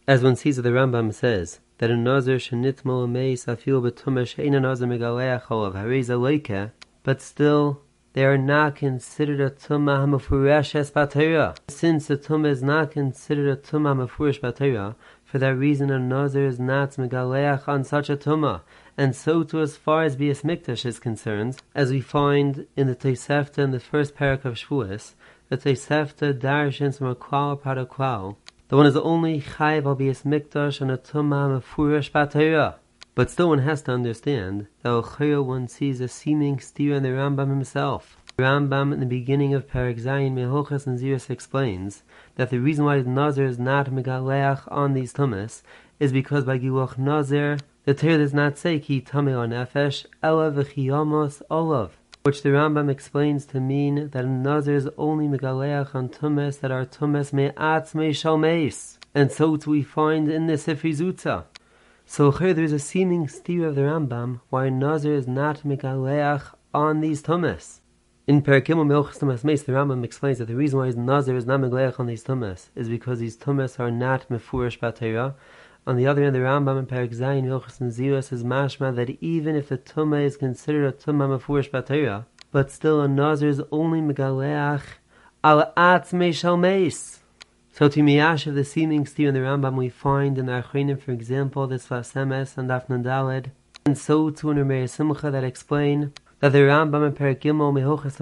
as 0.06 0.22
one 0.22 0.36
sees 0.36 0.56
that 0.56 0.62
the 0.62 0.70
Rambam 0.70 1.12
says, 1.12 1.60
that 1.78 1.90
a 1.90 1.96
Nazir 1.96 2.36
shenitmo 2.36 3.08
meis 3.08 3.44
afil 3.46 3.80
b'tumah 3.80 4.26
she'ena 4.26 4.58
Nazir 4.58 4.88
megaleach 4.88 5.50
olav 5.50 5.74
hareza 5.74 6.18
loike, 6.18 6.72
but 7.04 7.22
still 7.22 7.82
they 8.14 8.24
are 8.24 8.38
not 8.38 8.74
considered 8.74 9.40
a 9.40 9.50
tumah 9.50 10.00
hamafurish 10.00 10.74
es. 10.74 10.90
Since 11.68 12.06
the 12.08 12.16
tumah 12.16 12.48
is 12.48 12.62
not 12.62 12.90
considered 12.90 13.48
a 13.48 13.56
tumah 13.56 14.08
hamafurish 14.08 14.40
batera, 14.40 14.96
for 15.24 15.38
that 15.38 15.54
reason 15.54 15.90
a 15.90 15.98
Nazir 16.00 16.46
is 16.46 16.58
not 16.58 16.92
megaleach 16.92 17.68
on 17.68 17.84
such 17.84 18.10
a 18.10 18.16
tumah, 18.16 18.62
and 18.98 19.14
so 19.14 19.44
too 19.44 19.60
as 19.60 19.76
far 19.76 20.02
as 20.02 20.16
Bias 20.16 20.42
Mikdash 20.42 20.84
is 20.84 20.98
concerned, 20.98 21.62
as 21.72 21.92
we 21.92 22.00
find 22.00 22.66
in 22.76 22.88
the 22.88 22.96
Tosefta 22.96 23.58
in 23.58 23.70
the 23.70 23.78
first 23.78 24.16
parak 24.16 24.44
of 24.44 24.54
Shavuos, 24.54 25.14
the 25.48 25.56
Tosefta 25.56 26.36
darshins 26.36 26.98
from 26.98 27.06
a 27.06 27.14
klal 27.14 27.52
of 27.52 27.88
klal. 27.88 28.34
The 28.66 28.76
one 28.76 28.86
is 28.86 28.96
only 28.96 29.40
chayv 29.40 29.86
al 29.86 29.94
Bias 29.94 30.24
Mikdash 30.24 30.80
and 30.80 30.90
a 30.90 30.96
tumah 30.96 31.62
mefurish 31.62 32.10
batera. 32.10 32.74
But 33.14 33.30
still 33.30 33.50
one 33.50 33.60
has 33.60 33.82
to 33.82 33.92
understand 33.92 34.66
that 34.82 34.90
Ochaya 34.90 35.44
one 35.44 35.68
sees 35.68 36.00
a 36.00 36.08
seeming 36.08 36.58
steer 36.58 36.96
in 36.96 37.04
the 37.04 37.10
Rambam 37.10 37.50
himself. 37.50 38.16
Rambam 38.36 38.92
in 38.92 39.00
the 39.00 39.06
beginning 39.06 39.54
of 39.54 39.68
Parak 39.68 40.00
Zayin 40.00 40.34
Mehochas 40.34 40.86
and 40.86 40.98
Ziris 40.98 41.30
explains 41.30 42.02
that 42.34 42.50
the 42.50 42.58
reason 42.58 42.84
why 42.84 43.00
the 43.00 43.10
Nazir 43.10 43.46
is 43.46 43.58
not 43.58 43.86
megaleach 43.86 44.62
on 44.72 44.94
these 44.94 45.12
tumas 45.12 45.62
is 45.98 46.12
because 46.12 46.44
by 46.44 46.58
Giluch 46.58 46.98
Nazir 46.98 47.58
the 47.88 47.94
Torah 47.94 48.18
does 48.18 48.34
not 48.34 48.58
say 48.58 48.78
ki 48.78 49.00
tame 49.00 49.34
on 49.34 49.48
nefesh, 49.48 50.04
ela 50.22 50.52
v'chiyamos 50.52 51.40
olav, 51.50 51.92
which 52.22 52.42
the 52.42 52.50
Rambam 52.50 52.90
explains 52.90 53.46
to 53.46 53.60
mean 53.60 54.10
that 54.10 54.26
a 54.26 54.28
nazir 54.28 54.74
is 54.74 54.90
only 54.98 55.26
megaleach 55.26 55.94
on 55.94 56.10
tumes 56.10 56.58
that 56.58 56.70
are 56.70 56.84
tumes 56.84 57.32
me'atz 57.32 57.94
me'shal 57.94 58.38
meis. 58.38 58.98
and 59.14 59.32
so 59.32 59.56
too 59.56 59.70
we 59.70 59.82
find 59.82 60.30
in 60.30 60.48
the 60.48 60.58
Sifri 60.58 60.94
Zuta. 60.94 61.44
So 62.04 62.30
here 62.30 62.52
there 62.52 62.62
is 62.62 62.74
a 62.74 62.78
seeming 62.78 63.26
steer 63.26 63.68
of 63.68 63.74
the 63.74 63.80
Rambam 63.80 64.42
why 64.50 64.68
Nazir 64.68 65.14
is 65.14 65.26
not 65.26 65.62
Megaleach 65.62 66.52
on 66.74 67.00
these 67.00 67.22
Tumas. 67.22 67.80
In 68.26 68.42
Perikim 68.42 68.76
Melchus 68.86 69.18
Tumas 69.18 69.44
Meis, 69.44 69.62
the 69.62 69.72
Rambam 69.72 70.04
explains 70.04 70.36
that 70.36 70.48
the 70.48 70.56
reason 70.56 70.78
why 70.78 70.88
his 70.88 70.96
Nazir 70.96 71.38
is 71.38 71.46
not 71.46 71.60
Megaleach 71.60 71.98
on 71.98 72.04
these 72.04 72.22
Tumas 72.22 72.68
is 72.74 72.90
because 72.90 73.18
these 73.18 73.38
Tumas 73.38 73.80
are 73.80 73.90
not 73.90 74.28
Mefurish 74.28 74.78
Batera. 74.78 75.36
On 75.88 75.96
the 75.96 76.06
other 76.06 76.22
hand, 76.22 76.34
the 76.34 76.40
Rambam 76.40 76.78
in 76.80 76.84
Perik 76.84 77.16
Zayin 77.16 77.44
Nazirus 77.44 78.30
is 78.30 78.44
mashma 78.44 78.94
that 78.94 79.08
even 79.22 79.56
if 79.56 79.70
the 79.70 79.78
Tumah 79.78 80.22
is 80.22 80.36
considered 80.36 80.86
a 80.86 80.92
Tumah 80.92 81.40
Mefurish 81.40 81.70
Batera, 81.70 82.26
but 82.52 82.70
still 82.70 83.00
a 83.00 83.08
Nazir 83.08 83.48
is 83.48 83.62
only 83.72 84.02
Megaleach 84.02 84.82
al 85.42 85.72
Atzmei 85.78 86.34
Shal 86.34 86.58
Meis. 86.58 87.20
So 87.72 87.88
to 87.88 88.00
Miyash 88.00 88.46
of 88.46 88.54
the 88.54 88.64
seeming 88.64 89.06
steer 89.06 89.28
in 89.28 89.34
the 89.34 89.40
Rambam 89.40 89.76
we 89.76 89.88
find 89.88 90.36
in 90.36 90.44
the 90.44 90.62
Achrenim, 90.62 91.00
for 91.00 91.12
example, 91.12 91.66
this 91.66 91.86
Vasemes 91.86 92.58
and 92.58 92.68
Dafnan 92.68 93.02
Daled, 93.02 93.46
and 93.86 93.96
so 93.96 94.28
to 94.28 94.50
in 94.50 94.58
Rameir 94.58 94.90
Simcha 94.90 95.30
that 95.30 95.42
explain 95.42 96.12
that 96.40 96.52
the 96.52 96.58
Rambam 96.58 97.06
and 97.06 97.16
Perik 97.16 97.40
Gimel 97.40 97.72
Mehochas 97.72 98.20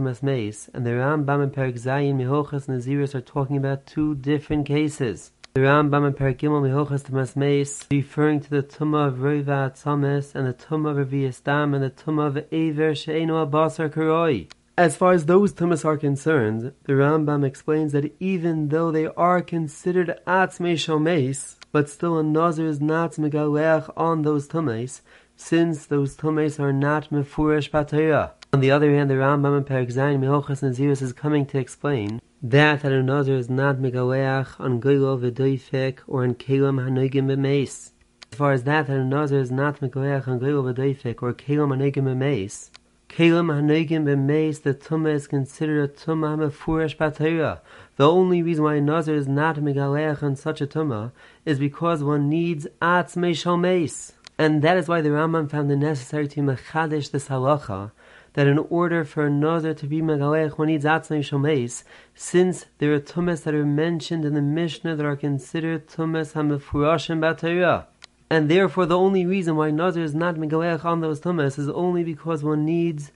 and 0.73 0.87
the 0.87 0.91
Rambam 0.91 1.43
and 1.43 1.53
Zayin 1.53 2.15
Mehochas 2.15 3.15
are 3.17 3.21
talking 3.21 3.57
about 3.57 3.87
two 3.87 4.15
different 4.15 4.67
cases. 4.67 5.33
The 5.57 5.63
Rambam 5.63 6.07
and 6.07 6.15
Perik 6.15 6.37
Gimel 6.37 6.61
Mehochas 6.61 7.05
Lemes 7.05 7.35
Meis 7.35 7.87
referring 7.91 8.41
to 8.41 8.51
the 8.51 8.63
Tumah 8.63 9.09
of 9.09 9.23
Reva 9.23 9.73
Atzames 9.73 10.35
and 10.35 10.47
the 10.47 10.53
Tumah 10.53 10.91
of 10.91 11.09
Revius 11.09 11.43
Dam 11.43 11.73
and 11.73 11.83
the 11.83 11.89
Tumah 11.89 12.27
of 12.27 12.37
Ever 12.53 12.95
She'enu 12.95 13.33
Abasar 13.33 13.89
Karoi. 13.89 14.51
As 14.77 14.99
far 14.99 15.15
as 15.15 15.25
those 15.25 15.55
tumas 15.55 15.83
are 15.83 15.97
concerned, 15.97 16.75
the 16.85 16.93
Rambam 16.93 17.43
explains 17.43 17.93
that 17.93 18.15
even 18.21 18.69
though 18.69 18.91
they 18.91 19.07
are 19.07 19.41
considered 19.41 20.21
atzmei 20.27 20.75
shomeis, 20.75 21.57
but 21.73 21.89
still 21.89 22.19
a 22.19 22.23
nazir 22.23 22.67
is 22.67 22.83
not 22.83 23.13
megaleach 23.13 23.91
on 23.97 24.21
those 24.21 24.47
tumas, 24.49 25.01
since 25.37 25.87
those 25.87 26.19
tumas 26.19 26.61
are 26.61 26.71
not 26.71 27.09
mefurish 27.09 27.71
bataya. 27.71 28.33
On 28.53 28.61
the 28.61 28.71
other 28.71 28.95
hand, 28.95 29.09
the 29.09 29.15
Rambam 29.15 29.57
in 29.57 29.65
Perik 29.65 29.91
Zayin 29.91 30.21
Mehochas 30.21 30.63
Naziris 30.63 31.01
is 31.01 31.15
coming 31.15 31.47
to 31.47 31.59
explain 31.59 32.21
that 32.51 32.83
that 32.83 32.93
a 32.93 33.03
nazir 33.03 33.37
is 33.37 33.51
not 33.51 33.77
megaleach 33.77 34.61
on 34.61 34.81
goylo 34.81 35.19
v'doifek 35.19 35.99
or 36.07 36.23
on 36.23 36.35
kelim 36.35 36.79
hanogim 36.81 37.27
b'meis. 37.27 37.91
As 38.31 38.39
far 38.39 38.53
as 38.53 38.63
that 38.65 38.87
that 38.87 38.97
a 38.97 39.05
nazir 39.05 39.41
is 39.41 39.51
not 39.51 39.81
megaleach 39.81 40.29
on 40.29 40.39
goylo 40.39 40.73
v'doifek 40.73 41.23
or 41.23 41.33
kelim 41.33 41.71
hanogim 41.75 42.05
b'meis, 42.05 42.71
Kalim 43.09 43.47
Hanegim 43.47 44.05
b'meis, 44.05 44.63
the 44.63 44.75
Tumah 44.75 45.15
is 45.15 45.27
considered 45.27 45.83
a 45.83 45.89
Tumah 45.89 46.37
Mefurish 46.37 46.97
Batera. 46.97 47.61
The 47.97 48.11
only 48.11 48.43
reason 48.43 48.65
why 48.65 48.75
a 48.75 48.81
Nazir 48.81 49.15
is 49.15 49.27
not 49.27 49.57
Megaleach 49.57 50.23
on 50.23 50.37
such 50.37 50.61
a 50.61 50.67
Tumah 50.67 51.13
is 51.47 51.59
because 51.59 52.05
one 52.05 52.29
needs 52.29 52.67
Atz 52.83 53.17
Meishal 53.17 53.59
Meis. 53.59 54.13
And 54.37 54.61
that 54.61 54.77
is 54.77 54.87
why 54.87 55.01
the 55.01 55.09
Rambam 55.09 55.51
found 55.51 55.73
it 55.73 55.77
necessary 55.77 56.29
to 56.29 56.41
Mechadish 56.41 57.11
this 57.11 57.29
halacha, 57.29 57.93
that 58.37 58.47
in 58.47 58.59
order 58.59 59.03
for 59.03 59.25
another 59.25 59.73
to 59.73 59.87
be 59.87 60.03
Megaleach, 60.03 60.59
one 60.59 60.69
needs 60.69 60.85
Atz 60.85 61.09
Meishal 61.09 61.41
Meis, 61.41 61.85
since 62.15 62.67
there 62.77 62.93
are 62.93 63.01
Tumahs 63.01 63.45
that 63.45 63.55
are 63.55 63.65
mentioned 63.65 64.27
in 64.27 64.35
the 64.35 64.43
Mishnah 64.43 64.95
that 64.95 65.07
are 65.07 65.17
considered 65.17 65.89
Tumahs 65.89 66.35
HaMefurashim 66.35 67.19
Batera. 67.19 67.87
And 68.29 68.51
therefore, 68.51 68.85
the 68.85 68.99
only 68.99 69.25
reason 69.25 69.57
why 69.57 69.71
Nazir 69.71 70.05
is 70.05 70.15
not 70.15 70.35
Megaleach 70.35 70.85
on 70.85 71.01
those 71.01 71.21
tumas 71.21 71.59
is 71.59 71.71
only 71.71 72.05
because 72.05 72.45
one 72.45 72.67
needs 72.67 73.11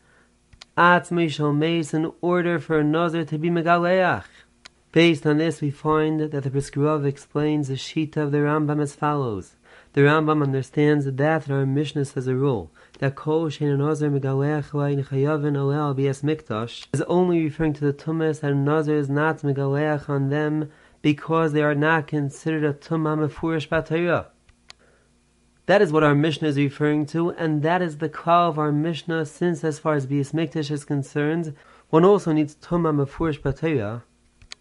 Atzmei 0.79 1.31
Shal 1.31 1.53
Meis 1.53 1.93
in 1.93 2.11
order 2.23 2.59
for 2.59 2.79
a 2.79 2.85
Nazir 2.85 3.27
to 3.27 3.37
be 3.37 3.51
Megaleach. 3.51 4.25
Based 4.91 5.27
on 5.27 5.37
this, 5.37 5.61
we 5.61 5.71
find 5.71 6.33
that 6.33 6.45
the 6.45 6.51
Brisker 6.51 6.81
Rav 6.81 7.05
explains 7.05 7.69
the 7.69 7.75
Shita 7.75 8.17
of 8.17 8.33
the 8.33 8.39
Rambam 8.39 8.81
as 8.81 8.95
follows. 8.95 9.55
The 9.93 10.03
Rambam 10.03 10.41
understands 10.41 11.05
that 11.05 11.17
that 11.17 11.51
our 11.51 11.67
Mishnah 11.67 12.05
says 12.05 12.29
a 12.29 12.37
rule 12.37 12.71
that 13.01 13.17
Kol 13.17 13.47
Shein 13.47 13.77
Nazir 13.77 14.09
Lain 14.09 14.21
Chayavin 14.21 15.57
Olel 15.57 15.97
Bias 15.97 16.23
Mikdash 16.23 16.87
is 16.93 17.03
only 17.03 17.43
referring 17.43 17.73
to 17.73 17.85
the 17.85 17.93
tumas 17.93 18.39
that 18.41 18.53
a 18.53 18.93
is 18.93 19.11
not 19.11 19.39
Megaleach 19.39 20.09
on 20.09 20.31
them 20.31 20.71
because 21.03 21.53
they 21.53 21.63
are 21.63 21.75
not 21.75 22.07
considered 22.07 22.63
a 22.63 22.73
Tumah 22.73 23.29
Mefurish 23.29 23.69
Batayah. 23.69 24.27
That 25.67 25.83
is 25.83 25.91
what 25.91 26.05
our 26.05 26.15
Mishnah 26.15 26.47
is 26.47 26.57
referring 26.57 27.07
to, 27.07 27.31
and 27.31 27.65
that 27.65 27.83
is 27.83 27.99
the 27.99 28.09
call 28.09 28.49
of 28.49 28.61
our 28.61 28.71
Mishnah, 28.71 29.27
since 29.27 29.65
as 29.65 29.81
far 29.81 29.95
as 29.95 30.07
Bias 30.07 30.31
Mikdash 30.31 30.71
is 30.71 30.85
concerned, 30.85 31.57
one 31.89 32.05
also 32.05 32.31
needs 32.31 32.55
Tumah 32.55 32.95
Mefurish 32.95 33.41
Bataya, 33.41 34.03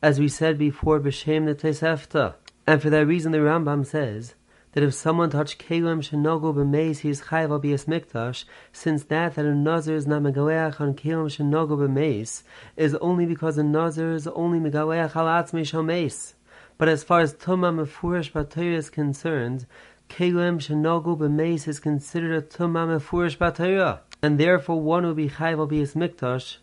as 0.02 0.20
we 0.20 0.28
said 0.28 0.58
before, 0.58 1.00
B'Shem 1.00 1.44
Netesefta. 1.46 2.34
And 2.66 2.82
for 2.82 2.90
that 2.90 3.06
reason, 3.06 3.32
the 3.32 3.40
Rambam 3.40 3.86
says 3.86 4.34
that 4.74 4.84
if 4.84 4.94
someone 4.94 5.30
touch 5.30 5.58
Kalim 5.58 6.02
Shenogo 6.02 6.54
B'Meis, 6.54 7.00
he 7.00 7.10
is 7.10 7.22
Chayv 7.22 7.50
al 7.50 7.60
Mikdash, 7.60 8.46
since 8.72 9.04
that 9.06 9.36
that 9.36 9.46
a 9.46 9.56
Nazir 9.56 9.96
is 9.96 10.08
not 10.08 10.22
Megaleach 10.22 10.80
on 10.80 10.94
Kalim 10.94 11.28
Shenogo 11.28 11.78
B'Meis, 11.78 12.44
is 12.78 12.96
only 12.96 13.26
because 13.26 13.58
a 13.58 13.64
Nazir 13.64 14.14
is 14.14 14.28
only 14.28 14.60
Megaleach 14.60 15.16
al 15.16 15.26
Atzmei 15.26 15.62
Shomeis. 15.62 16.34
But 16.78 16.88
as 16.88 17.04
far 17.04 17.20
as 17.20 17.34
Tumah 17.34 17.86
Mefurish 17.86 18.32
Bataya 18.32 18.76
is 18.76 18.90
concerned, 18.90 19.66
Kalim 20.10 20.58
Shenogu 20.58 21.16
b'meis 21.16 21.68
is 21.68 21.80
considered 21.80 22.36
a 22.36 22.42
tumah 22.42 23.00
mefurish 23.00 23.38
batera, 23.38 24.00
and 24.24 24.40
therefore 24.40 24.82
one 24.82 25.06
will 25.06 25.14
be 25.14 25.30
chayv 25.30 25.70
be 25.70 25.82
mikdash 25.82 26.58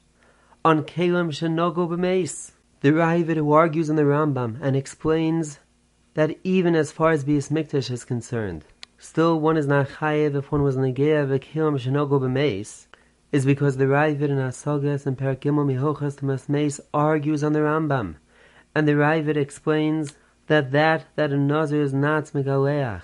on 0.65 0.83
Kalim 0.83 1.31
Shenogu 1.31 1.89
b'meis. 1.89 2.51
The 2.81 2.91
Ravid 2.91 3.37
who 3.37 3.53
argues 3.53 3.89
in 3.89 3.97
the 3.97 4.03
Rambam 4.03 4.59
and 4.61 4.77
explains 4.77 5.61
that 6.17 6.35
even 6.43 6.75
as 6.75 6.91
far 6.91 7.11
as 7.11 7.25
Bias 7.25 7.51
Mikdash 7.51 7.91
is 7.91 8.03
concerned, 8.03 8.65
still 8.97 9.39
one 9.39 9.59
is 9.59 9.67
not 9.67 9.87
chayev 9.87 10.35
if 10.35 10.51
one 10.51 10.63
was 10.63 10.75
negea 10.75 11.23
of 11.23 11.29
Kalim 11.29 11.79
Shenogu 11.79 12.19
b'meis, 12.19 12.87
is 13.33 13.45
because 13.45 13.77
the 13.77 13.85
Ravid 13.85 14.31
in 14.31 14.39
Asogas 14.39 15.05
and 15.05 15.19
Perakimel 15.19 15.67
Mihochas 15.67 16.49
Meis 16.49 16.81
argues 16.95 17.45
on 17.45 17.53
the 17.53 17.59
Rambam, 17.59 18.15
and 18.75 18.89
the 18.89 18.93
Ravid 18.93 19.37
explains 19.37 20.15
that 20.47 20.73
that 20.73 21.05
that 21.17 21.33
a 21.33 21.37
Nazir 21.37 21.83
is 21.83 21.93
not 21.93 22.25
megaleach. 22.33 23.03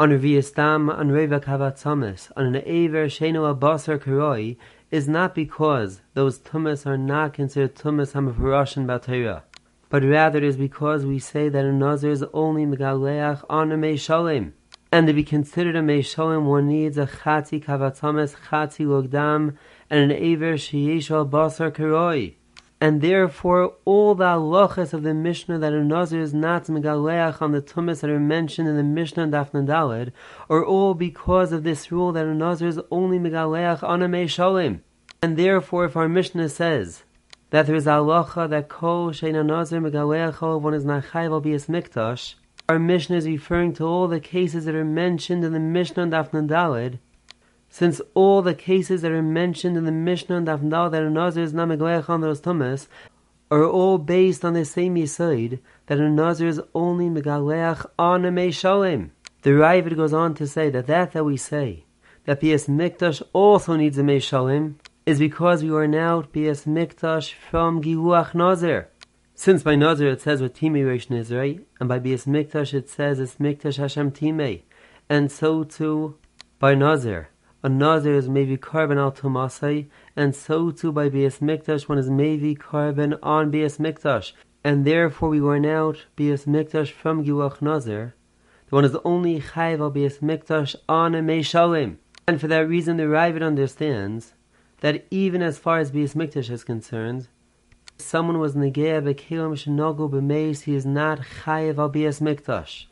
On 0.00 0.10
Reviestam 0.10 0.92
on 0.92 1.12
Reva 1.12 1.38
Kavatzamis, 1.38 2.32
on 2.36 2.46
an 2.46 2.62
Aver 2.66 3.06
Sheno 3.06 3.56
Abasar 3.56 4.00
Karoi, 4.00 4.56
is 4.90 5.06
not 5.06 5.32
because 5.32 6.00
those 6.14 6.40
tumas 6.40 6.86
are 6.86 6.98
not 6.98 7.34
considered 7.34 7.76
tumas 7.76 8.14
Hamaparashan 8.14 8.84
Batera, 8.84 9.42
but 9.88 10.02
rather 10.02 10.38
it 10.38 10.44
is 10.44 10.56
because 10.56 11.04
we 11.04 11.18
say 11.18 11.48
that 11.48 11.64
a 11.64 11.72
Nazir 11.72 12.10
is 12.10 12.24
only 12.32 12.64
Megaleach 12.66 13.44
on 13.48 13.72
a 13.72 13.76
Meishalim. 13.76 14.52
And 14.90 15.06
to 15.06 15.12
be 15.12 15.24
considered 15.24 15.76
a 15.76 15.82
Meishalim, 15.82 16.44
one 16.44 16.68
needs 16.68 16.96
a 16.96 17.06
Chati 17.06 17.62
Kavatzamis, 17.62 18.36
Chati 18.48 18.86
Logdam, 18.86 19.56
and 19.90 20.00
an 20.00 20.12
Aver 20.12 20.54
Sheyesh 20.54 21.08
Basar 21.30 21.70
Karoi 21.70 22.34
and 22.80 23.00
therefore 23.00 23.74
all 23.84 24.14
the 24.14 24.24
halachas 24.24 24.92
of 24.92 25.02
the 25.02 25.14
Mishnah 25.14 25.58
that 25.58 25.72
a 25.72 25.82
Nazir 25.82 26.20
is 26.20 26.32
not 26.32 26.64
megaleach 26.66 27.42
on 27.42 27.52
the 27.52 27.60
tumas 27.60 28.00
that 28.00 28.10
are 28.10 28.20
mentioned 28.20 28.68
in 28.68 28.76
the 28.76 28.84
Mishnah 28.84 29.24
and 29.24 29.32
Dafna 29.32 29.66
Daled 29.66 30.12
are 30.48 30.64
all 30.64 30.94
because 30.94 31.50
of 31.52 31.64
this 31.64 31.90
rule 31.90 32.12
that 32.12 32.26
a 32.26 32.34
Nazir 32.34 32.68
is 32.68 32.80
only 32.90 33.18
megaleach 33.18 33.82
on 33.82 34.02
a 34.02 34.08
Meishalim. 34.08 34.80
And 35.20 35.36
therefore, 35.36 35.86
if 35.86 35.96
our 35.96 36.08
Mishnah 36.08 36.48
says 36.50 37.02
that 37.50 37.66
there 37.66 37.76
is 37.76 37.86
halacha 37.86 38.48
that 38.50 38.68
kol 38.68 39.10
sheina 39.10 39.44
Nazir 39.44 39.80
megaleach 39.80 40.42
of 40.42 40.62
one 40.62 40.74
is 40.74 40.84
not 40.84 41.04
chayv 41.04 41.42
bias 41.42 41.66
mikdash, 41.66 42.34
our 42.68 42.78
Mishnah 42.78 43.16
is 43.16 43.26
referring 43.26 43.72
to 43.74 43.84
all 43.84 44.08
the 44.08 44.20
cases 44.20 44.66
that 44.66 44.74
are 44.74 44.84
mentioned 44.84 45.42
in 45.42 45.52
the 45.52 45.60
Mishnah 45.60 46.02
and 46.02 46.12
Dafna 46.12 46.46
Daled 46.46 46.98
since 47.70 48.00
all 48.14 48.42
the 48.42 48.54
cases 48.54 49.02
that 49.02 49.12
are 49.12 49.22
mentioned 49.22 49.76
in 49.76 49.84
the 49.84 49.92
Mishnah 49.92 50.36
and 50.36 50.48
Avnal 50.48 50.90
that 50.90 51.02
a 51.02 51.10
Nazir 51.10 51.42
is 51.42 51.52
not 51.52 51.68
Megleach 51.68 52.08
on 52.08 52.20
those 52.20 52.40
Tumas 52.40 52.86
are 53.50 53.64
all 53.64 53.98
based 53.98 54.44
on 54.44 54.54
the 54.54 54.64
same 54.64 54.94
Yisoid 54.94 55.58
that 55.86 55.98
a 55.98 56.08
Nazir 56.08 56.48
is 56.48 56.60
only 56.74 57.08
Megaleach 57.08 57.86
on 57.98 58.24
a 58.24 58.30
Meishalim. 58.30 59.10
The 59.42 59.50
Ravid 59.50 59.96
goes 59.96 60.12
on 60.12 60.34
to 60.34 60.46
say 60.46 60.70
that 60.70 60.86
that 60.86 61.12
that 61.12 61.24
we 61.24 61.36
say, 61.36 61.84
that 62.24 62.40
Bias 62.40 62.66
Mikdash 62.66 63.22
also 63.32 63.76
needs 63.76 63.98
a 63.98 64.02
Meishalim, 64.02 64.74
is 65.08 65.18
because 65.18 65.64
we 65.64 65.70
are 65.70 65.88
now 65.88 66.20
Bias 66.20 66.66
Mikdash 66.66 67.32
from 67.32 67.82
Giluach 67.82 68.34
Nazir. 68.34 68.90
Since 69.34 69.62
by 69.62 69.74
Nazir 69.74 70.10
it 70.10 70.20
says 70.20 70.42
what 70.42 70.52
Timei 70.52 70.84
Reish 70.84 71.08
Nizrei, 71.08 71.64
and 71.80 71.88
by 71.88 71.98
Bias 71.98 72.26
Mikdash 72.26 72.74
it 72.74 72.90
says 72.90 73.18
it's 73.18 73.36
Mikdash 73.36 73.78
Hashem 73.78 74.10
Timei, 74.12 74.64
and 75.08 75.32
so 75.32 75.64
too 75.64 76.18
by 76.58 76.74
Nazir 76.74 77.30
a 77.62 77.70
nazir 77.70 78.14
is 78.14 78.28
maybe 78.28 78.56
carbon 78.58 78.98
al 78.98 79.10
tumasai, 79.10 79.88
and 80.14 80.36
so 80.36 80.70
too 80.70 80.92
by 80.92 81.08
bias 81.08 81.38
mikdash 81.38 81.88
one 81.88 81.98
is 81.98 82.08
maybe 82.08 82.54
carbon 82.54 83.16
on 83.22 83.50
bias 83.50 83.78
mikdash, 83.78 84.32
and 84.62 84.84
therefore 84.84 85.30
we 85.30 85.40
run 85.40 85.64
out 85.64 86.04
bias 86.16 86.44
mikdash 86.44 86.92
from 86.92 87.24
giluach 87.24 87.62
nazir. 87.62 88.14
The 88.68 88.76
one 88.76 88.84
is 88.84 88.94
only 89.04 89.40
chayv 89.40 89.80
al 89.80 89.90
bias 89.90 90.18
mikdash 90.18 90.76
on 90.86 91.14
a 91.14 91.20
meishalim, 91.20 91.96
and 92.28 92.38
for 92.40 92.46
that 92.46 92.68
reason 92.68 92.98
the 92.98 93.04
Ravid 93.04 93.42
understands 93.42 94.34
that 94.80 95.04
even 95.10 95.42
as 95.42 95.58
far 95.58 95.78
as 95.78 95.90
Bias 95.90 96.14
Mikdash 96.14 96.50
is 96.50 96.64
concerned, 96.64 97.28
someone 97.96 98.38
was 98.38 98.54
Negev 98.54 99.12
Akilim 99.12 99.54
Shinogu 99.54 100.10
B'meis, 100.10 100.62
he 100.62 100.74
is 100.74 100.86
not 100.86 101.20
Chayev 101.42 101.78
al 101.78 101.88
Bias 101.88 102.20
Mikdash. 102.20 102.86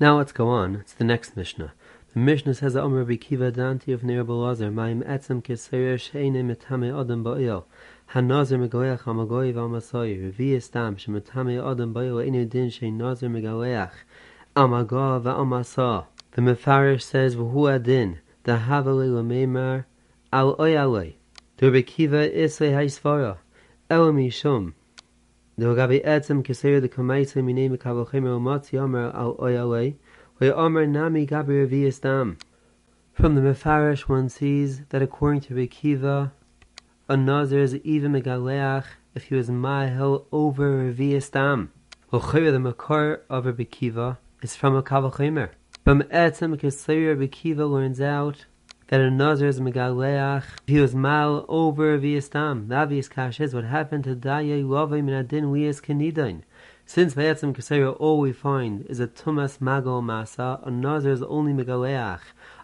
Now 0.00 0.18
let's 0.18 0.32
go 0.32 0.48
on. 0.48 0.76
It's 0.76 0.92
the 0.92 1.04
next 1.04 1.36
Mishnah. 1.36 1.72
The 2.12 2.20
Mishnah 2.20 2.54
says 2.54 2.74
that 2.74 2.82
Omer 2.82 3.04
Bikiva 3.04 3.50
Danti 3.52 3.92
of 3.92 4.04
Nir 4.04 4.24
Belazar, 4.24 4.72
Maim 4.72 5.02
Etzem 5.02 5.42
Kisayer 5.42 5.96
Sheine 5.96 6.44
Metame 6.44 6.92
Odom 6.92 7.24
Ba'il, 7.24 7.64
Hanazar 8.12 8.68
Megaleach 8.68 9.02
Hamagoy 9.02 9.52
V'Amasoyer, 9.52 10.32
Revi 10.32 10.56
Estam 10.56 10.96
Shemitame 10.96 11.60
Odom 11.60 11.92
Ba'il, 11.92 12.24
Einu 12.24 12.44
Din 12.44 12.70
Shein 12.70 12.92
Nazar 12.92 13.28
Megaleach, 13.28 13.90
Amagah 14.54 15.20
V'Amasah. 15.22 16.06
The 16.32 16.42
Mefarish 16.42 17.02
says, 17.02 17.34
V'hu 17.34 17.74
Adin, 17.74 18.20
Dahavalei 18.44 19.08
Lameimar, 19.10 19.84
Al 20.32 20.56
Oyalei. 20.56 21.14
Isle 21.64 21.70
haisvara. 21.70 23.38
The 23.88 25.64
etzem 26.04 26.42
keseir 26.44 26.82
the 26.82 26.88
al 29.14 29.94
ve 30.40 30.52
omer 30.52 30.86
nami 30.86 31.24
dam. 31.24 32.36
From 33.14 33.34
the 33.34 33.40
Mefarish 33.40 34.00
one 34.00 34.28
sees 34.28 34.82
that 34.90 35.00
according 35.00 35.40
to 35.40 35.54
Rebbe 35.54 35.70
Kiva, 35.70 36.34
a 37.08 37.16
nazir 37.16 37.60
is 37.60 37.76
even 37.76 38.12
megaleach 38.12 38.84
if 39.14 39.24
he 39.24 39.34
was 39.34 39.48
mahel 39.48 40.26
over 40.32 40.92
revi'is 40.92 41.30
dam. 41.30 41.72
Ochayr 42.12 42.52
the 42.52 42.60
makar 42.60 43.22
of 43.30 43.46
Rebbe 43.46 43.64
Kiva 43.64 44.18
is 44.42 44.54
from 44.54 44.76
a 44.76 44.82
kavachimer. 44.82 45.48
From 45.82 46.02
Etzem 46.02 46.58
Kesir 46.60 47.16
Bekiva 47.16 47.66
learns 47.70 48.02
out 48.02 48.44
that 48.88 49.00
a 49.00 49.10
Nazir 49.10 49.48
is 49.48 49.60
Megaleach. 49.60 50.44
He 50.66 50.78
was 50.78 50.94
mal 50.94 51.44
over 51.48 51.98
Viestam. 51.98 52.68
The 52.68 52.76
obvious 52.76 53.08
kash 53.08 53.40
is 53.40 53.54
what 53.54 53.64
happened 53.64 54.04
to 54.04 54.14
Daye 54.14 54.62
Lovim 54.62 55.08
and 55.08 55.14
Adin 55.14 55.52
Lias 55.52 55.80
Kenidain. 55.80 56.42
Since 56.86 57.14
by 57.14 57.22
Etzem 57.22 57.54
Kesir 57.54 57.96
all 57.98 58.20
we 58.20 58.32
find 58.32 58.84
is 58.86 59.00
a 59.00 59.06
Tumas 59.06 59.58
Mago 59.60 60.02
Masa, 60.02 60.66
a 60.66 60.70
Nazir 60.70 61.12
is 61.12 61.22
only 61.22 61.52
Megaleach 61.52 62.20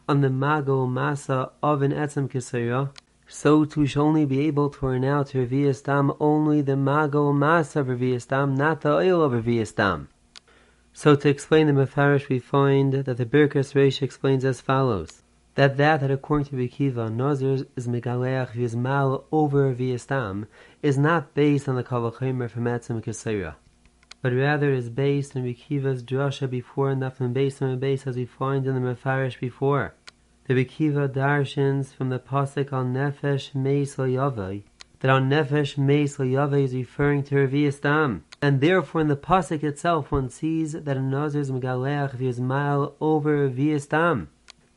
on 0.07 0.21
the 0.21 0.29
Mago 0.29 0.87
Masa 0.87 1.53
of 1.63 1.81
an 1.81 1.93
Etzem 1.93 2.29
Kesir. 2.31 2.91
So 3.27 3.65
to 3.65 3.87
shall 3.87 4.03
only 4.03 4.27
be 4.27 4.47
able 4.47 4.69
to 4.69 4.81
to 4.81 5.47
Viestam 5.47 6.17
only 6.21 6.61
the 6.61 6.77
Mago 6.77 7.33
Masa 7.33 7.77
of 7.77 7.87
Viestam, 7.87 8.57
not 8.57 8.83
the 8.83 8.93
oil 8.93 9.23
of 9.23 9.33
Viestam. 9.45 10.09
So 10.93 11.15
to 11.15 11.29
explain 11.29 11.69
the 11.69 11.73
Mefarish, 11.73 12.29
we 12.29 12.41
find 12.41 12.93
that 12.93 13.17
the 13.17 13.25
Birkas 13.25 13.73
Reish 13.73 14.03
explains 14.03 14.45
as 14.45 14.61
follows: 14.61 15.23
that 15.61 15.77
that 15.77 16.01
that 16.01 16.11
according 16.11 16.47
to 16.47 16.57
Bikiva, 16.57 17.15
Nazir 17.15 17.67
is 17.77 17.87
megaleach 17.87 18.53
v'is 18.53 18.75
mal 18.75 19.27
over 19.31 19.75
v'yistam 19.75 20.47
is 20.83 20.97
not 20.97 21.35
based 21.35 21.69
on 21.69 21.77
the 21.77 21.85
kavachimer 21.85 22.49
from 22.49 22.65
Etzim 22.65 23.05
Kesera, 23.05 23.57
but 24.23 24.33
rather 24.33 24.73
is 24.73 24.89
based 24.89 25.37
on 25.37 25.45
Bikiva's 25.45 26.03
drasha 26.03 26.49
before 26.49 26.89
and 26.89 27.13
from 27.13 27.35
based 27.35 27.61
on 27.61 27.79
base 27.79 28.07
as 28.07 28.17
we 28.17 28.25
find 28.25 28.67
in 28.67 28.75
the 28.75 28.81
Mefarish 28.81 29.39
before. 29.39 29.93
The 30.47 30.55
Bikiva 30.55 31.11
darshans 31.11 31.93
from 31.95 32.09
the 32.09 32.19
pasuk 32.19 32.73
al 32.73 32.85
nefesh 32.85 33.55
meis 33.55 33.97
yavai 33.97 34.63
that 35.01 35.11
on 35.11 35.29
nefesh 35.29 35.77
meis 35.77 36.17
yavai 36.17 36.65
is 36.65 36.75
referring 36.75 37.23
to 37.25 37.35
Revi'istam. 37.35 38.23
And 38.41 38.63
therefore, 38.63 39.03
in 39.03 39.09
the 39.09 39.17
pasuk 39.17 39.63
itself, 39.63 40.11
one 40.11 40.31
sees 40.31 40.73
that 40.73 40.97
a 40.97 41.03
nazir 41.03 41.43
is 41.43 41.51
megaleach 41.51 42.19
is 42.19 42.41
over 42.41 43.51
v'yistam. 43.51 44.29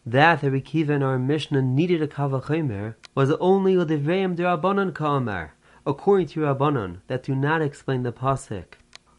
That 0.06 0.41
the 0.41 0.49
Rikiva 0.49 0.89
in 0.89 1.01
our 1.01 1.18
Mishnah 1.18 1.62
needed 1.62 2.01
a 2.01 2.08
kavachimer 2.08 2.95
was 3.16 3.32
only 3.39 3.78
with 3.78 3.88
the 3.88 3.97
veim 3.97 4.36
derabanan 4.36 4.93
ka'amar, 4.93 5.51
according 5.86 6.28
to 6.28 6.41
Rabbanon, 6.41 6.97
that 7.08 7.24
do 7.24 7.34
not 7.34 7.62
explain 7.62 8.04
the 8.04 8.12
pasuk. 8.12 8.66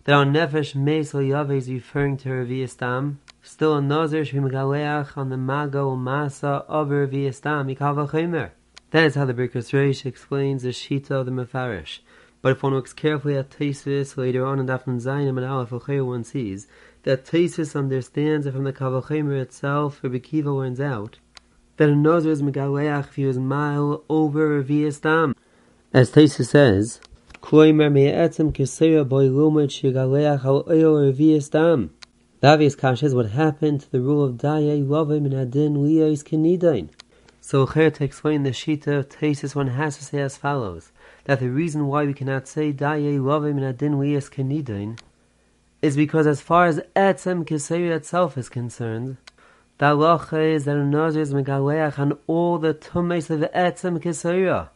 That 0.05 0.15
on 0.15 0.35
nefesh 0.35 0.75
meis 0.75 1.13
yave 1.13 1.57
is 1.57 1.71
referring 1.71 2.19
to 2.19 2.29
Revi'istam. 2.29 3.17
Still, 3.41 3.77
a 3.77 3.81
nazir 3.81 4.27
on 5.17 5.31
the 5.31 5.39
mago 5.39 5.97
masa 5.97 6.67
of 6.69 6.89
Revi'istam, 6.89 7.75
kavachimer. 7.79 8.51
That 8.91 9.05
is 9.05 9.15
how 9.15 9.25
the 9.25 9.33
Birkus 9.33 9.73
Reish 9.73 10.05
explains 10.05 10.65
the 10.65 10.69
Shita 10.69 11.13
of 11.13 11.25
the 11.25 11.33
Mefarish. 11.33 12.01
But 12.43 12.53
if 12.53 12.63
one 12.63 12.75
looks 12.75 12.93
carefully 12.93 13.39
at 13.39 13.49
Tesis 13.49 14.19
later 14.19 14.45
on 14.45 14.59
in 14.61 14.67
Dafn 14.67 15.01
Zayim 15.01 15.39
and 15.39 15.47
Aleph 15.47 15.73
one 15.73 16.25
sees 16.25 16.69
that 17.05 17.25
Tesis 17.25 17.77
understands 17.77 18.47
it 18.47 18.53
from 18.53 18.65
the 18.65 18.73
Kavachimer 18.73 19.41
itself, 19.41 19.99
for 19.99 20.11
Bekiva 20.11 20.55
learns 20.55 20.81
out 20.81 21.19
that 21.77 21.89
a 21.89 21.95
Nazir 21.95 22.33
is 22.33 22.43
Megaleach 22.43 23.09
if 23.09 23.15
he 23.15 23.25
was 23.25 23.39
mile 23.39 24.03
over 24.09 24.63
Revi'as 24.63 25.01
Dam. 25.01 25.35
As 25.93 26.11
Tesis 26.11 26.49
says, 26.49 27.01
Kloimer 27.43 27.93
me'etzem 27.93 28.53
kesera 28.53 29.07
boy 29.09 29.25
lumad 29.25 29.69
shigaleach 29.69 30.45
al 30.45 30.65
oil. 30.69 31.13
The 32.41 32.49
obvious 32.49 32.75
kash 32.75 33.03
is 33.03 33.15
what 33.15 33.31
happened 33.31 33.83
to 33.83 33.93
the 33.93 34.01
rule 34.01 34.25
of 34.25 34.39
Daye 34.39 34.83
Lovim 34.83 35.27
and 35.27 35.35
Adin 35.35 35.77
Liyos 35.77 36.23
Kenidain. 36.25 36.89
So 37.41 37.67
here 37.67 37.91
to 37.91 38.05
explain 38.05 38.43
the 38.43 38.51
Shita 38.51 38.99
of 38.99 39.09
Tesis 39.11 39.55
one 39.55 39.69
has 39.69 39.99
to 39.99 40.05
say 40.05 40.21
as 40.21 40.39
follows 40.39 40.91
that 41.25 41.41
the 41.41 41.51
reason 41.51 41.87
why 41.87 42.05
we 42.05 42.15
cannot 42.15 42.49
say 42.49 42.73
Daye 42.73 43.19
Ravim 43.19 43.59
and 43.59 43.65
Adin 43.65 43.99
Lias 43.99 44.31
Kenidin 44.31 44.99
is 45.85 45.99
because 45.99 46.27
as 46.27 46.41
far 46.41 46.65
as 46.65 46.81
Etzem 46.97 47.45
Kiseri 47.45 47.95
itself 47.95 48.39
is 48.39 48.49
concerned, 48.49 49.19
the 49.77 49.85
halacha 49.85 50.55
is 50.55 50.65
that 50.65 50.79
a 50.79 50.83
Nazir 50.83 51.21
is 51.21 51.35
Megaleach 51.35 51.99
on 51.99 52.17
all 52.27 52.57
the 52.57 52.73
tumes 52.73 53.29
of 53.29 53.41
Etzem 53.41 54.03
Kiseri. 54.03 54.67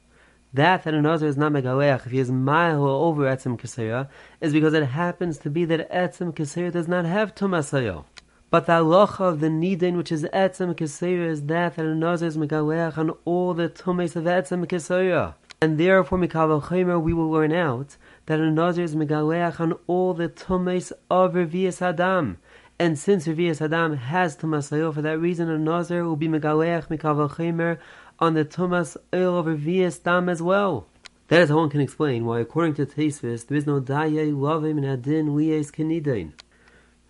That 0.53 0.85
that 0.85 0.93
a 0.93 1.01
Nazir 1.01 1.29
is 1.29 1.39
not 1.39 1.53
Megaleach 1.53 2.05
if 2.05 2.13
he 2.13 2.19
is 2.19 2.31
mile 2.31 2.85
over 2.85 3.23
Etzem 3.23 3.59
Kiseri 3.59 4.07
is 4.43 4.53
because 4.53 4.75
it 4.75 4.85
happens 4.85 5.39
to 5.39 5.49
be 5.49 5.65
that 5.65 5.91
Etzem 5.91 6.35
Kiseri 6.35 6.71
does 6.71 6.87
not 6.87 7.07
have 7.07 7.35
Tumasayo. 7.35 8.05
But 8.51 8.67
the 8.67 8.73
halacha 8.73 9.21
of 9.21 9.41
the 9.41 9.49
nidin, 9.49 9.97
which 9.97 10.13
is 10.13 10.25
etzem 10.25 10.75
kesera, 10.75 11.27
is 11.27 11.43
that 11.47 11.77
that 11.77 11.85
a 11.85 11.95
nazir 11.95 12.29
is 12.29 12.37
megaleach 12.37 12.99
on 12.99 13.11
all 13.25 13.55
the 13.55 13.71
tumes 13.71 14.15
of 14.15 14.25
etzem 14.25 14.67
kesera. 14.67 15.35
And 15.61 15.79
therefore, 15.79 16.19
Mikavachimer, 16.19 17.03
we 17.03 17.13
will 17.13 17.31
learn 17.31 17.53
out 17.53 17.97
that 18.29 18.41
a 18.41 18.51
Nazir 18.51 18.85
is 18.85 18.95
Megaleach 18.95 19.59
on 19.59 19.73
all 19.87 20.13
the 20.13 20.29
Tumes 20.29 20.93
of 21.11 21.33
Revi'as 21.33 21.81
Adam. 21.83 22.37
And 22.79 22.99
since 22.99 23.27
Revi'as 23.27 23.61
Adam 23.61 23.97
has 23.97 24.37
Tumas 24.37 24.69
for 24.95 25.03
that 25.03 25.19
reason 25.19 25.51
a 25.51 25.59
Nazir 25.59 26.05
will 26.05 26.15
be 26.15 26.29
Megaleach 26.29 26.89
Mikavachimer 26.89 27.79
on 28.19 28.35
the 28.35 28.45
Tumas 28.45 28.99
Oil 29.15 29.39
of 29.39 29.47
Revi'as 29.47 30.03
Dam 30.03 30.29
as 30.29 30.43
well. 30.43 30.87
That 31.29 31.41
is 31.41 31.49
how 31.49 31.57
one 31.57 31.71
can 31.71 31.81
explain 31.81 32.27
why, 32.27 32.41
according 32.41 32.75
to 32.75 32.87
Tesvis, 32.87 33.47
there 33.47 33.57
is 33.57 33.67
no 33.67 33.81
Daye 33.81 34.31
Lovim 34.31 34.77
and 34.77 34.87
Adin 34.87 35.35
Lies 35.35 35.71
Kenidain. 35.71 36.33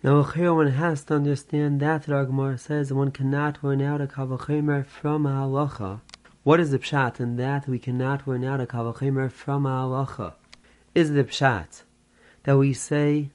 Now, 0.01 0.23
here 0.23 0.53
one 0.53 0.71
has 0.71 1.03
to 1.03 1.15
understand 1.15 1.81
that 1.81 2.03
the 2.03 2.13
Agmar 2.13 2.57
says 2.57 2.91
one 2.91 3.11
cannot 3.11 3.61
learn 3.61 3.81
out 3.81 4.01
a 4.01 4.07
Kavachimer 4.07 4.85
from 4.85 5.25
a 5.25 5.31
halacha 5.31 5.99
what 6.43 6.61
is 6.61 6.71
the 6.71 6.79
pshat 6.79 7.19
in 7.19 7.35
that 7.35 7.67
we 7.67 7.77
cannot 7.77 8.25
learn 8.25 8.45
out 8.45 8.61
a 8.61 8.65
kavachimer 8.65 9.29
from 9.29 9.65
a 9.65 9.69
halacha? 9.69 10.33
Is 10.95 11.11
the 11.11 11.23
pshat 11.23 11.83
that 12.43 12.57
we 12.57 12.73
say 12.73 13.29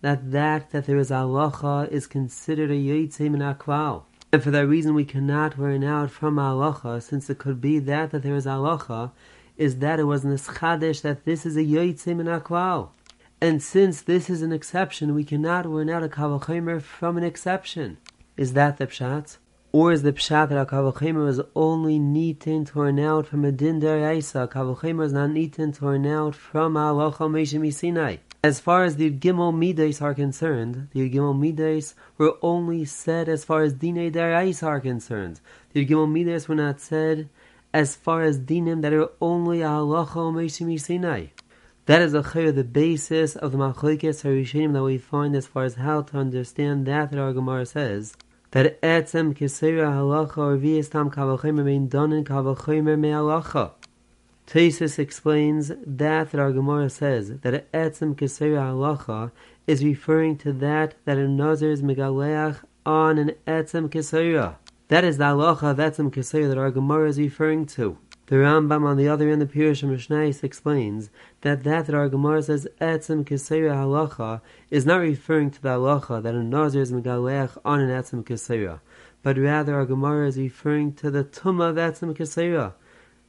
that 0.00 0.32
that 0.32 0.70
that 0.70 0.86
there 0.86 0.96
is 0.96 1.10
halacha 1.10 1.88
is 1.88 2.08
considered 2.08 2.70
a 2.70 2.74
yitzim 2.74 3.30
min 3.30 3.40
akwal, 3.40 4.02
and 4.32 4.42
for 4.42 4.50
that 4.50 4.66
reason 4.66 4.94
we 4.94 5.04
cannot 5.04 5.56
learn 5.56 5.84
out 5.84 6.10
from 6.10 6.36
halacha, 6.36 7.00
since 7.00 7.30
it 7.30 7.38
could 7.38 7.60
be 7.60 7.78
that 7.78 8.10
that 8.10 8.24
there 8.24 8.34
is 8.34 8.44
halacha, 8.44 9.12
is 9.56 9.78
that 9.78 10.00
it 10.00 10.04
was 10.04 10.24
nischadish 10.24 11.02
that 11.02 11.24
this 11.24 11.46
is 11.46 11.56
a 11.56 11.60
yitzim 11.60 12.16
min 12.16 12.26
akwal. 12.26 12.88
And 13.40 13.62
since 13.62 14.02
this 14.02 14.28
is 14.28 14.42
an 14.42 14.52
exception, 14.52 15.14
we 15.14 15.24
cannot 15.24 15.66
learn 15.66 15.88
out 15.88 16.02
a 16.02 16.08
kavachimer 16.08 16.82
from 16.82 17.16
an 17.16 17.24
exception. 17.24 17.98
Is 18.36 18.54
that 18.54 18.78
the 18.78 18.88
pshat? 18.88 19.36
Or 19.72 19.92
is 19.92 20.02
the 20.02 20.12
pshat 20.12 20.48
that 20.48 20.66
Kavachimer 20.66 21.28
is 21.28 21.40
only 21.54 22.00
neaten 22.00 22.66
torn 22.66 22.98
out 22.98 23.28
from 23.28 23.44
a 23.44 23.52
din 23.52 23.80
deraisa? 23.80 24.50
Kavachimer 24.50 25.04
is 25.04 25.12
not 25.12 25.30
neaten 25.30 25.72
torn 25.72 26.06
out 26.06 26.34
from 26.34 26.74
halacha 26.74 27.30
meishim 27.30 27.72
Sinai. 27.72 28.16
As 28.42 28.58
far 28.58 28.82
as 28.82 28.96
the 28.96 29.12
Gimel 29.12 29.56
Midas 29.56 30.02
are 30.02 30.12
concerned, 30.12 30.88
the 30.92 31.08
Gimel 31.08 31.38
Midas 31.38 31.94
were 32.18 32.36
only 32.42 32.84
said 32.84 33.28
as 33.28 33.44
far 33.44 33.62
as 33.62 33.74
Dine 33.74 34.10
Derais 34.10 34.66
are 34.66 34.80
concerned. 34.80 35.40
The 35.72 35.86
Gimel 35.86 36.10
Midas 36.10 36.48
were 36.48 36.56
not 36.56 36.80
said 36.80 37.28
as 37.72 37.94
far 37.94 38.22
as 38.22 38.40
Dinim 38.40 38.82
that 38.82 38.92
are 38.92 39.10
only 39.20 39.58
Halacha 39.58 40.34
Meishim 40.34 40.80
Sinai. 40.80 41.26
That 41.86 42.02
is 42.02 42.12
a 42.12 42.22
the 42.22 42.64
basis 42.64 43.36
of 43.36 43.52
the 43.52 43.58
Machlekes 43.58 44.24
Harishanim 44.24 44.72
that 44.72 44.82
we 44.82 44.98
find 44.98 45.36
as 45.36 45.46
far 45.46 45.62
as 45.62 45.76
how 45.76 46.02
to 46.02 46.16
understand 46.16 46.86
that 46.86 47.12
that 47.12 47.20
our 47.20 47.32
Gemara 47.32 47.66
says 47.66 48.16
that 48.52 48.80
etzem 48.82 49.34
kesera 49.34 49.92
halacha 49.92 50.38
or 50.38 50.58
kavachimer 51.10 52.98
me 52.98 53.08
halacha. 53.10 53.72
Tesis 54.46 54.98
explains 54.98 55.68
that 55.86 56.30
that 56.30 56.40
our 56.40 56.52
Gemara 56.52 56.90
says 56.90 57.38
that 57.40 57.70
etzem 57.72 58.16
kesera 58.16 58.72
halacha 58.72 59.30
is 59.66 59.84
referring 59.84 60.36
to 60.38 60.52
that 60.52 60.94
that 61.04 61.18
a 61.18 61.28
nazir 61.28 61.70
is 61.70 61.82
megaleach 61.82 62.60
on 62.84 63.18
an 63.18 63.32
etzem 63.46 63.88
kesera. 63.88 64.56
That 64.88 65.04
is 65.04 65.18
the 65.18 65.24
halacha 65.24 65.70
of 65.70 65.76
etzem 65.76 66.10
kesera 66.10 66.48
that 66.48 66.58
our 66.58 66.72
Gemara 66.72 67.08
is 67.08 67.18
referring 67.18 67.66
to. 67.66 67.98
The 68.30 68.36
Rambam 68.36 68.84
on 68.84 68.96
the 68.96 69.08
other 69.08 69.28
end 69.28 69.42
of 69.42 69.50
Pirush 69.50 69.82
Mishnais 69.82 70.44
explains 70.44 71.10
that 71.40 71.64
that 71.64 71.86
that 71.86 71.94
our 71.96 72.08
Gemara 72.08 72.44
says 72.44 72.68
etzem 72.80 73.24
kesera 73.24 73.74
halacha 73.74 74.40
is 74.70 74.86
not 74.86 74.98
referring 74.98 75.50
to 75.50 75.60
the 75.60 75.70
halacha 75.70 76.22
that 76.22 76.36
a 76.36 76.44
nazir 76.44 76.80
is 76.80 76.92
megaleach 76.92 77.58
on 77.64 77.80
an 77.80 77.88
etzem 77.88 78.22
kesera, 78.22 78.78
but 79.24 79.36
rather 79.36 79.74
our 79.74 79.84
Gemara 79.84 80.28
is 80.28 80.38
referring 80.38 80.92
to 80.92 81.10
the 81.10 81.24
tumah 81.24 81.70
of 81.70 81.74
etzem 81.74 82.16
kesera, 82.16 82.74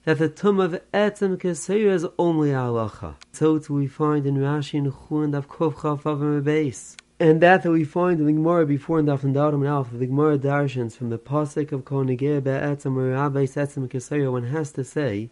that 0.04 0.20
the 0.20 0.30
tumah 0.30 0.66
of 0.66 0.82
etzem 0.94 1.36
kesera 1.36 1.94
is 1.94 2.06
only 2.20 2.50
halacha. 2.50 3.16
So 3.32 3.58
too 3.58 3.74
we 3.74 3.88
find 3.88 4.28
in 4.28 4.38
Rashi 4.38 4.78
and 4.78 4.94
Chun 5.10 5.34
of 5.34 5.50
Kuf 5.50 5.82
Chaf 5.82 6.44
base. 6.44 6.96
And 7.22 7.40
that 7.42 7.64
we 7.66 7.84
find 7.84 8.20
in 8.20 8.26
the 8.26 8.34
Gemara 8.34 8.66
before 8.66 8.98
and 8.98 9.08
Darim 9.08 9.54
and 9.54 9.68
Alpha, 9.68 9.96
the 9.96 10.08
Gemara 10.08 10.40
Darshans 10.40 10.98
from 10.98 11.12
the 11.12 11.20
Pasuk 11.20 11.72
of 11.72 11.86
Konegir 11.86 12.44
Be'etzem 12.44 12.98
or 12.98 13.12
Rabbi 13.12 13.44
Setzem 13.44 13.88
Kesaya, 13.88 14.32
one 14.32 14.46
has 14.46 14.72
to 14.72 14.84
say, 14.84 15.30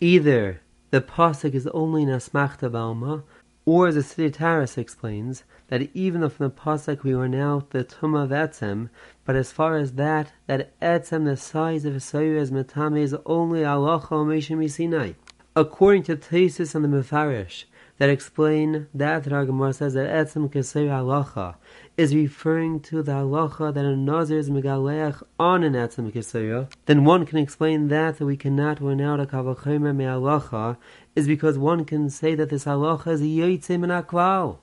either 0.00 0.60
the 0.92 1.00
Pasuk 1.00 1.54
is 1.54 1.66
only 1.74 2.04
in 2.04 2.08
Asmachta 2.08 2.70
Balma, 2.70 3.24
or 3.64 3.88
as 3.88 3.96
the 3.96 4.02
Siddhi 4.02 4.78
explains, 4.78 5.42
that 5.66 5.90
even 5.92 6.20
from 6.30 6.46
the 6.46 6.54
Pasuk 6.54 7.02
we 7.02 7.14
are 7.14 7.26
now 7.26 7.66
the 7.70 7.82
Tumah 7.82 8.22
of 8.22 8.30
Etzem, 8.30 8.88
but 9.24 9.34
as 9.34 9.50
far 9.50 9.76
as 9.76 9.94
that, 9.94 10.30
that 10.46 10.78
Etzem, 10.80 11.24
the 11.24 11.36
size 11.36 11.84
of 11.84 11.96
Isaiah 11.96 12.40
as 12.40 12.52
Matame, 12.52 13.00
is 13.00 13.16
only 13.26 13.64
Allah 13.64 14.06
Meshim 14.08 14.70
Sinai. 14.70 15.14
According 15.56 16.04
to 16.04 16.14
Tesis 16.14 16.76
and 16.76 16.84
the 16.84 16.88
Mefarish, 16.88 17.64
that 17.98 18.08
explain 18.08 18.86
that 18.94 19.24
the 19.24 19.30
Gemara 19.30 19.72
says 19.72 19.94
that 19.94 20.08
etzem 20.08 20.48
keser 20.48 20.86
halacha 20.86 21.56
is 21.96 22.14
referring 22.14 22.80
to 22.80 23.02
the 23.02 23.12
halacha 23.12 23.74
that 23.74 23.84
a 23.84 23.96
nazir 23.96 24.38
is 24.38 24.48
megaleach 24.48 25.20
on 25.38 25.64
an 25.64 25.72
etzem 25.72 26.12
keser, 26.12 26.70
then 26.86 27.04
one 27.04 27.26
can 27.26 27.38
explain 27.38 27.88
that 27.88 28.18
that 28.18 28.24
we 28.24 28.36
cannot 28.36 28.80
run 28.80 29.00
out 29.00 29.18
a 29.18 29.26
kavachemer 29.26 29.94
me 29.94 30.04
halacha 30.04 30.76
is 31.16 31.26
because 31.26 31.58
one 31.58 31.84
can 31.84 32.08
say 32.08 32.36
that 32.36 32.50
this 32.50 32.64
halacha 32.64 33.08
is 33.08 33.20
yotzim 33.20 33.80
min 33.80 33.90
akwal. 33.90 34.58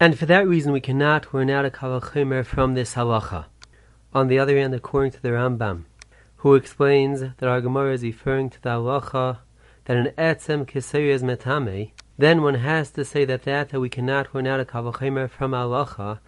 And 0.00 0.18
for 0.18 0.26
that 0.26 0.48
reason 0.48 0.72
we 0.72 0.80
cannot 0.80 1.32
run 1.32 1.50
out 1.50 1.64
a 1.64 1.70
kavachemer 1.70 2.44
from 2.44 2.74
this 2.74 2.94
halacha. 2.94 3.44
On 4.12 4.26
the 4.26 4.40
other 4.40 4.58
hand, 4.58 4.74
according 4.74 5.12
to 5.12 5.22
the 5.22 5.30
Rambam, 5.30 5.84
who 6.38 6.56
explains 6.56 7.20
that 7.20 7.48
our 7.48 7.60
Gemara 7.60 7.94
is 7.94 8.02
referring 8.02 8.50
to 8.50 8.60
the 8.60 8.70
halacha 8.70 9.38
that 9.84 9.96
an 9.96 10.06
etzem 10.18 10.66
keser 10.66 11.08
is 11.08 11.22
metame, 11.22 11.92
then 12.18 12.42
one 12.42 12.54
has 12.54 12.90
to 12.90 13.04
say 13.04 13.24
that 13.24 13.42
that, 13.44 13.70
that 13.70 13.80
we 13.80 13.88
cannot 13.88 14.34
learn 14.34 14.46
out 14.46 14.60
a 14.60 14.64
kavachemer 14.64 15.28
from 15.28 15.52
halacha 15.52 16.18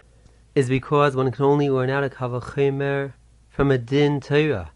is 0.54 0.68
because 0.68 1.14
one 1.14 1.30
can 1.30 1.44
only 1.44 1.68
learn 1.68 1.90
out 1.90 2.04
a 2.04 2.08
kavachemer 2.08 3.12
from 3.50 3.70
a 3.70 3.78
din 3.78 4.20
Torah 4.20 4.70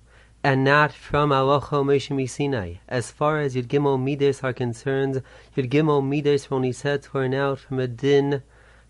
and 0.44 0.62
not 0.62 0.92
from 0.92 1.30
halacha 1.30 1.84
Moshe 1.84 2.28
Sinai. 2.30 2.74
As 2.88 3.10
far 3.10 3.40
as 3.40 3.54
Yud 3.56 3.66
Gimel 3.66 4.00
Midas 4.00 4.44
are 4.44 4.52
concerned, 4.52 5.22
Yud 5.56 5.70
Gimel 5.70 6.06
Midas 6.06 6.48
only 6.50 6.72
said 6.72 7.02
to 7.02 7.18
learn 7.18 7.34
out 7.34 7.58
from 7.58 7.80
a 7.80 7.88
din 7.88 8.42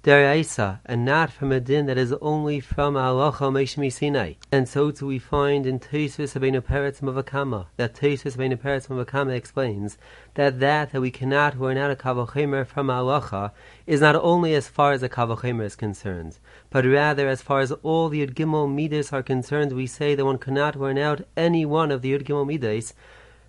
deraisa, 0.08 0.80
and 0.86 1.04
not 1.04 1.30
from 1.30 1.52
a 1.52 1.60
din 1.60 1.84
that 1.84 1.98
is 1.98 2.14
only 2.22 2.60
from 2.60 2.94
halacha 2.94 3.52
Moshe 3.52 3.92
Sinai. 3.92 4.32
And 4.50 4.66
so 4.66 4.90
too 4.90 5.06
we 5.06 5.18
find 5.18 5.66
in 5.66 5.78
Tosfos 5.78 6.32
Rabbeinu 6.34 6.62
Peretz 6.62 7.02
Mavakama 7.02 7.66
that 7.76 7.94
Tosfos 7.94 8.34
Rabbeinu 8.34 8.56
Peretz 8.56 8.88
Mavakama 8.88 9.36
explains 9.36 9.98
that 10.32 10.60
that 10.60 10.92
that 10.92 11.02
we 11.02 11.10
cannot 11.10 11.60
out 11.60 11.90
a 11.90 11.94
kavachemer 11.94 12.66
from 12.66 12.86
halacha 12.86 13.50
is 13.86 14.00
not 14.00 14.16
only 14.16 14.54
as 14.54 14.66
far 14.66 14.92
as 14.92 15.02
a 15.02 15.10
kavachemer 15.10 15.64
is 15.64 15.76
concerned, 15.76 16.38
but 16.70 16.86
rather 16.86 17.28
as 17.28 17.42
far 17.42 17.60
as 17.60 17.72
all 17.82 18.08
the 18.08 18.26
Yud 18.26 18.74
Midas 18.74 19.12
are 19.12 19.22
concerned, 19.22 19.72
we 19.72 19.86
say 19.86 20.14
that 20.14 20.24
one 20.24 20.38
cannot 20.38 20.74
learn 20.74 20.96
out 20.96 21.20
any 21.36 21.66
one 21.66 21.90
of 21.90 22.00
the 22.00 22.18
Yud 22.18 22.46
Midas 22.46 22.94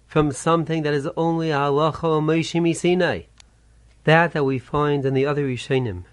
from 0.07 0.34
something 0.34 0.84
that 0.84 0.93
is 0.93 1.07
only 1.16 1.51
halacha 1.51 2.20
Moshe 2.22 2.76
Sinai. 2.76 3.22
That 4.03 4.34
that 4.34 4.43
we 4.43 4.60
find 4.60 5.05
in 5.05 5.14
the 5.14 5.26
other 5.26 5.47
Rishonim 5.47 6.03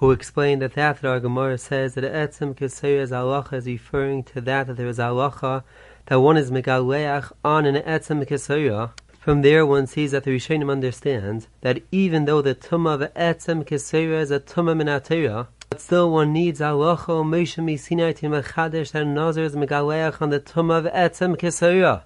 who 0.00 0.12
explained 0.12 0.62
that 0.62 0.72
that 0.72 1.04
our 1.04 1.20
Gemara 1.20 1.58
says 1.58 1.92
that 1.92 2.04
etzem 2.04 2.58
as 2.62 3.10
halacha 3.10 3.52
is 3.52 3.66
referring 3.66 4.22
to 4.22 4.40
that 4.40 4.66
that 4.66 4.78
there 4.78 4.86
is 4.86 4.96
halacha 4.96 5.62
that 6.06 6.18
one 6.18 6.38
is 6.38 6.50
megaleach 6.50 7.30
on 7.44 7.66
an 7.66 7.74
etzem 7.74 8.24
kesera. 8.24 8.92
From 9.18 9.42
there, 9.42 9.66
one 9.66 9.86
sees 9.86 10.12
that 10.12 10.24
the 10.24 10.30
Rishonim 10.30 10.70
understand 10.70 11.48
that 11.60 11.82
even 11.92 12.24
though 12.24 12.40
the 12.40 12.54
tumah 12.54 12.94
of 12.94 13.12
etzem 13.12 13.62
kesera 13.62 14.22
is 14.22 14.30
a 14.30 14.40
tumah 14.40 14.74
minatera, 14.74 15.48
but 15.68 15.82
still 15.82 16.10
one 16.10 16.32
needs 16.32 16.60
halacha 16.60 17.22
Moshe 17.22 17.62
misinai 17.62 18.16
to 18.16 18.26
mechadesh 18.28 18.92
that 18.92 19.04
nazir 19.04 19.44
is 19.44 19.54
megaleach 19.54 20.22
on 20.22 20.30
the 20.30 20.40
tumah 20.40 20.78
of 20.78 20.84
etzem 20.86 21.36
kesera, 21.36 22.04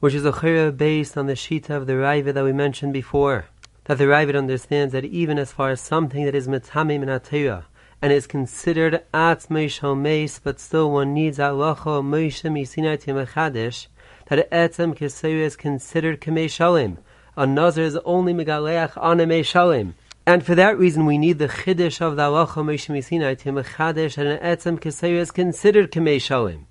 which 0.00 0.12
is 0.12 0.26
a 0.26 0.32
chayra 0.32 0.76
based 0.76 1.16
on 1.16 1.26
the 1.26 1.32
shita 1.32 1.70
of 1.70 1.86
the 1.86 1.94
Raiva 1.94 2.34
that 2.34 2.44
we 2.44 2.52
mentioned 2.52 2.92
before 2.92 3.46
that 3.90 3.98
the 3.98 4.04
Ravid 4.04 4.38
understands 4.38 4.92
that 4.92 5.04
even 5.04 5.36
as 5.36 5.50
far 5.50 5.70
as 5.70 5.80
something 5.80 6.24
that 6.24 6.32
is 6.36 6.46
metame 6.46 7.00
minatera 7.00 7.64
and 8.00 8.12
is 8.12 8.24
considered 8.24 9.02
atzmei 9.12 9.66
shalmeis, 9.66 10.38
but 10.40 10.60
still 10.60 10.92
one 10.92 11.12
needs 11.12 11.38
alacha 11.38 12.00
Moshe 12.00 12.48
misinai 12.48 13.04
mechadish, 13.04 13.88
that 14.26 14.48
etzem 14.52 14.96
kesera 14.96 15.40
is 15.40 15.56
considered 15.56 16.20
kamei 16.20 16.44
shalim. 16.44 16.98
A 17.36 17.44
nazar 17.48 17.82
is 17.82 17.96
only 18.04 18.32
megaleach 18.32 18.96
on 18.96 19.18
a 19.18 19.26
shalim. 19.26 19.94
And 20.24 20.46
for 20.46 20.54
that 20.54 20.78
reason, 20.78 21.04
we 21.04 21.18
need 21.18 21.40
the 21.40 21.48
chiddush 21.48 22.00
of 22.00 22.14
the 22.14 22.22
alacha 22.22 22.62
Moshe 22.62 22.94
misinai 22.94 23.42
mechadish, 23.42 24.16
and 24.16 24.28
an 24.28 24.38
etzem 24.38 24.78
kesera 24.78 25.18
is 25.18 25.32
considered 25.32 25.90
kamei 25.90 26.18
shalim. 26.18 26.66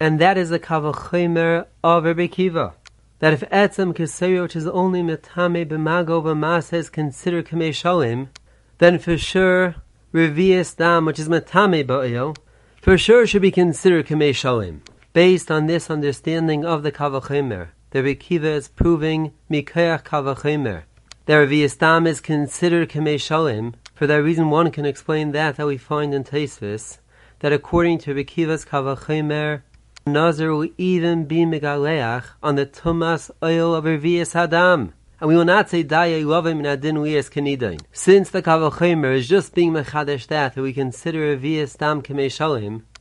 And 0.00 0.18
that 0.18 0.38
is 0.38 0.48
the 0.48 0.58
kavachimer 0.58 1.66
of 1.82 2.04
Rebbe 2.04 2.26
Kiva 2.28 2.72
that 3.24 3.32
if 3.32 3.40
etzem 3.48 3.94
kesero, 3.94 4.42
which 4.42 4.54
is 4.54 4.66
only 4.66 5.00
metame 5.00 5.64
b'mago 5.64 6.22
b'masa, 6.22 6.74
is 6.74 6.90
considered 6.90 7.46
kamei 7.46 7.70
shalim, 7.70 8.28
then 8.76 8.98
for 8.98 9.16
sure 9.16 9.76
revius 10.12 10.76
dam, 10.76 11.06
which 11.06 11.18
is 11.18 11.26
metame 11.26 11.82
ba'il, 11.86 12.36
for 12.82 12.98
sure 12.98 13.26
should 13.26 13.40
be 13.40 13.50
considered 13.50 14.06
kamei 14.06 14.32
shalim. 14.32 14.80
Based 15.14 15.50
on 15.50 15.68
this 15.68 15.88
understanding 15.88 16.66
of 16.66 16.82
the 16.82 16.92
kavachimer, 16.92 17.68
the 17.92 18.00
Rekiva 18.00 18.56
is 18.60 18.68
proving 18.68 19.32
mikoyach 19.50 20.04
kavachimer. 20.04 20.82
The 21.24 21.32
revius 21.32 21.78
dam 21.78 22.06
is 22.06 22.20
considered 22.20 22.90
kamei 22.90 23.14
shalim. 23.14 23.72
For 23.94 24.06
that 24.06 24.16
reason, 24.16 24.50
one 24.50 24.70
can 24.70 24.84
explain 24.84 25.32
that 25.32 25.56
that 25.56 25.66
we 25.66 25.78
find 25.78 26.12
in 26.12 26.24
Taisvis, 26.24 26.98
that 27.38 27.54
according 27.54 28.00
to 28.00 28.14
Rekiva's 28.14 28.66
Nazir 30.06 30.54
will 30.54 30.68
even 30.76 31.24
be 31.24 31.46
megaleach 31.46 32.24
on 32.42 32.56
the 32.56 32.66
tumas 32.66 33.30
oil 33.42 33.74
of 33.74 33.84
Revius 33.84 34.34
Hadam. 34.34 34.92
And 35.18 35.28
we 35.28 35.36
will 35.36 35.46
not 35.46 35.70
say 35.70 35.82
Daya 35.82 36.22
Lovim 36.22 36.58
in 36.58 36.66
Adin 36.66 37.02
Lias 37.02 37.30
Kenidain. 37.30 37.80
Since 37.92 38.28
the 38.28 38.42
Kavachimer 38.42 39.16
is 39.16 39.26
just 39.26 39.54
being 39.54 39.72
Mechadesh 39.72 40.26
that, 40.26 40.56
we 40.56 40.74
consider 40.74 41.34
Revius 41.34 41.78
Dam 41.78 42.02
Kamei 42.02 42.30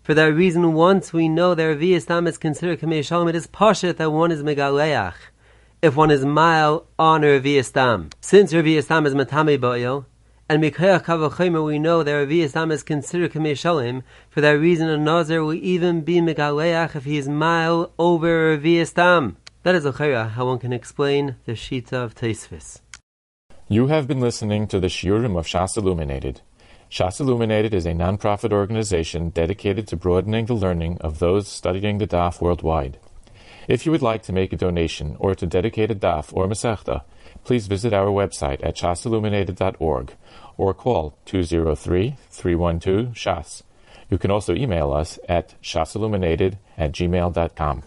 for 0.03 0.13
that 0.13 0.33
reason, 0.33 0.73
once 0.73 1.13
we 1.13 1.29
know 1.29 1.55
that 1.55 1.77
Revius 1.77 2.07
Dam 2.07 2.27
is 2.27 2.37
considered 2.37 2.81
Kamei 2.81 3.29
it 3.29 3.35
is 3.35 3.47
Pashat 3.47 3.95
that 3.95 4.11
one 4.11 4.33
is 4.33 4.43
Megaleach. 4.43 5.13
If 5.81 5.95
one 5.95 6.11
is 6.11 6.25
mile 6.25 6.85
on 6.99 7.21
Revius 7.21 7.71
Dam. 7.71 8.09
Since 8.19 8.51
Revius 8.51 8.89
Dam 8.89 9.05
is 9.05 9.13
Matame 9.13 9.57
Ba'il, 9.57 10.03
and 10.49 10.61
we 10.61 11.79
know 11.79 12.03
that 12.03 12.11
Ravi 12.11 12.41
Islam 12.41 12.71
is 12.71 12.83
considered 12.83 13.31
Kamei 13.31 14.03
For 14.29 14.41
that 14.41 14.51
reason, 14.51 14.89
a 14.89 14.97
Nazir 14.97 15.43
will 15.43 15.53
even 15.53 16.01
be 16.01 16.15
Megaleach 16.19 16.95
if 16.95 17.05
he 17.05 17.17
is 17.17 17.29
mile 17.29 17.91
over 17.97 18.51
Ravi 18.51 18.79
Islam. 18.79 19.37
That 19.63 19.75
is 19.75 19.85
a 19.85 20.27
how 20.29 20.47
one 20.47 20.59
can 20.59 20.73
explain 20.73 21.37
the 21.45 21.53
Shita 21.53 21.93
of 21.93 22.15
Taisvis. 22.15 22.81
You 23.69 23.87
have 23.87 24.07
been 24.07 24.19
listening 24.19 24.67
to 24.67 24.79
the 24.81 24.87
Shiurim 24.87 25.39
of 25.39 25.47
Shas 25.47 25.77
Illuminated. 25.77 26.41
Shas 26.91 27.21
Illuminated 27.21 27.73
is 27.73 27.85
a 27.85 27.93
non-profit 27.93 28.51
organization 28.51 29.29
dedicated 29.29 29.87
to 29.87 29.95
broadening 29.95 30.45
the 30.45 30.53
learning 30.53 30.97
of 30.99 31.19
those 31.19 31.47
studying 31.47 31.97
the 31.99 32.07
Daf 32.07 32.41
worldwide. 32.41 32.99
If 33.69 33.85
you 33.85 33.93
would 33.93 34.01
like 34.01 34.23
to 34.23 34.33
make 34.33 34.51
a 34.51 34.57
donation 34.57 35.15
or 35.19 35.33
to 35.35 35.47
dedicate 35.47 35.89
a 35.89 35.95
Daf 35.95 36.33
or 36.33 36.47
Masechta, 36.47 37.03
please 37.45 37.67
visit 37.67 37.93
our 37.93 38.07
website 38.07 38.63
at 38.63 38.75
shasilluminated.org 38.75 40.13
or 40.57 40.73
call 40.73 41.17
203-312-SHAS. 41.25 43.63
You 44.09 44.17
can 44.19 44.31
also 44.31 44.53
email 44.53 44.91
us 44.93 45.17
at 45.27 45.55
shasilluminated 45.61 46.57
at 46.77 46.91
gmail.com. 46.91 47.81